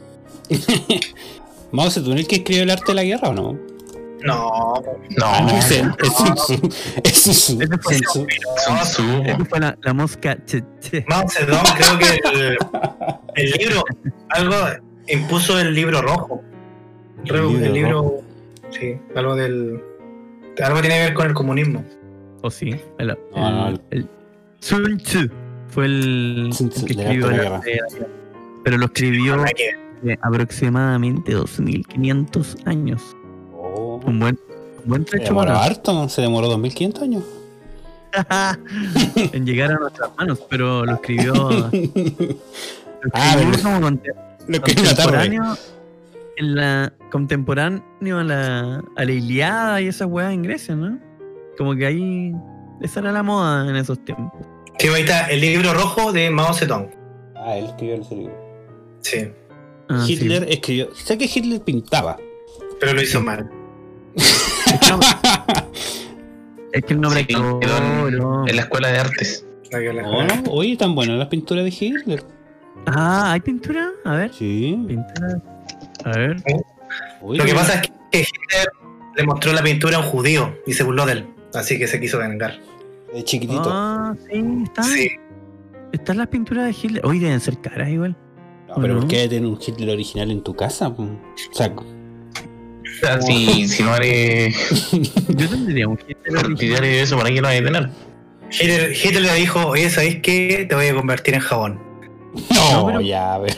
[1.73, 3.59] Mao Zedong el que escribió el arte de la guerra o no?
[4.23, 4.81] No, Ah,
[5.19, 6.69] no, No, es, es Sun Tzu.
[7.03, 8.27] Es Sun Tzu.
[9.27, 10.37] Ese fue- la, la mosca.
[10.47, 11.05] che, che.
[11.09, 12.57] Mao Zedong creo que el,
[13.37, 13.85] el libro,
[14.31, 14.57] algo
[15.09, 16.43] impuso el libro rojo.
[17.25, 18.21] El Re- libro El libro,
[18.79, 19.81] sí, algo del,
[20.63, 21.85] algo tiene que ver con el comunismo.
[22.43, 22.75] ¿O sí?
[22.99, 24.09] El, No, no, el- el-
[24.61, 25.29] Sun Tzu
[25.69, 27.61] fue el, Sun Tzu, el que escribió la.
[28.65, 33.03] Pero lo escribió hace aproximadamente 2500 años.
[33.55, 34.39] Oh, Un buen,
[34.83, 37.25] un buen se trecho demoró para harto, se demoró 2500 años.
[39.33, 41.33] en llegar a nuestras manos, pero lo escribió.
[43.05, 45.39] Lo Ah, escribió como Lo una tarde.
[46.37, 50.99] Contemporáneo, en la, contemporáneo a la, a la Iliada y esas weas en Grecia, ¿no?
[51.59, 52.33] Como que ahí.
[52.81, 54.33] Esa era la moda en esos tiempos.
[54.79, 56.91] Sí, ahí está el libro rojo de Mao Zedong.
[57.37, 58.35] Ah, él escribió ese libro.
[59.01, 59.29] Sí,
[59.89, 60.15] Ah, sí.
[60.15, 60.95] Hitler escribió.
[60.95, 62.17] Sé que Hitler pintaba.
[62.81, 63.49] pero lo hizo mal.
[66.73, 68.49] Es que él no Sí, quedó en, no.
[68.49, 69.47] en la escuela de artes.
[69.71, 72.23] No, no, oye, tan buenas las pinturas de Hitler.
[72.87, 73.91] Ah, ¿hay pintura?
[74.05, 74.33] A ver.
[74.33, 74.77] Sí.
[74.87, 75.43] Pintura.
[76.05, 76.37] A ver.
[77.23, 78.69] Oye, Lo que pasa es que Hitler
[79.17, 81.27] le mostró la pintura a un judío y se burló de él.
[81.55, 82.59] Así que se quiso vengar.
[83.13, 83.63] de chiquitito.
[83.67, 84.83] Ah, sí, está.
[84.83, 85.09] Sí.
[85.93, 87.07] Están las pinturas de Hitler.
[87.07, 88.17] Hoy deben ser caras igual.
[88.69, 89.09] no, pero ¿o ¿por no?
[89.09, 90.89] qué tener un Hitler original en tu casa?
[90.89, 91.19] O
[91.53, 91.85] sea, O
[93.01, 94.57] sea, si, si no eres
[95.29, 96.85] Yo tendría un Hitler original.
[96.85, 97.91] eso, ¿para qué lo vas a tener?
[98.51, 100.67] Hitler, Hitler le dijo, oye, ¿sabéis qué?
[100.69, 101.81] Te voy a convertir en jabón.
[102.55, 103.55] No, No, pero- ya, mira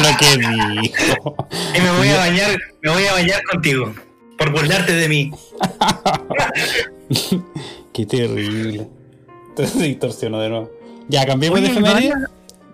[0.00, 0.36] lo que
[0.82, 1.36] dijo.
[1.76, 2.50] Y me voy a bañar,
[2.82, 3.92] me voy a bañar contigo.
[4.38, 5.30] Por burlarte de mí.
[7.92, 8.88] Qué terrible.
[9.50, 10.70] Entonces se distorsionó de nuevo.
[11.08, 12.12] Ya, cambiemos Oye, de hay efeméride.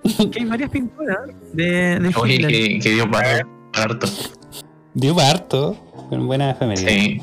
[0.05, 1.19] varias, que hay varias pinturas
[1.53, 4.07] de, de Oye, que, que dio para, para harto.
[4.95, 5.77] Dio para harto.
[6.09, 6.89] Con buena efeméride.
[6.91, 7.23] Sí.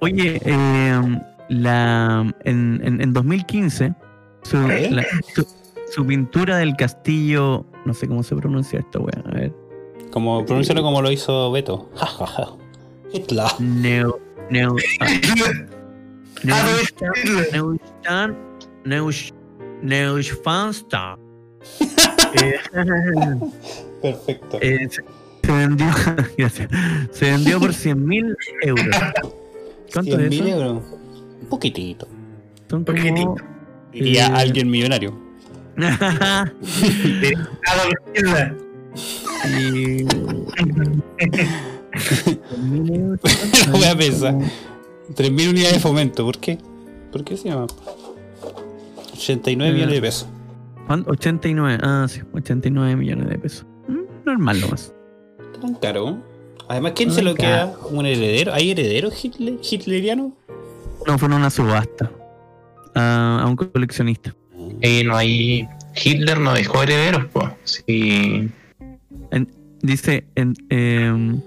[0.00, 1.00] Oye, eh,
[1.48, 3.92] la, en, en, en 2015,
[4.44, 4.88] su, ¿Eh?
[4.90, 5.04] la-
[5.34, 5.46] su,
[5.92, 9.52] su pintura del castillo, no sé cómo se pronuncia esta wea, a ver.
[10.10, 11.88] Como, pronúncialo como lo hizo Beto.
[11.94, 12.48] Ja, ja, ja.
[13.12, 13.46] Hitler.
[13.60, 14.18] Neo,
[14.50, 15.06] Neo, ah,
[16.50, 16.90] Adolf
[18.84, 19.38] Neustadt.
[19.82, 21.18] Neustadt.
[22.40, 22.58] Eh,
[24.02, 24.58] Perfecto.
[24.60, 25.02] eh, se,
[25.42, 25.86] se vendió,
[26.38, 26.68] gracias,
[27.10, 28.96] se vendió por 100 mil euros.
[29.92, 30.48] ¿Cuánto es 100.000 eso?
[30.48, 30.82] euros.
[31.42, 32.08] Un poquitito.
[32.68, 32.96] Son como...
[32.98, 33.34] Poquitito.
[33.92, 35.16] Diría Eh, alguien millonario.
[39.44, 40.04] Y...
[41.96, 43.20] 100.000 euros.
[43.66, 44.34] Lo voy a pensar.
[44.34, 46.24] 3.000 unidades de fomento.
[46.24, 46.58] ¿Por qué?
[47.12, 47.66] ¿Por qué se llama?
[49.12, 49.74] 89 Eh.
[49.74, 50.28] millones de pesos.
[50.86, 51.10] ¿Cuánto?
[51.10, 53.66] 89, ah, sí, 89 millones de pesos.
[53.88, 54.92] Mm, Normal nomás.
[55.60, 56.18] Tan caro.
[56.68, 57.72] Además, ¿quién Tan se lo caro.
[57.76, 57.88] queda?
[57.90, 58.52] ¿Un heredero?
[58.54, 60.32] ¿Hay herederos Hitler, hitlerianos?
[61.06, 62.10] No, fue en una subasta.
[62.94, 64.34] A, a un coleccionista.
[64.82, 65.68] Y no hay.
[65.94, 67.50] Hitler no dejó herederos, pues.
[67.64, 68.50] Sí.
[69.30, 69.50] En-
[69.82, 71.40] dice, en, em,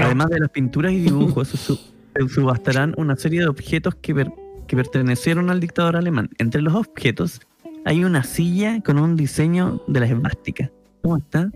[0.00, 4.14] además de las pinturas y dibujos, se, su- se subastarán una serie de objetos que,
[4.14, 4.32] per-
[4.66, 6.28] que pertenecieron al dictador alemán.
[6.38, 7.40] Entre los objetos
[7.84, 10.70] hay una silla con un diseño de la esvástica.
[11.02, 11.50] ¿Cómo está?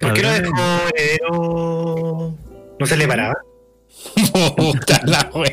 [0.00, 2.34] ¿Por qué no dejó heredero?
[2.80, 3.34] ¿No se le paraba?
[4.56, 5.50] Puta la wea.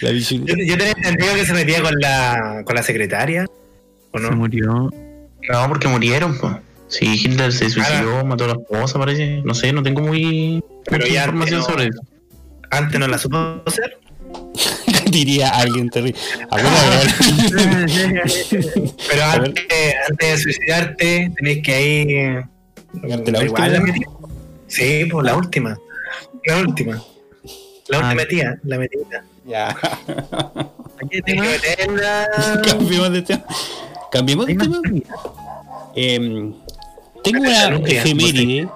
[0.00, 3.46] La Yo, yo tenía entendido que se metía con la, con la secretaria.
[4.12, 4.32] ¿O Se no?
[4.36, 4.90] murió.
[5.50, 6.54] No, porque murieron, pues.
[6.88, 9.42] Sí, Hitler se suicidó, mató a la esposa, parece.
[9.44, 12.00] No sé, no tengo muy Pero mucha ya información no- sobre eso.
[12.70, 13.98] Antes no la supo hacer.
[15.10, 16.18] Diría alguien terrible.
[16.50, 16.64] Vez-
[19.08, 19.64] Pero antes,
[20.10, 22.04] antes de suicidarte, tenés que ahí.
[23.02, 23.68] La Igual última.
[23.68, 24.00] la metí.
[24.66, 25.76] Sí, pues la última.
[26.46, 26.92] La última.
[27.88, 28.00] La Ah.
[28.02, 29.24] última metida, la metida.
[29.46, 29.68] Ya.
[29.70, 32.28] Aquí Tienes que meterla.
[32.64, 33.44] Cambiemos de tema.
[34.12, 34.80] Cambiemos de tema.
[35.94, 36.54] Em,
[37.24, 38.68] tengo una nuclear, efeméride.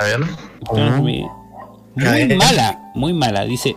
[0.00, 0.20] A ver.
[1.00, 1.24] Muy
[1.96, 2.36] ver.
[2.36, 3.44] mala, muy mala.
[3.44, 3.76] Dice,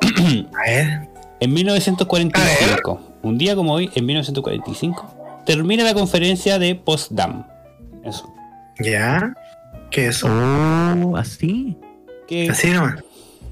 [0.56, 1.08] A ver.
[1.40, 7.46] en 1945, un día como hoy, en 1945, termina la conferencia de Potsdam.
[8.04, 8.32] Eso.
[8.80, 9.34] ¿Ya?
[9.90, 10.28] ¿Qué es eso?
[10.28, 11.76] Oh, así.
[12.28, 13.02] Que Así nomás.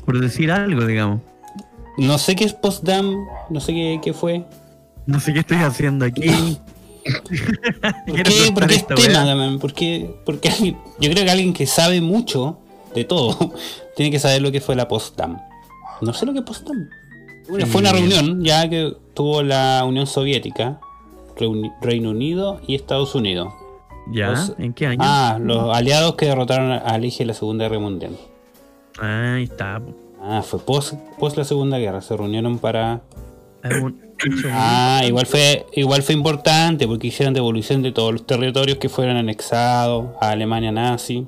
[0.04, 1.20] Por decir algo, digamos.
[1.98, 3.16] no sé qué es Potsdam,
[3.50, 4.44] no sé qué, qué fue.
[5.06, 6.22] No sé qué estoy haciendo aquí.
[8.06, 9.58] ¿Por qué, ¿Por qué es esta tema,
[10.24, 12.58] porque alguien- yo creo que alguien que sabe mucho
[12.94, 13.52] de todo
[13.96, 15.38] tiene que saber lo que fue la Potsdam.
[16.00, 16.62] No sé lo que es.
[17.48, 17.94] Bueno, fue una Mm.
[17.96, 20.80] reunión ya que tuvo la Unión Soviética,
[21.36, 23.52] Reuni- Reino Unido y Estados Unidos.
[24.12, 24.30] ¿Ya?
[24.30, 24.98] Los- ¿En qué año?
[25.00, 28.16] Ah, los aliados que derrotaron a Alige en la Segunda Guerra Mundial.
[28.98, 29.80] Ahí está.
[30.20, 32.00] Ah, fue post, post la Segunda Guerra.
[32.00, 33.02] Se reunieron para.
[33.62, 33.92] Hecho
[34.50, 39.16] Ah, igual fue, igual fue importante porque hicieron devolución de todos los territorios que fueron
[39.16, 41.26] anexados a Alemania nazi.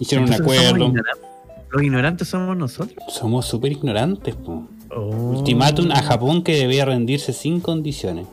[0.00, 0.86] Hicieron un Entonces acuerdo.
[0.86, 1.28] ignorantes.
[1.70, 2.98] Los ignorantes somos nosotros.
[3.08, 4.34] Somos súper ignorantes.
[4.34, 4.66] po.
[4.94, 5.36] Oh.
[5.38, 8.26] Ultimátum a Japón que debía rendirse sin condiciones.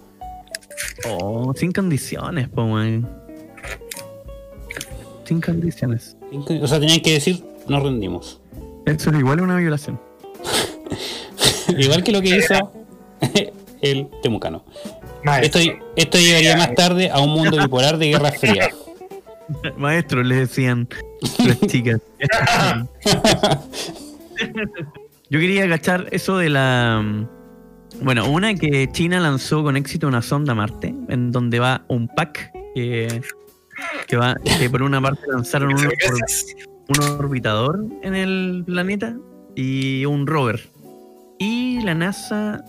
[1.10, 3.08] Oh, sin condiciones, po, man.
[5.26, 6.18] Sin condiciones.
[6.62, 8.42] O sea, tenían que decir, nos rendimos.
[8.86, 10.00] Eso es igual a una violación.
[11.78, 12.72] igual que lo que hizo
[13.82, 14.64] el temucano.
[15.24, 15.62] Maestro.
[15.62, 18.70] Esto, esto llegaría más tarde a un mundo bipolar de guerra fría.
[19.78, 20.88] Maestro, le decían
[21.46, 22.00] las chicas.
[25.30, 27.02] Yo quería agachar eso de la.
[27.04, 27.28] mm,
[28.02, 32.08] Bueno, una que China lanzó con éxito una sonda a Marte, en donde va un
[32.08, 33.22] pack que,
[34.08, 35.90] que va, que por una parte lanzaron un,
[36.90, 39.16] un orbitador en el planeta
[39.56, 40.70] y un rover.
[41.38, 42.64] Y la NASA,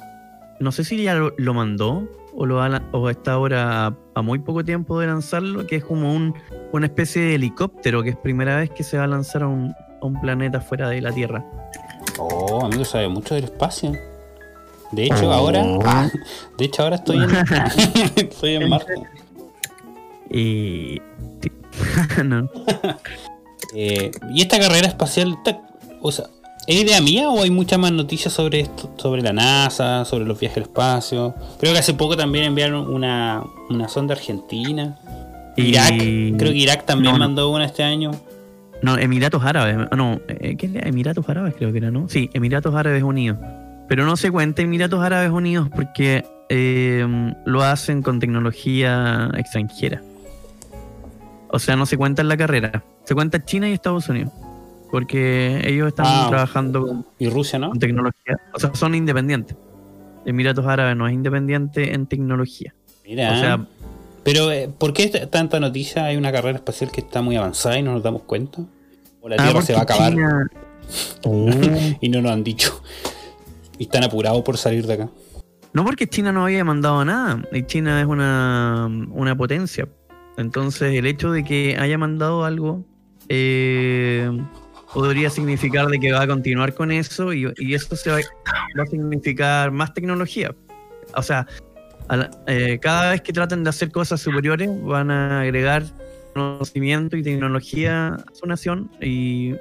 [0.60, 4.22] no sé si ya lo, lo mandó o, lo ha la- o está ahora a,
[4.22, 6.34] muy poco tiempo de lanzarlo, que es como un,
[6.72, 9.74] una especie de helicóptero, que es primera vez que se va a lanzar a un,
[10.00, 11.44] a un planeta fuera de la Tierra.
[12.18, 13.92] Oh, amigo, sabe mucho del espacio.
[14.92, 15.32] De hecho, Oh.
[15.32, 15.64] ahora.
[16.58, 17.30] De hecho, ahora estoy en.
[18.16, 18.94] estoy en Marte.
[20.32, 21.02] Y...
[22.24, 22.48] No.
[23.74, 25.36] Eh, y esta carrera espacial,
[26.02, 26.26] o sea,
[26.66, 30.38] ¿es idea mía o hay muchas más noticias sobre esto, sobre la NASA, sobre los
[30.40, 31.34] viajes al espacio?
[31.58, 34.98] Creo que hace poco también enviaron una, una sonda argentina.
[35.56, 37.24] Irak, Y- creo que Irak también no, no.
[37.26, 38.12] mandó una este año.
[38.82, 39.76] No, Emiratos Árabes.
[39.90, 40.86] ah, No, eh, ¿qué es?
[40.86, 42.08] Emiratos Árabes creo que era, ¿no?
[42.08, 43.38] Sí, Emiratos Árabes Unidos.
[43.88, 47.06] Pero no se cuenta Emiratos Árabes Unidos porque eh,
[47.44, 50.00] lo hacen con tecnología extranjera.
[51.48, 52.82] O sea, no se cuenta en la carrera.
[53.10, 54.32] Se cuenta China y Estados Unidos.
[54.88, 56.26] Porque ellos están Ah.
[56.28, 57.70] trabajando con, Y Rusia, ¿no?
[57.70, 58.38] con tecnología.
[58.54, 59.56] O sea, son independientes.
[60.24, 62.72] Emiratos Árabes no es independiente en tecnología.
[63.04, 63.32] Mira.
[63.32, 63.66] O sea,
[64.22, 66.04] Pero, eh, ¿por qué tanta noticia?
[66.04, 68.62] Hay una carrera espacial que está muy avanzada y no nos damos cuenta.
[69.20, 70.50] O la ah, Tierra se va a acabar China-
[71.24, 71.48] Oh.
[72.00, 72.80] y no nos han dicho.
[73.76, 75.08] Y están apurados por salir de acá.
[75.72, 79.88] No porque China no había mandado nada, y China es una, una potencia.
[80.36, 82.84] Entonces el hecho de que haya mandado algo
[83.30, 84.28] eh,
[84.92, 88.86] podría significar de que va a continuar con eso y, y eso se va, a
[88.86, 90.52] significar más tecnología.
[91.16, 91.46] O sea,
[92.48, 95.84] eh, cada vez que traten de hacer cosas superiores van a agregar
[96.34, 99.54] conocimiento y tecnología a su nación y,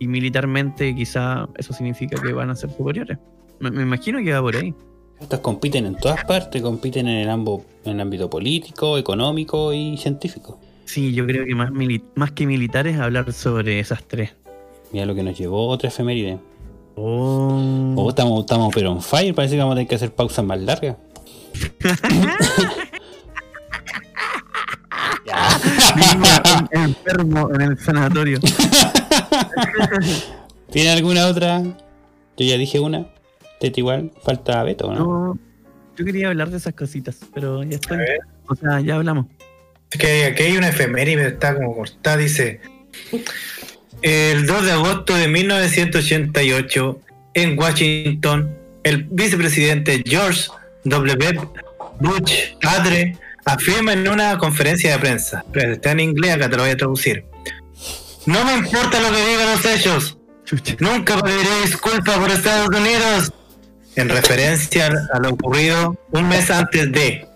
[0.00, 3.16] militarmente quizá eso significa que van a ser superiores.
[3.58, 4.74] Me, me imagino que va por ahí.
[5.18, 9.96] Estos compiten en todas partes, compiten en el, ambo- en el ámbito político, económico y
[9.96, 10.60] científico.
[10.84, 14.34] Sí, yo creo que más, mili- más que militares hablar sobre esas tres.
[14.92, 16.38] Mira lo que nos llevó otra efeméride.
[16.96, 17.94] Oh.
[17.96, 20.60] Oh, estamos, estamos pero on fire, parece que vamos a tener que hacer pausas más
[20.60, 20.96] largas.
[26.72, 28.38] en- enfermo en el sanatorio.
[30.70, 31.62] ¿Tiene alguna otra?
[31.62, 31.74] Yo
[32.46, 33.06] ya dije una.
[33.60, 34.12] Tete igual.
[34.22, 34.98] Falta Beto, ¿no?
[35.34, 35.38] No,
[35.96, 37.98] yo quería hablar de esas cositas, pero ya estoy.
[38.48, 39.26] O sea, ya hablamos.
[39.98, 42.60] Que aquí hay una efeméride, está como cortada, dice.
[44.02, 47.00] El 2 de agosto de 1988,
[47.34, 50.48] en Washington, el vicepresidente George
[50.84, 51.40] W.
[52.00, 56.72] Bush, padre, afirma en una conferencia de prensa, está en inglés, acá te lo voy
[56.72, 57.24] a traducir.
[58.26, 60.18] No me importa lo que digan los hechos,
[60.80, 63.32] nunca pediré disculpas por Estados Unidos.
[63.96, 67.28] En referencia a lo ocurrido un mes antes de.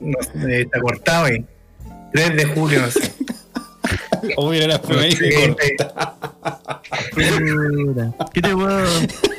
[0.00, 1.44] No sé, está cortado ahí.
[2.16, 3.12] 3 de julio, no sé.
[4.36, 5.54] O mira la primera.
[8.32, 8.86] ¿Qué te puedo,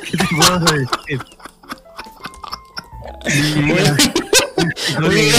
[0.04, 1.20] qué te puedo decir?
[5.04, 5.32] Oye,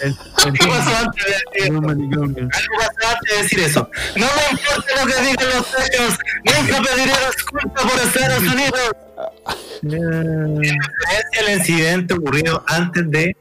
[0.00, 2.44] ¿Qué pasó antes de decir manicomio.
[2.44, 3.90] algo pasó antes de decir eso?
[4.16, 8.90] No me importa lo que digan los hechos, nunca pediré disculpas por Estados Unidos.
[9.82, 10.72] Eh,
[11.18, 13.36] Es el incidente ocurrido antes de.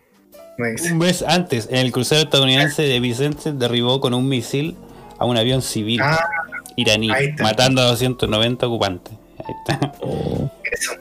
[0.60, 0.92] Me dice.
[0.92, 4.76] Un mes antes, en el crucero estadounidense de Vicente derribó con un misil
[5.18, 6.20] a un avión civil Ah,
[6.76, 7.10] iraní,
[7.42, 9.14] matando a 290 ocupantes.
[9.46, 9.92] Ahí está.
[10.72, 10.92] eso.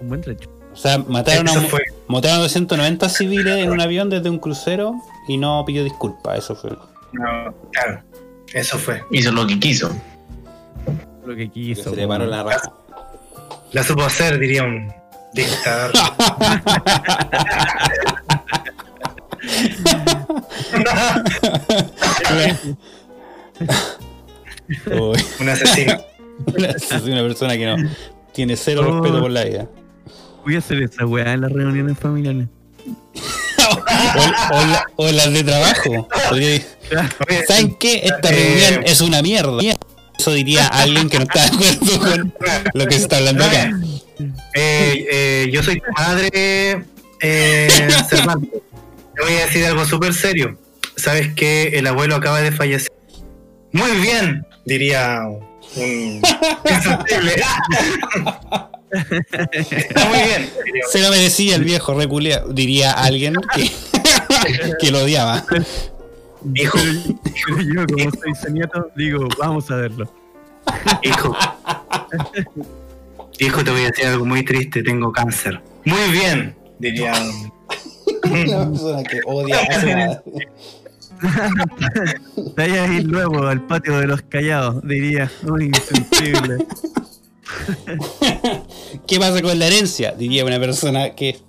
[0.00, 0.48] un buen trecho.
[0.72, 1.80] O sea, mataron a, Eso fue.
[2.08, 4.94] mataron a 290 civiles en un avión desde un crucero
[5.28, 6.38] y no pidió disculpas.
[6.38, 6.70] Eso fue.
[7.12, 8.00] No, claro,
[8.54, 9.02] eso fue.
[9.10, 9.90] Hizo lo que quiso.
[11.26, 11.90] Lo que quiso.
[11.90, 12.72] Se le paró la raja.
[13.72, 14.90] La supo hacer, diría un
[15.34, 15.92] dictador.
[25.40, 26.00] Un asesino.
[26.46, 27.76] una, persona que no
[28.32, 28.92] tiene cero Oh.
[29.00, 29.68] respeto por la vida.
[30.44, 32.48] Voy a hacer esa weá en las reuniones familiares.
[33.68, 36.08] O, o la- o las de trabajo.
[36.28, 36.62] Porque,
[37.46, 38.00] ¿Saben qué?
[38.04, 39.58] Esta Eh, reunión es una mierda.
[40.18, 42.34] Eso diría alguien que no está de acuerdo con
[42.74, 43.70] lo que se está hablando acá.
[44.54, 46.84] Eh, eh, yo soy tu madre,
[47.20, 47.68] eh,
[48.08, 48.60] Cervantes.
[49.14, 50.58] Te voy a decir algo súper serio.
[50.96, 52.92] Sabes que el abuelo acaba de fallecer.
[53.72, 55.20] Muy bien, diría
[55.76, 56.22] un.
[56.64, 57.04] Está
[60.08, 60.50] muy bien.
[60.64, 60.84] diría.
[60.90, 63.70] Se lo merecía el viejo reculea, diría alguien que,
[64.80, 65.44] que lo odiaba.
[66.54, 66.78] Hijo,
[67.74, 70.12] yo, como soy su nieto, digo, vamos a verlo.
[71.02, 71.36] hijo.
[73.38, 74.82] Hijo, te voy a decir algo muy triste.
[74.82, 75.60] Tengo cáncer.
[75.84, 77.14] Muy bien, diría.
[78.30, 80.20] Una persona que odia a su madre.
[82.56, 85.30] Te vayas a ir luego al patio de los callados, diría.
[85.42, 86.66] Muy insensible.
[89.06, 90.12] ¿Qué pasa con la herencia?
[90.12, 91.40] Diría una persona que.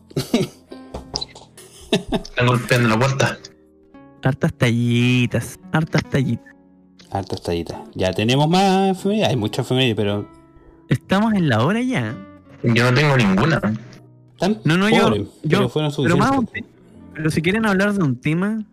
[1.91, 3.37] Están golpeando la puerta.
[4.21, 6.53] Hartas tallitas, hartas tallitas.
[7.13, 7.83] Harto estallita.
[7.93, 9.29] Ya tenemos más efemérides.
[9.29, 10.27] Hay muchas efemérides, pero.
[10.89, 12.15] Estamos en la hora ya.
[12.63, 13.61] Yo no tengo ninguna.
[14.39, 16.31] Tan No, no, yo- pobres, yo- pero fueron Pero, más
[17.33, 18.63] si quieren hablar de un tema,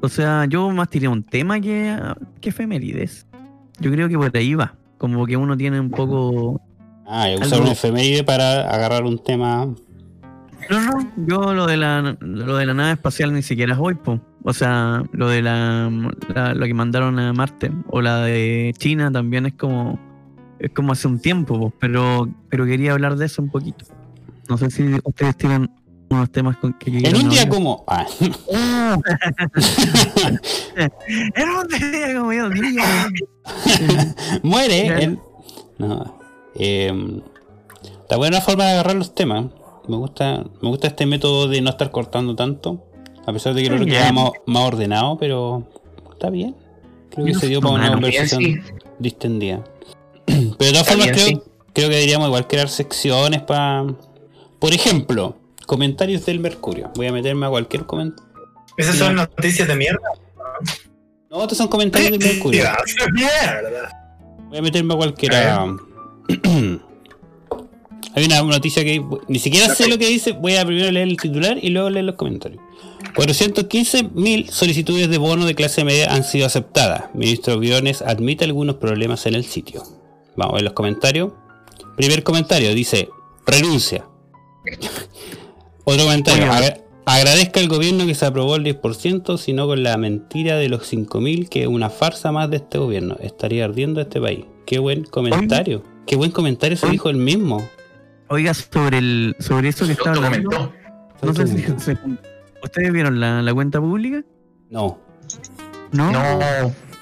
[0.00, 1.96] o sea, yo más tiré un tema que,
[2.40, 3.26] que efemérides.
[3.78, 4.74] Yo creo que por ahí va.
[4.98, 6.60] Como que uno tiene un poco.
[7.06, 9.66] Ah, y usar una efeméride para agarrar un tema.
[10.70, 13.94] No, no, yo lo de la, lo de la nave espacial ni siquiera es hoy,
[13.94, 14.20] po.
[14.44, 15.90] O sea, lo de la,
[16.34, 19.98] la- lo que mandaron a Marte o la de China también es como
[20.58, 23.84] es como hace un tiempo, po, pero pero quería hablar de eso un poquito.
[24.50, 25.70] No sé si ustedes tienen
[26.10, 27.84] unos temas con que En un día como.
[27.86, 28.04] Ah,
[31.36, 32.50] En un día como yo
[34.42, 35.04] muere.
[35.04, 35.20] En-
[35.78, 36.18] No.
[36.56, 36.92] Eh,
[38.02, 39.46] está buena forma de agarrar los temas.
[39.86, 42.84] Me gusta, me gusta este método de no estar cortando tanto.
[43.24, 45.68] A pesar de que lo que queda más, más ordenado, pero
[46.12, 46.56] está bien.
[47.10, 48.58] Creo que se dio para una conversación sí.
[48.98, 49.62] distendida.
[50.26, 51.34] Pero de todas formas bien, creo, sí.
[51.72, 53.84] creo que deberíamos igual crear secciones para...
[54.60, 56.90] Por ejemplo, comentarios del Mercurio.
[56.94, 58.30] Voy a meterme a cualquier comentario.
[58.76, 60.00] Esas son noticias de mierda.
[61.30, 62.64] No, estos son comentarios del Mercurio.
[63.12, 63.90] Mierda.
[64.48, 65.64] Voy a meterme a cualquiera.
[68.14, 70.32] Hay una noticia que ni siquiera sé lo que dice.
[70.32, 72.60] Voy a primero leer el titular y luego leer los comentarios.
[73.14, 77.04] 415.000 solicitudes de bono de clase media han sido aceptadas.
[77.14, 79.84] Ministro Briones admite algunos problemas en el sitio.
[80.36, 81.32] Vamos a ver los comentarios.
[81.96, 83.08] Primer comentario dice:
[83.46, 84.09] renuncia.
[85.84, 90.56] Otro comentario: agra- agradezca al gobierno que se aprobó el 10%, sino con la mentira
[90.56, 93.16] de los 5.000, que es una farsa más de este gobierno.
[93.20, 94.44] Estaría ardiendo este país.
[94.66, 95.82] Qué buen comentario.
[96.06, 97.68] Qué buen comentario se dijo el mismo.
[98.28, 100.50] Oiga, sobre el sobre eso que está Lo hablando.
[100.50, 100.72] comentó.
[101.22, 101.98] No sé si se-
[102.62, 104.22] ustedes vieron la, la cuenta pública.
[104.70, 104.98] No.
[105.92, 106.38] No, No,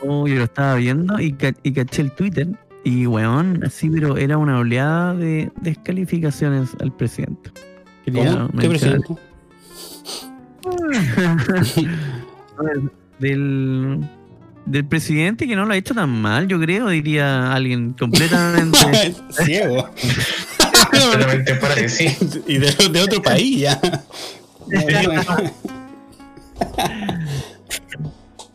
[0.01, 2.47] Oh, yo lo estaba viendo y, ca- y caché el Twitter.
[2.89, 7.51] Y weón, así, pero era una oleada de descalificaciones al presidente.
[8.02, 8.59] Quería ¿Cómo?
[8.59, 9.15] ¿Qué presidente?
[13.19, 14.01] del,
[14.65, 18.78] del presidente que no lo ha hecho tan mal, yo creo, diría alguien completamente.
[19.44, 19.90] Ciego.
[20.94, 22.12] solamente para decir.
[22.47, 23.78] y de, de otro país ya.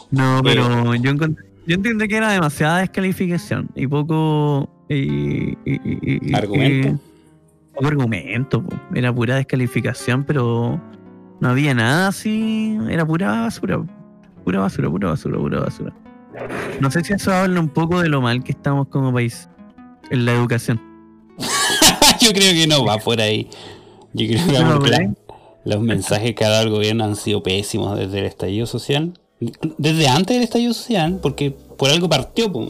[0.10, 1.38] No, pero yo, encont-
[1.68, 4.70] yo entiendo que era demasiada descalificación y poco.
[4.90, 7.00] y- y- y- y- ¿Argumento?
[7.74, 8.76] poco argumento, po.
[8.94, 10.80] era pura descalificación, pero
[11.40, 12.78] no había nada así.
[12.90, 13.84] Era pura basura.
[14.44, 15.94] Pura basura, pura basura, pura basura.
[16.80, 19.50] No sé si eso habla un poco de lo mal que estamos como país
[20.12, 20.80] en la educación.
[22.20, 23.50] Yo creo que no va por ahí.
[24.14, 25.16] Yo creo que No,
[25.66, 29.14] los mensajes que ha dado el gobierno han sido pésimos desde el estallido social.
[29.78, 32.52] Desde antes del estallido social, porque por algo partió.
[32.52, 32.70] po.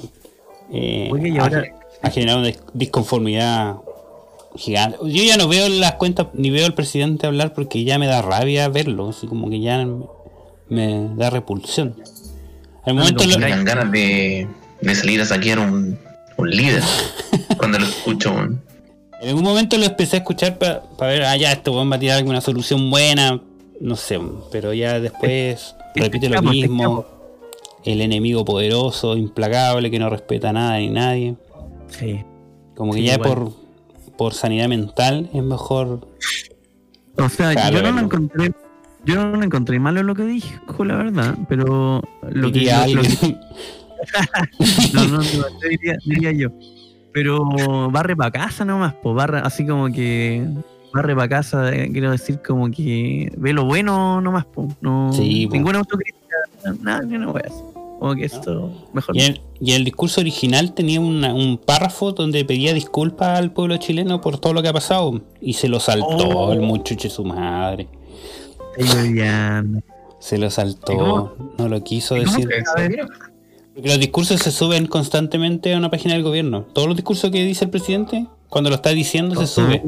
[0.72, 1.64] Eh, Oye, y ha- ahora-
[2.02, 3.76] ha, generado una dis- disconformidad
[4.56, 4.98] gigante.
[5.04, 8.22] Yo ya no veo las cuentas ni veo al presidente hablar porque ya me da
[8.22, 9.10] rabia verlo.
[9.10, 9.86] Así como que ya
[10.70, 11.95] me, da repulsión.
[12.86, 14.48] Al momento lo- Me dan ganas de,
[14.82, 15.98] de salir a saquear un,
[16.38, 16.84] un líder
[17.58, 18.34] cuando lo escucho.
[19.22, 22.00] En algún momento lo empecé a escuchar para ver, ah, ya, este weón va a
[22.00, 23.40] tirar alguna solución buena,
[23.80, 24.20] no sé,
[24.52, 27.06] pero ya después repite lo mismo.
[27.84, 31.36] El enemigo poderoso, implacable, que no respeta nada ni nadie.
[31.88, 32.24] Sí.
[32.76, 33.52] Como que Sí, ya por,
[34.18, 36.07] por sanidad mental es mejor.
[37.18, 38.52] O sea, yo no lo encontré.
[39.06, 43.02] Yo no lo encontré malo lo que dijo, la verdad, pero lo que, diría lo
[43.02, 43.40] que- alguien.
[44.94, 46.49] no, no, no, yo diría, diría yo.
[47.11, 50.48] Pero barre para casa nomás, pues barre, así como que
[50.94, 54.45] barre para casa, eh, quiero decir como que ve lo bueno nomás.
[54.82, 56.36] No, Sí, ninguna autocrítica,
[56.82, 57.64] nada, yo no voy a hacer.
[57.99, 59.15] Como que esto mejor.
[59.15, 63.78] Y el, y el discurso original tenía una- un párrafo donde pedía disculpas al pueblo
[63.78, 65.22] chileno por todo lo que ha pasado.
[65.41, 66.52] Y se lo saltó Oh.
[66.53, 67.88] el muchacho su madre.
[70.20, 71.36] Se lo ¿Y saltó.
[71.57, 72.49] No lo quiso ¿Y cómo decir.
[73.74, 76.65] Porque los discursos se suben constantemente a una página del gobierno.
[76.74, 79.82] Todos los discursos que dice el presidente, cuando lo está diciendo, se sube.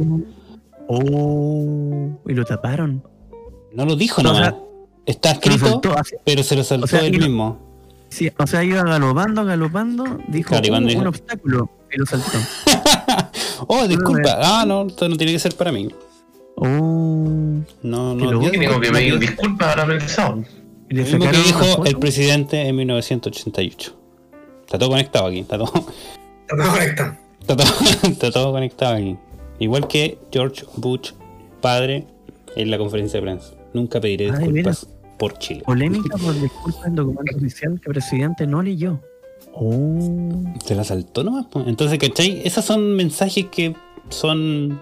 [0.88, 3.04] Oh, y lo taparon.
[3.74, 4.56] No lo dijo No, o sea,
[5.06, 6.16] Está lo escrito, así.
[6.24, 7.60] pero se lo saltó o sea, él iba- mismo.
[8.10, 12.30] Sí, o sea, iba galopando, galopando, dijo Claro, "Uh, dijo- un obstáculo y lo saltó.
[13.68, 14.38] Oh, disculpa.
[14.42, 15.88] Ah, no, esto no tiene que ser para mí.
[16.58, 18.16] Oh, No, no.
[18.32, 18.46] loco.
[18.46, 20.44] yo- tengo que pedir disculpas ahora pensado.
[20.90, 23.94] Lo mismo que dijo el presidente en 1988.
[24.66, 25.40] Está todo conectado aquí.
[25.40, 27.04] Está todo, Está todo correcto.
[27.42, 27.68] está todo,
[28.04, 29.18] está todo conectado aquí.
[29.60, 31.12] Igual que George Bush,
[31.62, 32.08] padre,
[32.56, 33.54] en la conferencia de prensa.
[33.74, 34.88] Nunca pediré Ay, disculpas
[35.18, 35.64] por Chile.
[35.66, 39.00] Polémica por disculpa del documento oficial que el presidente no leyó.
[39.54, 41.46] Oh, Se la saltó nomás.
[41.66, 42.42] Entonces, ¿cachai?
[42.44, 43.76] Esos son mensajes que
[44.10, 44.80] son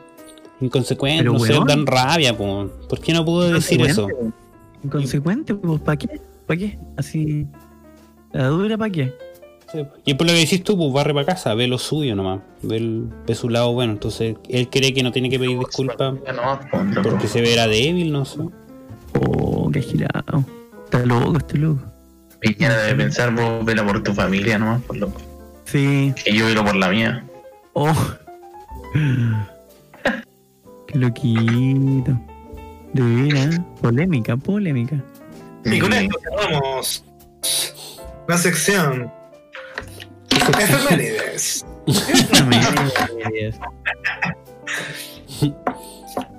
[0.62, 2.36] inconsecuentes, no sé, dan rabia.
[2.36, 2.70] Po.
[2.90, 4.08] ¿Por qué no pudo decir eso?
[4.84, 6.22] Inconsecuente, pues, ¿para qué?
[6.48, 6.80] ¿Para qué?
[6.98, 7.48] Así.
[8.32, 9.14] La dura, ¿para qué?
[9.74, 9.86] Sí.
[10.06, 12.78] Y por lo que decís tú, pues barre para casa, ve lo suyo nomás, ve,
[12.78, 13.92] el- ve su lado bueno.
[13.94, 16.60] Entonces, él cree que no tiene que pedir disculpas loco.
[17.10, 18.40] porque se verá débil, no sé.
[19.20, 20.46] Oh, qué girado.
[20.86, 21.82] Está loco, este loco.
[22.40, 25.12] Piñera debe pensar, vos vela por tu familia nomás, por lo
[25.66, 26.14] Sí.
[26.24, 27.26] que yo velo por la mía.
[27.74, 27.92] Oh.
[30.88, 32.20] Qué loquito.
[32.94, 33.60] De veras.
[33.82, 35.04] Polémica, polémica.
[35.66, 37.04] Y con esto cerramos
[38.28, 39.12] la sección.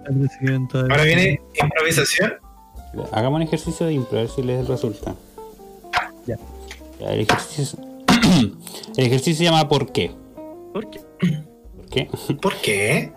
[0.04, 2.34] Presidente de- Ahora viene improvisación.
[3.12, 5.14] Hagamos un ejercicio de impro, a ver si les resulta.
[6.26, 6.36] Ya.
[7.00, 7.78] Ya, el ejercicio.
[8.96, 10.12] el ejercicio se llama ¿Por qué?
[10.72, 11.00] ¿Por qué?
[11.00, 12.08] ¿Por qué?
[12.40, 13.12] ¿Por qué?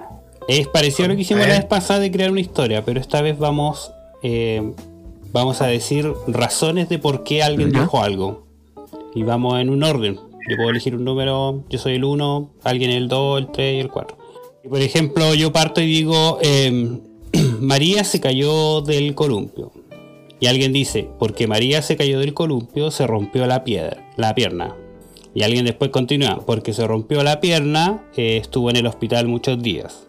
[0.48, 3.22] Es parecido a lo que hicimos la vez pasada de crear una historia, pero esta
[3.22, 3.92] vez vamos
[4.24, 4.74] eh,
[5.32, 7.82] vamos a decir razones de por qué alguien Ya.
[7.82, 8.48] dijo algo.
[9.14, 10.20] Y vamos en un orden.
[10.48, 13.80] Yo puedo elegir un número, yo soy el 1, alguien el 2, el 3 y
[13.80, 14.18] el 4.
[14.64, 17.00] Y por ejemplo, yo parto y digo, eh,
[17.60, 19.72] María se cayó del columpio.
[20.40, 24.76] Y alguien dice, porque María se cayó del columpio, se rompió la piedra, la pierna.
[25.34, 29.62] Y alguien después continúa, porque se rompió la pierna, eh, estuvo en el hospital muchos
[29.62, 30.08] días.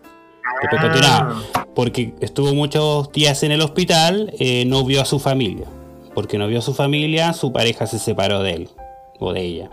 [0.63, 1.43] Después continúa,
[1.75, 5.67] porque estuvo muchos días en el hospital, eh, no vio a su familia.
[6.15, 8.69] Porque no vio a su familia, su pareja se separó de él
[9.21, 9.71] o de ella.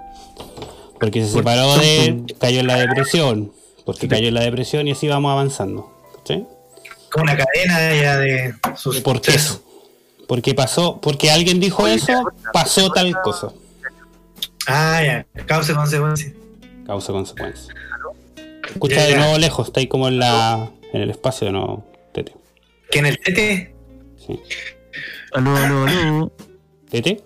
[1.00, 3.52] Porque se separó de él, cayó en la depresión.
[3.86, 5.92] Porque cayó en la depresión y así vamos avanzando.
[6.24, 6.46] ¿Sí?
[7.12, 9.62] Con una cadena ya de sus ¿Por qué eso?
[10.28, 12.14] Porque pasó, porque alguien dijo eso,
[12.52, 13.52] pasó tal cosa.
[14.68, 15.44] Ah, ya.
[15.46, 16.34] Causa y consecuencia.
[16.86, 17.74] Causa consecuencia.
[18.68, 21.86] Escucha Ya, de nuevo lejos, está ahí como en la en el espacio de nuevo,
[22.14, 22.34] Tete.
[22.90, 23.76] Que en el tete.
[24.26, 24.40] Sí.
[25.34, 26.32] Aló, aló, aló.
[26.90, 27.22] ¿Tete?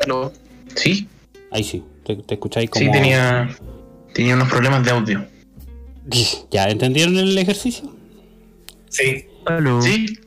[0.00, 0.32] Aló.
[0.74, 1.08] Sí,
[1.50, 2.84] Ahí sí, te, te escucháis como.
[2.84, 3.48] sí, tenía,
[4.14, 5.26] tenía unos problemas de audio.
[6.50, 7.92] ¿Ya entendieron el ejercicio?
[8.88, 9.26] Sí.
[9.46, 9.80] Aló.
[9.82, 10.18] Sí.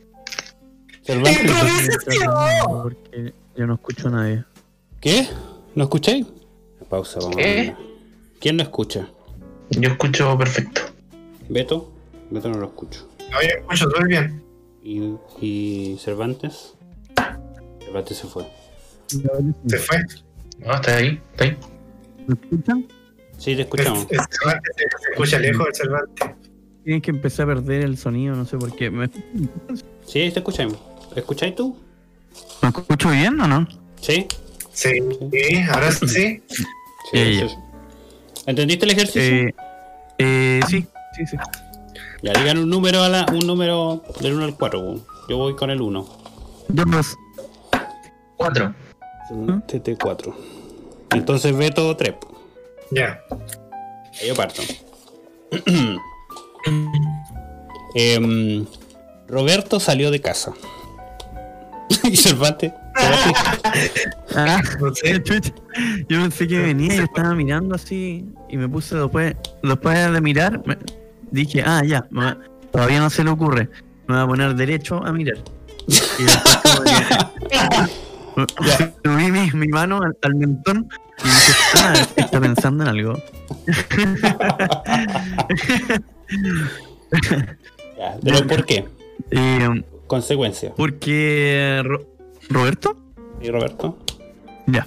[2.71, 4.43] Porque yo no escucho a nadie.
[4.99, 5.27] ¿Qué?
[5.75, 6.25] ¿No escucháis?
[6.89, 7.35] Pausa, vamos.
[7.37, 7.43] a ¿Qué?
[7.55, 7.75] ver.
[8.39, 9.07] ¿Quién no escucha?
[9.71, 10.81] yo escucho perfecto.
[11.49, 11.91] ¿Beto?
[12.31, 13.07] Beto no lo escucho.
[13.31, 14.43] No, yo escucho todo bien.
[14.83, 16.73] ¿Y, y Cervantes?
[17.83, 18.45] Cervantes se fue.
[19.07, 19.97] Se fue.
[20.59, 21.57] No, está ahí, está ahí.
[22.27, 22.87] ¿Me escuchan?
[23.37, 24.07] Sí, te escuchamos.
[24.09, 26.29] el Cervantes se, escucha lejos el Cervantes.
[26.83, 28.89] Tienen que empezar a perder el sonido, no sé por qué.
[28.89, 29.09] ¿Me,
[30.05, 30.77] Sí, te escuchamos.
[31.15, 31.77] ¿Escucháis tú?
[32.61, 33.67] ¿me escucho bien o no?
[34.01, 34.27] Sí.
[34.71, 34.99] Sí,
[35.31, 36.05] sí, ahora sí.
[36.07, 36.41] Sí,
[37.11, 37.47] sí.
[38.45, 39.21] ¿Entendiste el ejercicio?
[39.21, 39.55] Eh,
[40.17, 41.37] eh, sí, sí, sí.
[42.21, 44.99] Ya digan un número a la, un número del 1 al 4.
[45.29, 46.07] Yo voy con el 1.
[46.69, 47.17] Dos.
[48.35, 48.75] Cuatro.
[49.29, 50.33] TT4.
[51.13, 52.13] Entonces Beto 3.
[52.91, 53.19] Ya.
[54.21, 54.61] Ahí yo parto.
[57.95, 58.65] Em,
[59.27, 60.51] Roberto salió de casa.
[62.03, 62.73] y Cervantes.
[64.37, 65.21] Ah, No sé.
[66.09, 70.61] Yo pensé que venía y estaba mirando así y me puse después, después de mirar,
[70.65, 70.77] me-
[71.31, 72.37] dije, ah, ya, me va-
[72.71, 73.69] todavía no se le ocurre,
[74.07, 75.37] me voy a poner derecho a mirar.
[76.19, 76.91] Y después
[78.35, 80.89] que- subí mi, mi mano al, al mentón
[81.19, 83.13] y dije, ah, está pensando en algo.
[87.97, 88.85] ya, pero ¿por qué?
[89.31, 90.73] Eh, Consecuencia.
[90.75, 92.05] porque Ro-
[92.49, 92.97] Roberto,
[93.41, 93.97] ¿Y Roberto?
[94.67, 94.85] ya,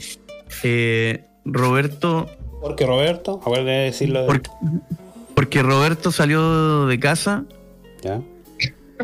[0.62, 2.26] Eh, Roberto
[2.60, 4.20] Porque Roberto, acuérdate de decirlo.
[4.22, 4.50] de- Porque,
[5.34, 7.44] porque Roberto salió de casa.
[8.02, 8.20] ¿Ya?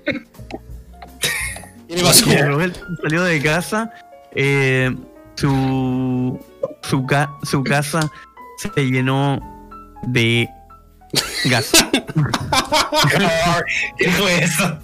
[0.04, 2.24] ¿Qué le pasó?
[2.26, 3.92] Porque Roberto salió de casa.
[4.34, 4.94] Eh,
[5.36, 6.38] su,
[6.82, 8.10] su, ca- su casa
[8.58, 9.40] se llenó
[10.06, 10.48] de
[11.46, 11.72] gas.
[13.98, 14.78] ¿Qué fue eso?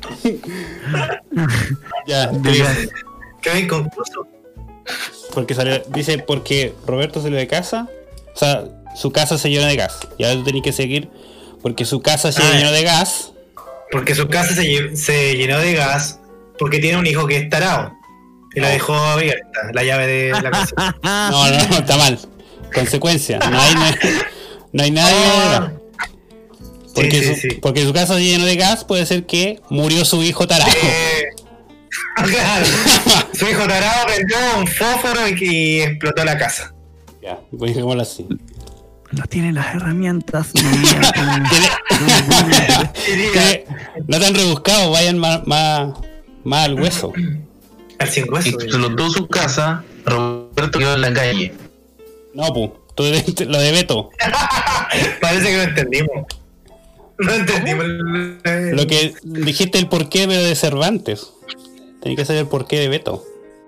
[2.07, 2.79] Ya, De gas.
[3.43, 4.27] Qué inconcluso.
[5.35, 7.89] porque salió, dice porque Roberto salió de casa,
[8.35, 8.65] o sea,
[8.97, 9.99] su casa se llenó de gas.
[10.19, 11.09] Y ahora tú tenés que seguir
[11.63, 13.33] porque su casa se Ah, llenó de gas.
[13.91, 16.21] Porque su casa se, se llenó de gas
[16.59, 17.93] porque tiene un hijo que es tarado.
[18.55, 20.97] Y la dejó abierta, la llave de la casa.
[21.03, 22.19] No, no, no, está mal.
[22.75, 23.75] Consecuencia, no hay,
[24.73, 25.15] no hay nadie.
[25.17, 25.73] Ah.
[26.95, 27.49] Porque, Sí, sí, su, sí.
[27.63, 30.71] porque su casa se llenó de gas, puede ser que murió su hijo tarado.
[30.73, 31.29] Eh,
[32.17, 32.67] claro.
[33.33, 36.75] Su hijo tarado prendió un fósforo y, y explotó la casa.
[37.23, 38.27] Ya, a dejarlo así.
[39.13, 40.49] No tiene las herramientas.
[40.55, 40.71] no
[43.33, 43.67] Que
[44.07, 45.95] no tan rebuscado, vayan más, más,
[46.45, 47.13] más al hueso.
[48.01, 48.49] Al sin hueso.
[48.49, 51.53] Explotó su casa, Roberto quedó en la calle.
[52.35, 54.11] No, pu, tú de- lo de Beto.
[55.21, 56.27] Parece que no entendimos.
[57.19, 57.85] No entendimos.
[58.73, 61.33] Lo que dijiste el porqué pero de Cervantes.
[62.03, 63.23] Tenía que saber el porqué de Beto.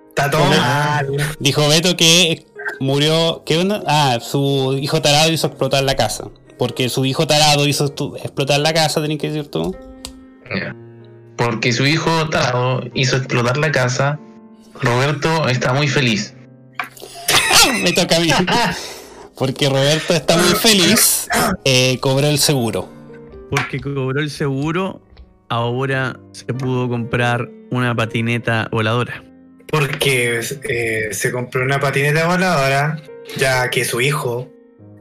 [0.08, 1.08] Está todo mal.
[1.38, 2.46] Dijo Beto que
[2.80, 3.42] murió.
[3.44, 3.82] ¿Qué onda?
[3.86, 6.28] Ah, su hijo tarado hizo explotar la casa.
[6.58, 9.76] Porque su hijo tarado hizo explotar la casa, tenés que decir tú.
[11.36, 14.18] Porque su hijo tarado hizo explotar la casa.
[14.80, 16.34] Roberto está muy feliz.
[17.82, 18.30] Me toca a mí.
[19.36, 21.28] Porque Roberto está muy feliz.
[21.64, 22.88] eh, cobró el seguro.
[23.50, 25.02] Porque cobró el seguro,
[25.48, 29.22] ahora se pudo comprar una patineta voladora.
[29.68, 33.02] Porque eh, se compró una patineta voladora,
[33.36, 34.51] ya que su hijo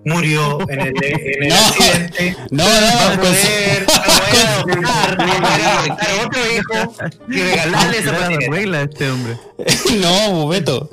[0.06, 1.56] murió en el, en el No.
[1.56, 2.36] accidente.
[2.52, 2.68] No, a
[3.16, 5.56] no, poder, adoptar, va
[5.96, 6.94] a otro hijo
[7.30, 8.52] y regalarle esa patineta.
[8.52, 9.38] regla este hombre.
[10.02, 10.90] no, Beto.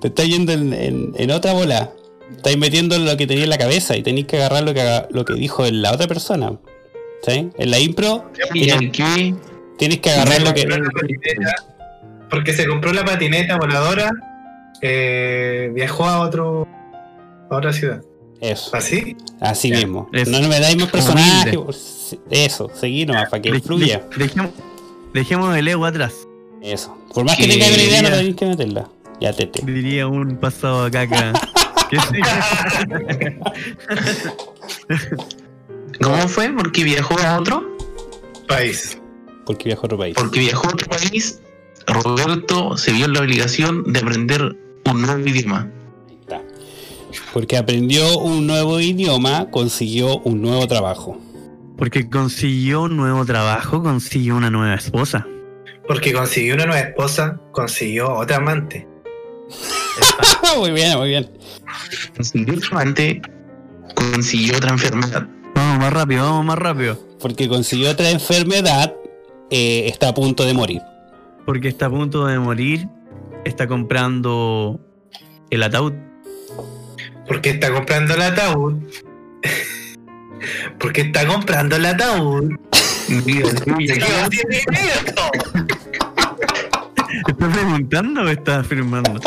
[0.00, 1.90] Te estás yendo en, en- en otra bola.
[2.36, 5.06] Estáis metiendo lo que tenía en la cabeza y tenéis que agarrar lo que, haga-
[5.10, 6.52] lo que dijo la otra persona.
[7.24, 7.50] ¿Sí?
[7.56, 9.34] En la impro Y tienes, aquí
[9.78, 10.66] tienes que agarrar lo que.
[12.28, 14.10] porque se compró la patineta voladora,
[14.80, 16.66] eh, viajó a otro
[17.50, 18.02] a otra ciudad.
[18.42, 19.16] Eso, ¿Así?
[19.40, 20.10] así Ya, mismo.
[20.12, 20.30] eso.
[20.32, 21.56] No, me dais más personajes.
[21.56, 21.74] Humilde.
[22.30, 24.00] Eso, seguí nomás para que De- fluya.
[24.10, 24.50] de- dejemos,
[25.14, 26.12] dejemos el ego atrás.
[26.60, 26.98] Eso.
[27.14, 28.88] Por más que tengáis una idea, no tenéis que meterla.
[29.20, 29.62] Ya, tete.
[29.64, 31.32] Diría un pasado a caca.
[36.02, 36.52] ¿Cómo fue?
[36.52, 37.76] ¿Porque viajó a otro?
[38.48, 38.98] País.
[39.46, 40.14] Porque viajo a otro país.
[40.16, 41.40] Porque viajó a otro país
[41.86, 44.56] Roberto se vio en la obligación de aprender
[44.90, 45.68] un nuevo idioma.
[47.32, 51.18] Porque aprendió un nuevo idioma, consiguió un nuevo trabajo.
[51.76, 55.26] Porque consiguió un nuevo trabajo, consiguió una nueva esposa.
[55.86, 58.86] Porque consiguió una nueva esposa, consiguió otra amante.
[60.58, 61.30] muy bien, muy bien.
[62.14, 63.20] Consiguió otro amante,
[63.94, 65.26] consiguió otra enfermedad.
[65.54, 66.98] Vamos más rápido, vamos más rápido.
[67.18, 68.94] Porque consiguió otra enfermedad,
[69.50, 70.82] eh, está a punto de morir.
[71.44, 72.88] Porque está a punto de morir,
[73.44, 74.80] está comprando
[75.50, 75.94] el ataúd.
[77.32, 78.74] Porque está comprando el ataúd.
[80.78, 82.50] Porque está comprando el ataúd.
[83.24, 85.30] Dios mío, Lleva 10 minutos.
[87.26, 89.18] ¿Estás preguntando o estás afirmando?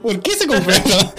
[0.00, 1.14] ¿Por qué se compró esto?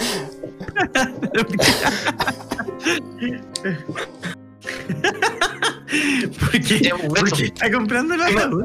[6.40, 8.64] ¿Por qué, por qué está comprando el ataúd?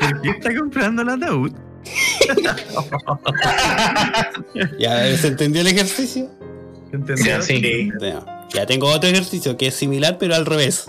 [0.00, 1.52] ¿Por qué está comprando el ataúd?
[4.78, 6.28] ¿Ya se entendió el ejercicio?
[6.92, 7.24] ¿Entendés?
[7.24, 7.90] Ya, sí.
[8.52, 10.86] Ya tengo otro ejercicio que es similar pero al revés.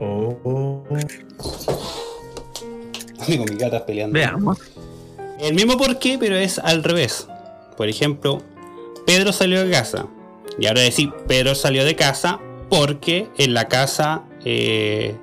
[0.00, 0.84] Oh, oh.
[3.26, 4.14] Tengo mis gatas peleando.
[4.14, 4.58] Veamos.
[5.38, 7.26] El mismo porqué, pero es al revés.
[7.76, 8.42] Por ejemplo,
[9.06, 10.06] Pedro salió de casa.
[10.58, 15.14] Y ahora decir, Pedro salió de casa porque en la casa eh,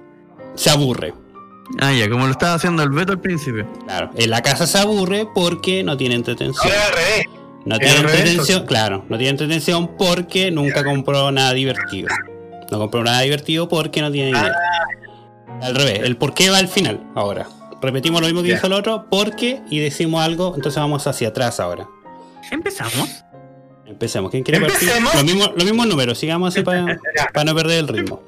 [0.56, 1.14] se aburre.
[1.80, 3.68] Ah, ya, como lo estaba haciendo el Beto al principio.
[3.86, 6.66] Claro, en la casa se aburre porque no tiene entretención.
[6.66, 7.26] Ahora al revés.
[7.66, 12.08] No tiene entretención, claro, no tiene entretención porque nunca compró nada divertido.
[12.72, 14.54] No compró nada divertido porque no tiene dinero.
[15.62, 17.48] Al revés, el por qué va al final ahora.
[17.82, 18.56] Repetimos lo mismo que Ya.
[18.56, 21.88] dijo el otro, porque y decimos algo, entonces vamos hacia atrás ahora.
[22.52, 23.24] Empezamos.
[23.86, 24.32] Empecemos.
[24.32, 24.88] ¿Quién quiere partir?
[24.90, 25.14] Empecemos.
[25.16, 26.64] Los mismos, los mismos números, sigamos así
[27.34, 28.22] para no perder el ritmo.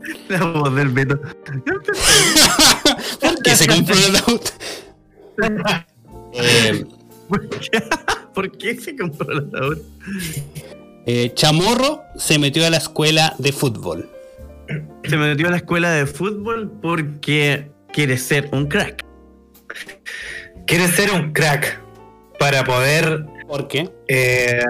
[0.28, 1.20] La voz del Beto.
[3.20, 4.50] ¿Por qué se compró el auto?
[6.32, 6.84] Eh,
[7.28, 7.82] ¿Por qué,
[8.34, 9.78] ¿Por qué se compró el ataúd?
[11.06, 14.08] eh, Chamorro se metió a la escuela de fútbol.
[15.04, 19.04] Se metió a la escuela de fútbol porque quiere ser un crack.
[20.66, 21.80] Quiere ser un crack
[22.38, 23.24] para poder.
[23.46, 23.90] ¿Por qué?
[24.08, 24.60] eh,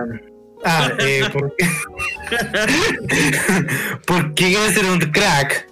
[0.65, 1.69] ah, eh, ¿por qué?
[4.07, 5.69] ¿Por qué quiere ser un crack?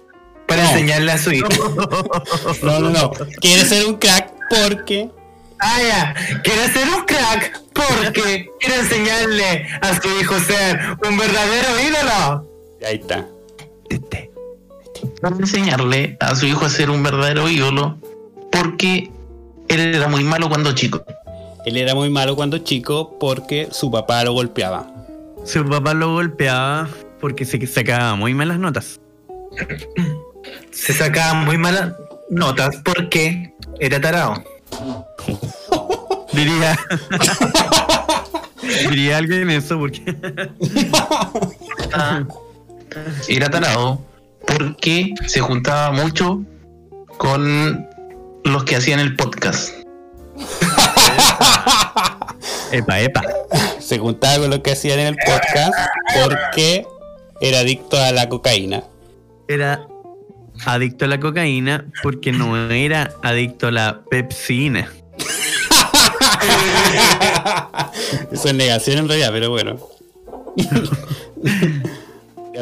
[0.47, 0.69] Para No.
[0.69, 1.49] enseñarle a su hijo.
[2.63, 3.11] No, no, no.
[3.41, 5.09] Quiere ser un crack porque.
[5.59, 6.15] Ah, ya.
[6.41, 12.47] Quiere ser un crack porque quiere enseñarle a su hijo ser un verdadero ídolo.
[12.87, 13.25] Ahí está.
[15.21, 17.97] Para enseñarle a su hijo a ser un verdadero ídolo
[18.51, 19.09] porque
[19.67, 21.03] él era muy malo cuando chico.
[21.67, 24.87] Él era muy malo cuando chico porque su papá lo golpeaba.
[25.43, 26.87] Su papá lo golpeaba
[27.19, 29.01] porque se sacaba muy malas notas.
[30.71, 31.91] Se sacaban muy malas
[32.29, 34.41] notas porque era tarado.
[36.31, 36.79] Diría.
[38.89, 40.01] Diría alguien eso porque.
[43.27, 44.01] Era tarado
[44.47, 46.41] porque se juntaba mucho
[47.17, 47.85] con
[48.45, 49.73] los que hacían el podcast.
[52.71, 53.21] Epa, epa.
[53.79, 55.73] Se juntaba con lo que hacían en el podcast
[56.23, 56.85] porque
[57.41, 58.83] era adicto a la cocaína.
[59.47, 59.87] Era
[60.65, 64.91] adicto a la cocaína porque no era adicto a la pepsina.
[68.31, 69.79] Eso es negación en realidad, pero bueno.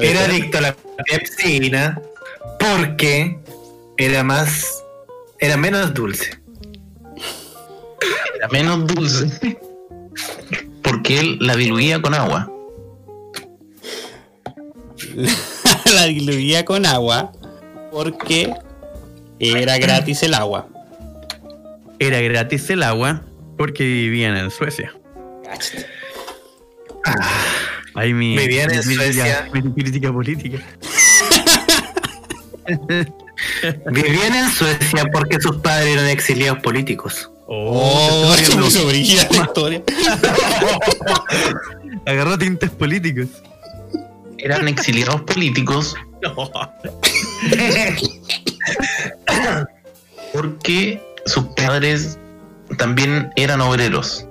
[0.01, 0.75] Era adicto a la
[1.09, 2.01] pepsina
[2.59, 3.39] porque
[3.97, 4.83] era más.
[5.39, 6.37] Era menos dulce.
[8.35, 9.57] Era menos dulce
[10.81, 12.51] porque él la diluía con agua.
[15.93, 17.31] la diluía con agua
[17.91, 18.53] porque
[19.39, 20.67] era gratis el agua.
[21.99, 23.21] Era gratis el agua
[23.57, 24.93] porque vivían en Suecia.
[27.93, 29.03] Ahí mi, Vivían en mi crítica-
[29.45, 29.49] Suecia.
[29.53, 30.59] mi crítica política.
[33.91, 37.29] Vivían en Suecia porque sus padres eran exiliados políticos.
[37.47, 38.93] Oh, te se la
[39.43, 39.83] historia.
[42.05, 43.27] Agarró tintes políticos.
[44.37, 45.95] Eran exiliados políticos
[50.33, 52.19] porque sus padres
[52.77, 54.25] también eran obreros.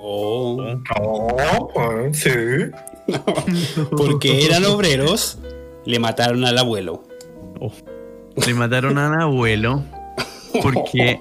[0.00, 0.62] Oh,
[0.96, 1.68] Oh,
[2.12, 2.30] sí.
[3.96, 5.38] porque eran obreros,
[5.84, 7.02] le mataron al abuelo.
[8.46, 9.82] Le mataron al abuelo
[10.62, 11.20] porque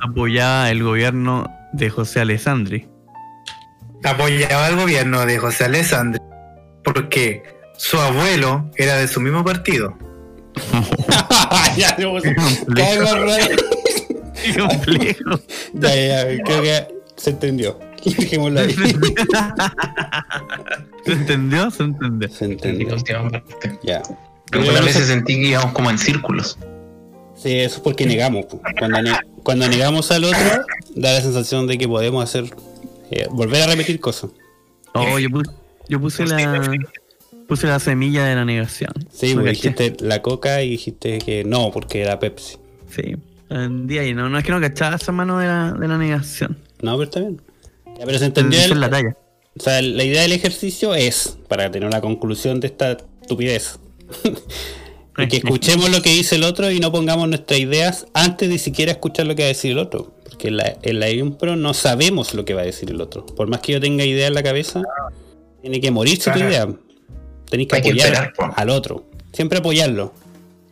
[0.00, 2.88] apoyaba el gobierno de José Alessandri.
[4.04, 6.22] Apoyaba al gobierno de José Alessandro
[6.84, 7.42] porque
[7.76, 9.96] su abuelo era de su mismo partido.
[11.76, 12.22] ya, pues.
[12.22, 13.04] Qué complejo.
[15.74, 17.78] Ya, ya, ya, creo que se entendió.
[18.04, 18.74] Dejémoslo ahí.
[21.04, 21.70] ¿Se entendió?
[21.70, 22.28] Se entendió.
[22.28, 22.94] Se entendió.
[22.94, 23.78] última parte.
[23.82, 24.02] Ya.
[24.52, 26.58] Algunas veces sentí que íbamos como en círculos.
[27.42, 28.46] Sí, eso es porque negamos.
[28.78, 30.38] Cuando, ne- cuando negamos al otro,
[30.94, 32.44] da la sensación de que podemos hacer.
[33.10, 34.30] eh, volver a repetir cosas.
[34.94, 35.50] Oh, yo puse,
[35.88, 36.70] yo puse la.
[37.48, 38.92] Puse la semilla de la negación.
[39.12, 42.56] Sí, ¿No porque dijiste la coca y dijiste que no, porque era Pepsi.
[42.94, 43.16] Sí.
[43.86, 46.58] Día y no, no es que no cachaba esa mano de la, de la negación.
[46.80, 47.42] No, pero está bien.
[47.98, 48.62] Ya, pero se entendió.
[48.62, 49.16] el- la talla.
[49.58, 53.80] o sea, la idea del ejercicio es, para tener la conclusión de esta estupidez,
[55.24, 58.58] y que escuchemos lo que dice el otro y no pongamos nuestras ideas antes de
[58.58, 60.14] siquiera escuchar lo que va a decir el otro.
[60.24, 63.26] Porque en la, en la impro no sabemos lo que va a decir el otro.
[63.26, 64.82] Por más que yo tenga idea en la cabeza,
[65.60, 66.68] tiene que morirse tu idea.
[67.48, 69.04] Tenéis que Hay que apoyar al otro.
[69.32, 70.12] Siempre apoyarlo.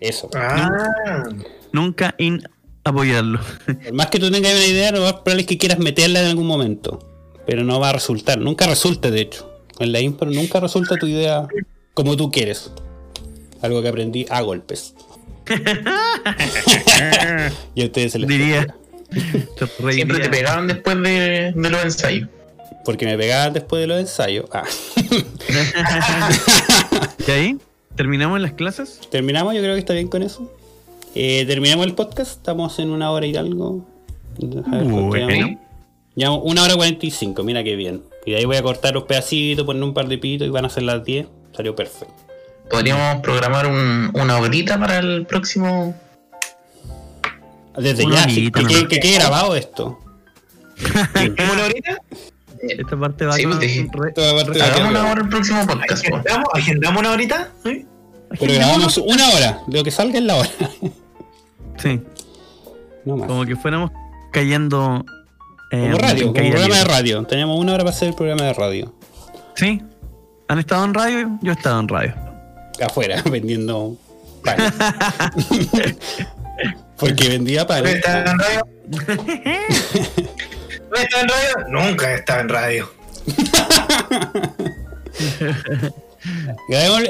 [0.01, 0.31] Eso.
[0.35, 1.25] Ah,
[1.73, 2.43] Nunca in
[2.85, 3.41] apoyarlo.
[3.67, 6.27] Por más que tú tengas una idea, lo más probable es que quieras meterla en
[6.27, 6.99] algún momento.
[7.47, 8.39] Pero no va a resultar.
[8.39, 9.51] Nunca resulta, de hecho.
[9.79, 11.47] En la impro nunca resulta tu idea
[11.95, 12.71] como tú quieres.
[13.63, 14.95] Algo que aprendí a golpes.
[17.75, 18.75] y a ustedes se les Diría.
[19.91, 22.29] Siempre te pegaban después de, de los ensayos.
[22.85, 24.47] Porque me pegaban después de los ensayos.
[24.53, 24.65] Ah.
[27.27, 27.59] ¿Y ahí?
[27.97, 29.01] ¿Terminamos las clases?
[29.11, 30.51] Terminamos, yo creo que está bien con eso.
[31.15, 32.33] Eh, terminamos el podcast.
[32.33, 33.85] Estamos en una hora y algo.
[34.39, 35.29] Bueno.
[35.29, 35.59] llevamos.
[36.15, 38.03] Llevamos una hora cuarenta y cinco, mira qué bien.
[38.27, 40.65] Y de ahí voy a cortar los pedacitos, poner un par de pitos y van
[40.65, 41.27] a ser las 10.
[41.57, 42.15] Salió perfecto.
[42.71, 45.95] Podríamos programar un- una horita para el próximo.
[47.77, 48.69] Desde Una ya, sí, horita, que, ¿no?
[48.71, 49.99] quede- que quede grabado esto.
[51.15, 52.03] ¿Dejémoslo ahorita?
[52.61, 53.51] Esta parte va Sí, a
[53.93, 56.09] pues, Toda parte va a quedar Hagamos una hora el próximo podcast.
[56.09, 56.17] po.
[56.17, 57.49] ¿Agendamos, agendamos una horita?
[57.65, 57.87] ¿Sí?
[58.41, 60.51] Pero grabamos una hora, lo que salga en la hora.
[61.79, 62.01] Sí,
[63.05, 63.29] No más.
[63.29, 63.93] como que fuéramos
[64.33, 65.05] cayendo.
[65.71, 67.23] eh, Como radio, como caída programa de radio.
[67.25, 68.93] Teníamos una hora para hacer el programa de radio.
[69.55, 69.81] Sí.
[70.49, 71.39] ¿Han estado en radio?
[71.41, 72.15] Yo he estado en radio.
[72.85, 73.97] Afuera, vendiendo
[74.45, 74.73] panes.
[76.99, 77.95] Porque vendía ¿No he panes.
[77.97, 78.61] estado en radio?
[80.91, 81.69] ¿No estado en radio?
[81.69, 82.91] Nunca estado en radio.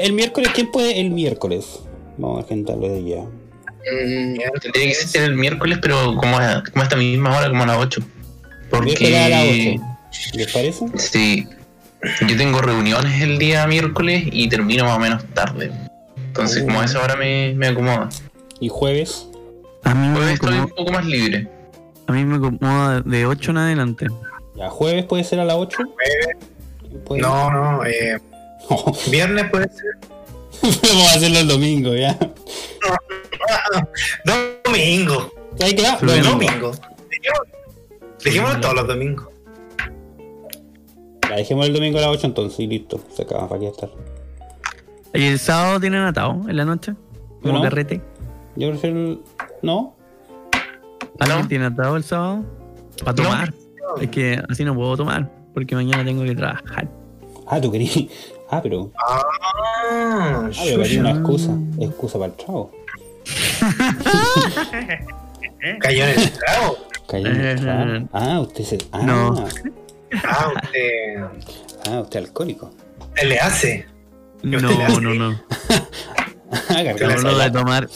[0.01, 0.51] El miércoles.
[0.53, 1.79] ¿Quién puede el miércoles?
[2.17, 3.21] Vamos a agendarlo de ya.
[3.21, 7.63] Mm, Tendría que ser el miércoles, pero como a, como a esta misma hora, como
[7.63, 8.01] a las 8.
[8.83, 9.79] Miércoles a las Porque.
[9.79, 10.29] 8.
[10.33, 10.85] ¿Les parece?
[10.97, 11.47] Sí.
[12.27, 15.71] Yo tengo reuniones el día miércoles y termino más o menos tarde.
[16.17, 18.09] Entonces, como a esa hora me, me acomoda.
[18.59, 19.27] Y jueves.
[19.83, 21.47] A mí, Pues me estoy un acomoda, poco más libre.
[22.07, 24.07] a mí me acomoda de 8 en adelante.
[24.55, 25.77] Ya, jueves puede ser a las 8.
[26.87, 27.21] ¿Quién puede?
[27.21, 27.85] No, no.
[27.85, 28.17] Eh,
[29.11, 29.97] viernes puede ser.
[30.61, 32.17] Vamos a hacerlo el domingo, ya.
[34.65, 35.31] Domingo.
[35.61, 36.29] Ahí claro, domingo.
[36.29, 36.71] Domingo.
[38.23, 39.27] Dejémoslo todos los domingos.
[41.29, 42.99] Ya, dejemos el domingo a las 8 entonces y listo.
[43.13, 43.89] Se acaba, para qué estar.
[45.13, 46.93] ¿Y el sábado tienen atado en la noche?
[47.41, 47.61] Como No.
[47.61, 48.01] carrete.
[48.55, 49.19] Yo prefiero el...
[49.61, 49.95] ¿No?
[51.19, 51.47] ¿Alguien No.
[51.47, 52.43] tiene atado el sábado?
[53.03, 53.23] Para No.
[53.23, 53.53] tomar.
[54.01, 55.29] Es que así no puedo tomar.
[55.53, 56.87] Porque mañana tengo que trabajar.
[57.47, 57.97] Ah, tú querías...
[58.51, 58.91] Ah, pero...
[58.97, 59.21] Ah,
[59.91, 61.51] Ah, pero quería una excusa.
[61.79, 62.71] Excusa para el trago.
[65.81, 66.77] cayó en el trago.
[67.07, 68.07] Cayó en el trago.
[68.13, 68.77] Ah, usted se...
[68.91, 69.45] Ah, No.
[70.23, 71.23] Ah, usted.
[71.89, 72.71] ah, usted alcohólico.
[73.15, 73.85] Él le hace.
[74.43, 75.01] No, le hace?
[75.01, 75.41] no, no.
[76.99, 77.87] No, lo de tomar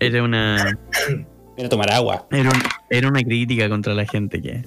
[0.00, 0.76] era una,
[1.56, 4.64] Era tomar agua, era, un- era una crítica contra la gente que,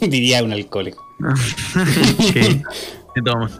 [0.06, 1.02] diría un alcohólico.
[2.34, 2.62] que,
[3.14, 3.50] que toma.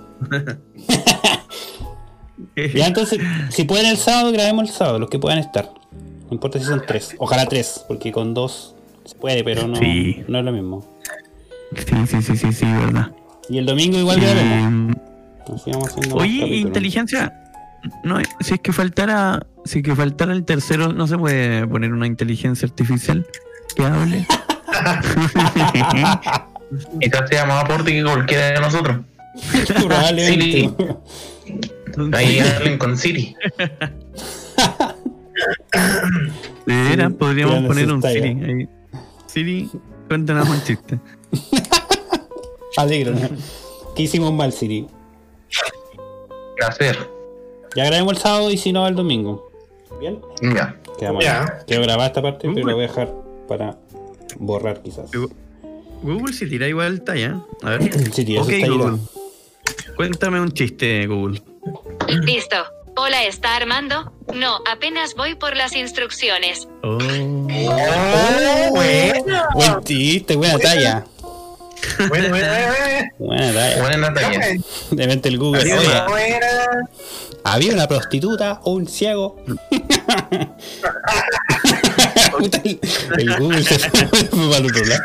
[2.75, 3.19] Ya, entonces,
[3.51, 5.71] si pueden el sábado, grabemos el sábado, los que puedan estar.
[5.93, 7.15] No importa si son tres.
[7.19, 8.75] Ojalá tres, porque con dos
[9.05, 10.25] se puede, pero no, Sí.
[10.29, 10.87] no es lo mismo.
[11.75, 13.11] Sí, sí, sí, sí, sí, verdad.
[13.49, 14.97] Y el domingo igual grabemos.
[15.67, 17.33] Eh, más Oye, inteligencia.
[18.03, 21.93] No, si es que faltara, si es que faltara el tercero, no se puede poner
[21.93, 23.25] una inteligencia artificial
[23.77, 24.27] que hable.
[27.01, 28.99] Quizás sea más aporte que cualquiera de nosotros.
[29.87, 30.71] Probablemente.
[32.13, 33.37] Ahí hablen con Siri.
[36.67, 38.03] De veras, podríamos poner un.
[38.03, 38.29] Siri.
[38.29, 38.69] ahí.
[39.27, 39.71] Siri,
[40.09, 40.99] cuéntanos un chiste.
[42.77, 43.15] Alegro.
[43.95, 44.87] ¿Qué hicimos mal, Siri?
[46.67, 46.99] Hacer.
[47.75, 49.51] Ya grabemos el sábado y si no, el domingo.
[50.01, 50.21] ¿Bien?
[50.43, 50.77] Ya.
[50.99, 51.59] Quedamos Ya.
[51.67, 53.13] Quiero grabar esta parte, pero la voy a dejar
[53.49, 53.79] para
[54.39, 55.11] borrar quizás.
[56.03, 57.41] Google si tira igual talla.
[57.63, 57.83] A ver.
[57.83, 58.69] Está ahí.
[58.69, 58.99] Google.
[59.97, 61.43] Cuéntame un chiste, Google.
[62.09, 62.57] Listo.
[62.99, 64.11] Hola, ¿está Armando?
[64.35, 66.67] No, apenas voy por las instrucciones.
[66.83, 66.97] Oh.
[66.97, 69.43] Oh, bueno.
[69.53, 71.05] Buen chiste, buena talla.
[72.09, 73.11] Bueno, bueno, bueno.
[73.19, 73.83] Buena talla.
[73.83, 74.41] Buena Natalia.
[74.91, 75.61] De repente el Google.
[75.61, 76.39] Adiós, Oye,
[77.45, 79.45] había una prostituta o un ciego.
[82.39, 82.81] El,
[83.19, 85.05] el Google se fue para el otro lado.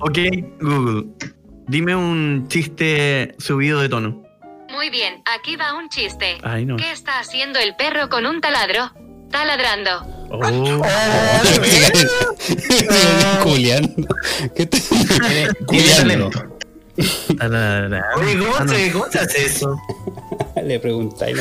[0.00, 0.18] Ok,
[0.60, 1.06] Google.
[1.66, 4.25] Dime un chiste subido de tono.
[4.76, 6.36] Muy bien, aquí va un chiste.
[6.42, 6.76] Ay, no.
[6.76, 8.92] ¿Qué está haciendo el perro con un taladro?
[9.30, 9.90] Taladrando.
[10.30, 10.38] Oh.
[13.42, 13.94] Julián.
[14.54, 14.78] ¿Qué te.?
[15.66, 16.30] Julián.
[18.16, 18.72] Oye, ¿cómo, Ah, no.
[18.74, 19.80] se, ¿cómo se hace eso?
[20.62, 21.38] Le preguntáis,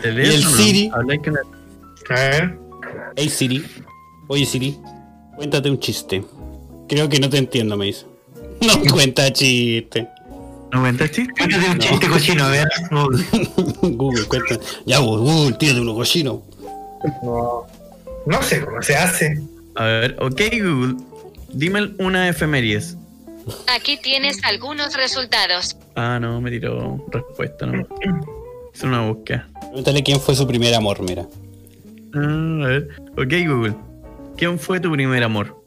[0.00, 0.02] teléfono.
[0.02, 0.90] ¿Y el Siri?
[2.08, 2.58] Ver.
[3.16, 3.66] Hey Siri.
[4.28, 4.78] Oye Siri,
[5.36, 6.24] cuéntate un chiste.
[6.88, 8.06] Creo que no te entiendo, me dice.
[8.62, 10.08] No cuenta chiste.
[10.72, 11.32] ¿No cuentas chiste?
[11.36, 12.68] Cuéntate un chiste cochino, a ver.
[13.82, 14.58] Google, cuenta.
[14.86, 16.42] Ya vos, Google, tírate uno cochino.
[17.22, 17.66] no,
[18.26, 19.42] no sé cómo se hace.
[19.74, 20.96] A ver, ok, Google.
[21.52, 22.96] Dime una efemérides.
[23.74, 25.76] Aquí tienes algunos resultados.
[25.94, 27.86] Ah, no, me tiró respuesta, no.
[28.72, 29.48] Es una búsqueda.
[29.60, 31.26] Pregúntale quién fue su primer amor, mira.
[32.14, 32.88] Ah, a ver.
[33.18, 33.74] Ok, Google.
[34.38, 35.61] ¿Quién fue tu primer amor?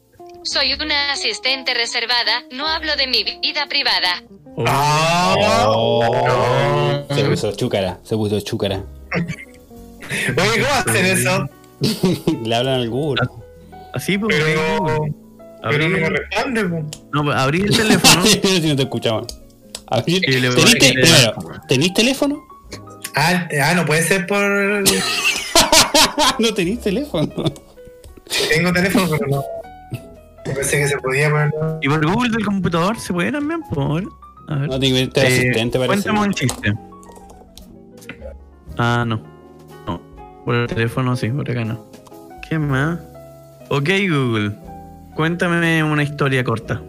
[0.46, 4.22] Soy una asistente reservada, no hablo de mi vida privada.
[4.56, 5.36] Oh,
[5.68, 8.82] Oh, Se puso chúcara, se puso chúcara.
[9.16, 11.48] Oye, ¿cómo hacen eso?
[12.44, 13.26] Le hablan al Google.
[13.92, 14.36] Así, pues.
[14.36, 14.86] Pero,
[15.68, 16.64] pero no me Abrí, responde.
[16.64, 16.90] po.
[17.12, 18.24] no, pues, abrí el teléfono.
[18.26, 19.26] si no te escuchaban.
[19.88, 21.34] A ver, Y le- ¿tenís, te- primero,
[21.68, 22.40] ¿tenís teléfono?
[23.16, 24.40] Ah, ah, no puede ser por.
[26.38, 27.32] no tenís teléfono.
[28.48, 29.44] Tengo teléfono, pero no.
[30.54, 31.50] Pensé que se podía poner.
[31.82, 34.02] y por Google del computador se puede también, por.
[34.48, 34.68] A ver.
[34.68, 34.78] No,
[35.14, 36.02] que ser Eh, asistente, parece.
[36.08, 36.74] Cuéntame un chiste.
[38.78, 39.20] Ah, no.
[39.86, 40.00] No.
[40.44, 41.84] Por el teléfono sí, por acá no.
[42.48, 42.98] ¿Qué más?
[43.70, 44.52] Ok, Google.
[45.14, 46.80] Cuéntame una historia corta.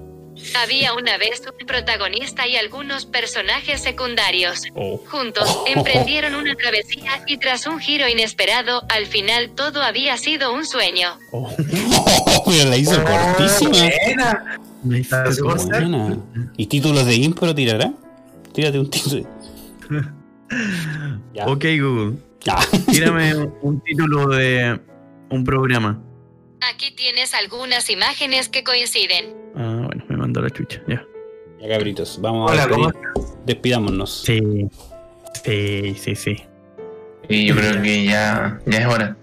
[0.56, 4.64] Había una vez un protagonista y algunos personajes secundarios.
[4.76, 4.98] Oh.
[5.08, 10.66] Juntos emprendieron una travesía y tras un giro inesperado, al final todo había sido un
[10.66, 11.18] sueño.
[11.32, 11.50] Oh.
[12.70, 13.78] la hizo cortísima.
[14.84, 16.18] Buena.
[16.56, 17.92] ¿Y títulos de impro tirará?
[18.54, 19.28] Tírate un título.
[21.34, 21.46] Ya.
[21.48, 22.18] Ok, Google.
[22.42, 22.58] Ya.
[22.90, 24.80] Tírame un título de
[25.30, 26.02] un programa.
[26.62, 29.36] Aquí tienes algunas imágenes que coinciden.
[29.56, 29.77] Ah,
[30.38, 30.82] mandó la chucha.
[30.88, 31.06] Ya.
[31.60, 34.22] Ya, cabritos, vamos Hola, a ¿cómo despedir- despidámonos.
[34.24, 34.68] Sí.
[35.44, 36.38] Sí, sí, sí.
[37.30, 39.18] Y yo creo que ya, ya es hora.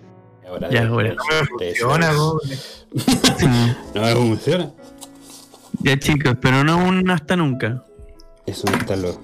[0.44, 1.14] Ya, de- ahora.
[1.14, 2.40] No me funciona, po.
[3.94, 4.70] No me funciona.
[5.80, 7.84] Ya, chicos, pero no un hasta nunca.
[8.46, 9.20] Es un hasta luego.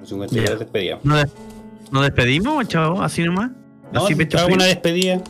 [0.00, 0.54] Los 50 ya Ya.
[0.56, 1.04] despedíamos.
[1.04, 1.32] ¿Nos, des-
[1.90, 3.02] nos despedimos, chavo?
[3.02, 3.50] Así nomás.
[3.92, 5.22] No, Así pecho una despedida.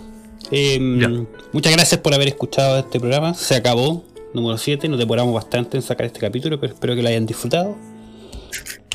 [0.53, 1.09] Eh, Ya.
[1.53, 3.35] muchas gracias por haber escuchado este programa.
[3.35, 4.05] Se acabó,
[4.37, 4.89] número 7.
[4.89, 7.77] Nos demoramos bastante en sacar este capítulo, pero espero que lo hayan disfrutado.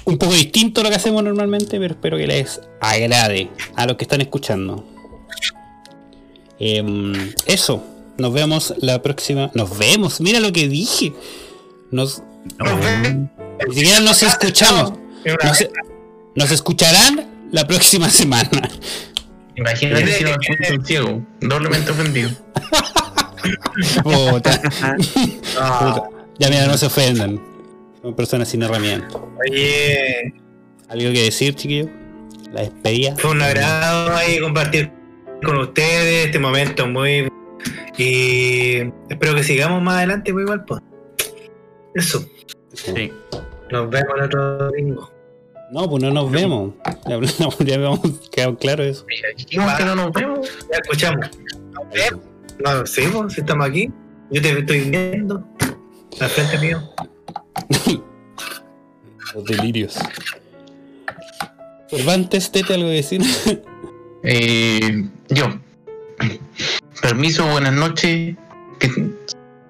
[0.06, 3.98] Un poco distinto a lo que hacemos normalmente, pero espero que les agrade a los
[3.98, 4.86] que están escuchando.
[6.60, 7.84] Em, eso,
[8.18, 9.52] nos vemos la próxima.
[9.54, 11.14] Nos vemos, mira lo que dije.
[11.92, 12.24] Nos,
[13.68, 14.94] ni siquiera nos escuchamos.
[15.44, 15.68] Nos,
[16.36, 18.50] nos escucharán la próxima semana.
[19.56, 22.30] Imagínate si no ciego, doblemente ofendido.
[24.04, 24.62] Puta.
[25.60, 26.10] Ah, Puta.
[26.40, 27.40] Ya mira, no se ofendan.
[28.02, 29.16] Son personas sin herramientas.
[29.50, 30.34] Oye,
[30.90, 31.90] ¿Algo que decir, chiquillo?
[32.52, 33.16] La despedida.
[33.18, 34.92] fue un agrado ahí compartir
[35.44, 37.28] con ustedes este momento muy.
[37.98, 38.78] Y
[39.10, 40.82] espero que sigamos más adelante, pues igual, pues.
[41.94, 42.26] Eso.
[42.74, 43.12] Sí.
[43.70, 45.12] Nos vemos el otro domingo.
[45.72, 46.74] No, pues no nos vemos.
[47.08, 48.00] Ya, hablamos- ya habíamos
[48.32, 49.06] quedado claro eso.
[49.38, 50.50] Dijimos que no nos vemos.
[50.72, 51.30] Ya escuchamos.
[51.74, 52.22] Nos vemos.
[52.64, 53.90] No, sí, pues, si estamos aquí.
[54.30, 55.46] Yo te estoy viendo.
[56.20, 56.82] Al frente mío.
[59.34, 59.98] Los delirios.
[61.90, 63.22] Cervantes, Tete, algo que decir.
[64.24, 65.50] Eh, yo.
[67.02, 68.36] Permiso, buenas noches.
[68.78, 69.12] Que,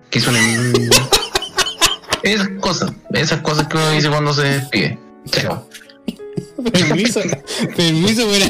[0.09, 0.73] que suenen.
[2.23, 2.91] Esas cosas.
[3.13, 4.99] Esas cosas que uno dice cuando se despide.
[5.27, 5.69] Chao.
[6.71, 7.21] Permiso.
[7.75, 8.49] Permiso, buena.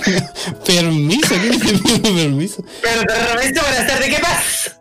[0.66, 2.64] Permiso, ¿qué es el permiso?
[2.82, 4.78] Pero te reviso para estar de qué pasa.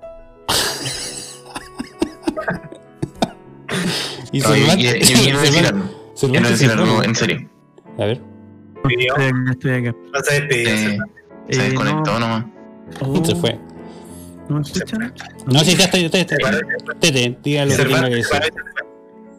[4.32, 5.10] Y Oye, Cervantes.
[5.10, 7.02] y- y quiero decir algo.
[7.02, 7.48] Se en serio.
[7.98, 8.20] A ver.
[8.86, 9.14] Pidió,
[9.50, 10.68] Estoy acá, a despedir.
[10.68, 10.98] Eh,
[11.50, 12.44] se Eh, desconectó no- nomás.
[13.00, 13.58] Oh, Se fue.
[14.48, 15.14] ¿No escuchan?
[15.46, 15.98] No, sí, ya está.
[15.98, 16.36] Tete, tete.
[17.00, 18.40] Tete, diga lo que tenga que decir.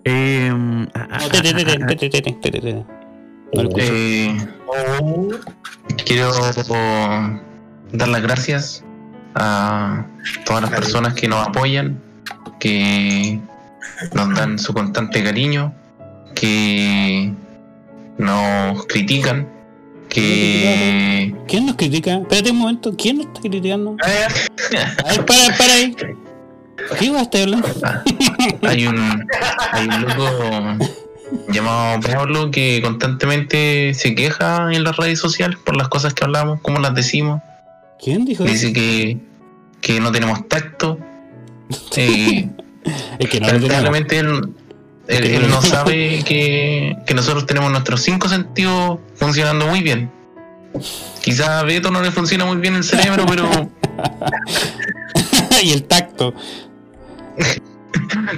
[0.06, 0.50] Eh,
[0.94, 2.86] ah, ah, No, tete, ah, ah, tete, tete, tete, tete.
[3.54, 3.70] No.
[3.78, 4.38] Eh,
[4.74, 5.28] Oh,
[6.06, 6.32] quiero
[7.92, 8.84] dar las gracias
[9.36, 10.06] a
[10.46, 12.02] todas las personas que nos apoyan,
[12.60, 13.38] que
[14.14, 15.74] nos dan su constante cariño,
[16.36, 17.34] que
[18.18, 19.46] nos critican,
[20.08, 22.16] que ¿Quién nos critica?
[22.20, 23.98] Espérate un momento, ¿quién nos está criticando?
[24.08, 24.28] eh,
[25.04, 25.96] A ver, para, para ahí.
[26.98, 27.68] ¿Qué iba a estar hablando?
[28.62, 29.28] hay un
[29.74, 30.86] hay un loco
[31.50, 36.60] llamado Pablo que constantemente se queja en las redes sociales por las cosas que hablamos,
[36.62, 37.42] cómo las decimos.
[38.04, 38.52] ¿Quién dijo eso?
[38.54, 39.18] Dice que,
[39.82, 40.98] que no tenemos tacto.
[41.96, 42.50] Eh,
[43.20, 44.50] Es que no lamentablemente él,
[45.08, 50.12] él- él no sabe que, que nosotros tenemos nuestros cinco sentidos funcionando muy bien.
[51.22, 53.48] Quizá a Beto no le funciona muy bien el cerebro, pero
[55.64, 56.34] y el tacto.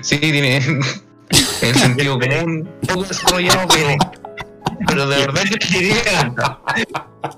[0.01, 0.61] sí tiene
[1.61, 3.97] el sentido común un poco desarrollado, pero,
[4.87, 6.33] pero de verdad que diría,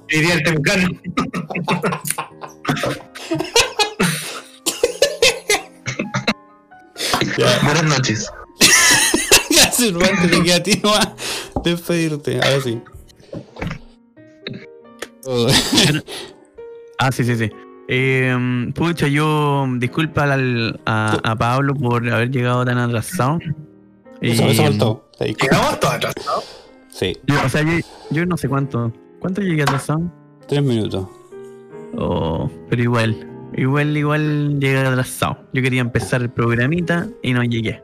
[0.08, 0.88] diría el temucano.
[7.38, 8.30] Ya, buenas noches.
[9.50, 10.82] Gracias, Rubén, te queda a ti
[11.64, 12.36] despedirte.
[12.42, 12.82] Ahora sí.
[15.26, 15.48] Oh.
[16.98, 17.52] Ah, sí, sí, sí.
[17.90, 18.34] Eh,
[18.74, 23.38] pucha, yo disculpa al- a, a Pablo por haber llegado tan atrasado.
[24.32, 25.10] Eso, eso faltó.
[25.20, 25.36] Ahí.
[25.42, 26.44] Llegamos todos atrasados.
[26.90, 27.72] Sí, yo- o sea, yo,
[28.12, 28.92] yo no sé cuánto.
[29.20, 30.02] ¿Cuánto llegué atrasado?
[30.48, 31.08] tres minutos.
[31.98, 35.38] Oh, pero igual, igual, igual llegué atrasado.
[35.54, 37.84] Yo quería empezar el programita y no llegué.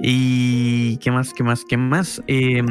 [0.00, 2.22] Y qué más, qué más, qué más.
[2.28, 2.62] Eh,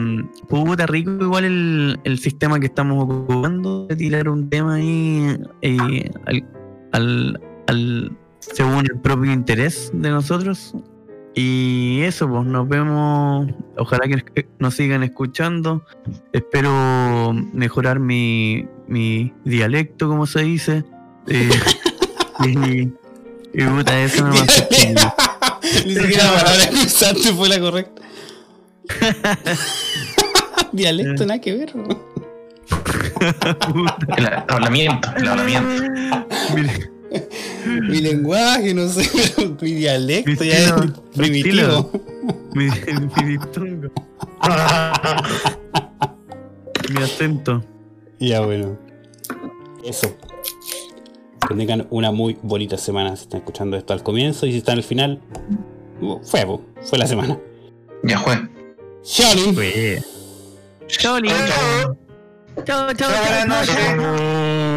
[0.47, 6.09] puta rico igual el, el sistema que estamos ocupando de tirar un tema ahí eh,
[6.25, 6.45] al,
[6.93, 10.73] al, al- según el propio interés de nosotros.
[11.37, 13.47] Y eso, pues nos vemos.
[13.77, 15.85] Ojalá que nos sigan escuchando.
[16.33, 20.83] Espero mejorar mi, mi dialecto, como se dice.
[21.29, 21.49] Eh,
[22.45, 22.93] y,
[23.53, 24.31] y puta, eso no
[25.85, 28.01] Ni siquiera la palabra que usaste fue la correcta.
[30.71, 31.73] Dialecto, nada que ver.
[34.15, 35.83] El hablamiento, el hablamiento.
[37.89, 41.91] Mi lenguaje, no sé, pero mi dialecto Mi ya es estilo, primitivo.
[42.53, 43.89] mi, mi diptongo,
[46.89, 47.63] mi acento.
[48.19, 48.77] Ya bueno.
[49.83, 50.15] Eso.
[51.47, 54.77] Que tengan una muy bonita semana si están escuchando esto al comienzo y si están
[54.77, 55.21] al final.
[56.23, 56.45] Fue,
[56.83, 57.37] fue la semana.
[58.03, 58.37] Ya fue.
[59.03, 59.55] Shaolin.
[59.55, 60.03] Fue.
[60.87, 61.19] Chao.
[62.65, 63.95] Chao, chao, Buenas chao, chao.
[63.95, 64.76] noches.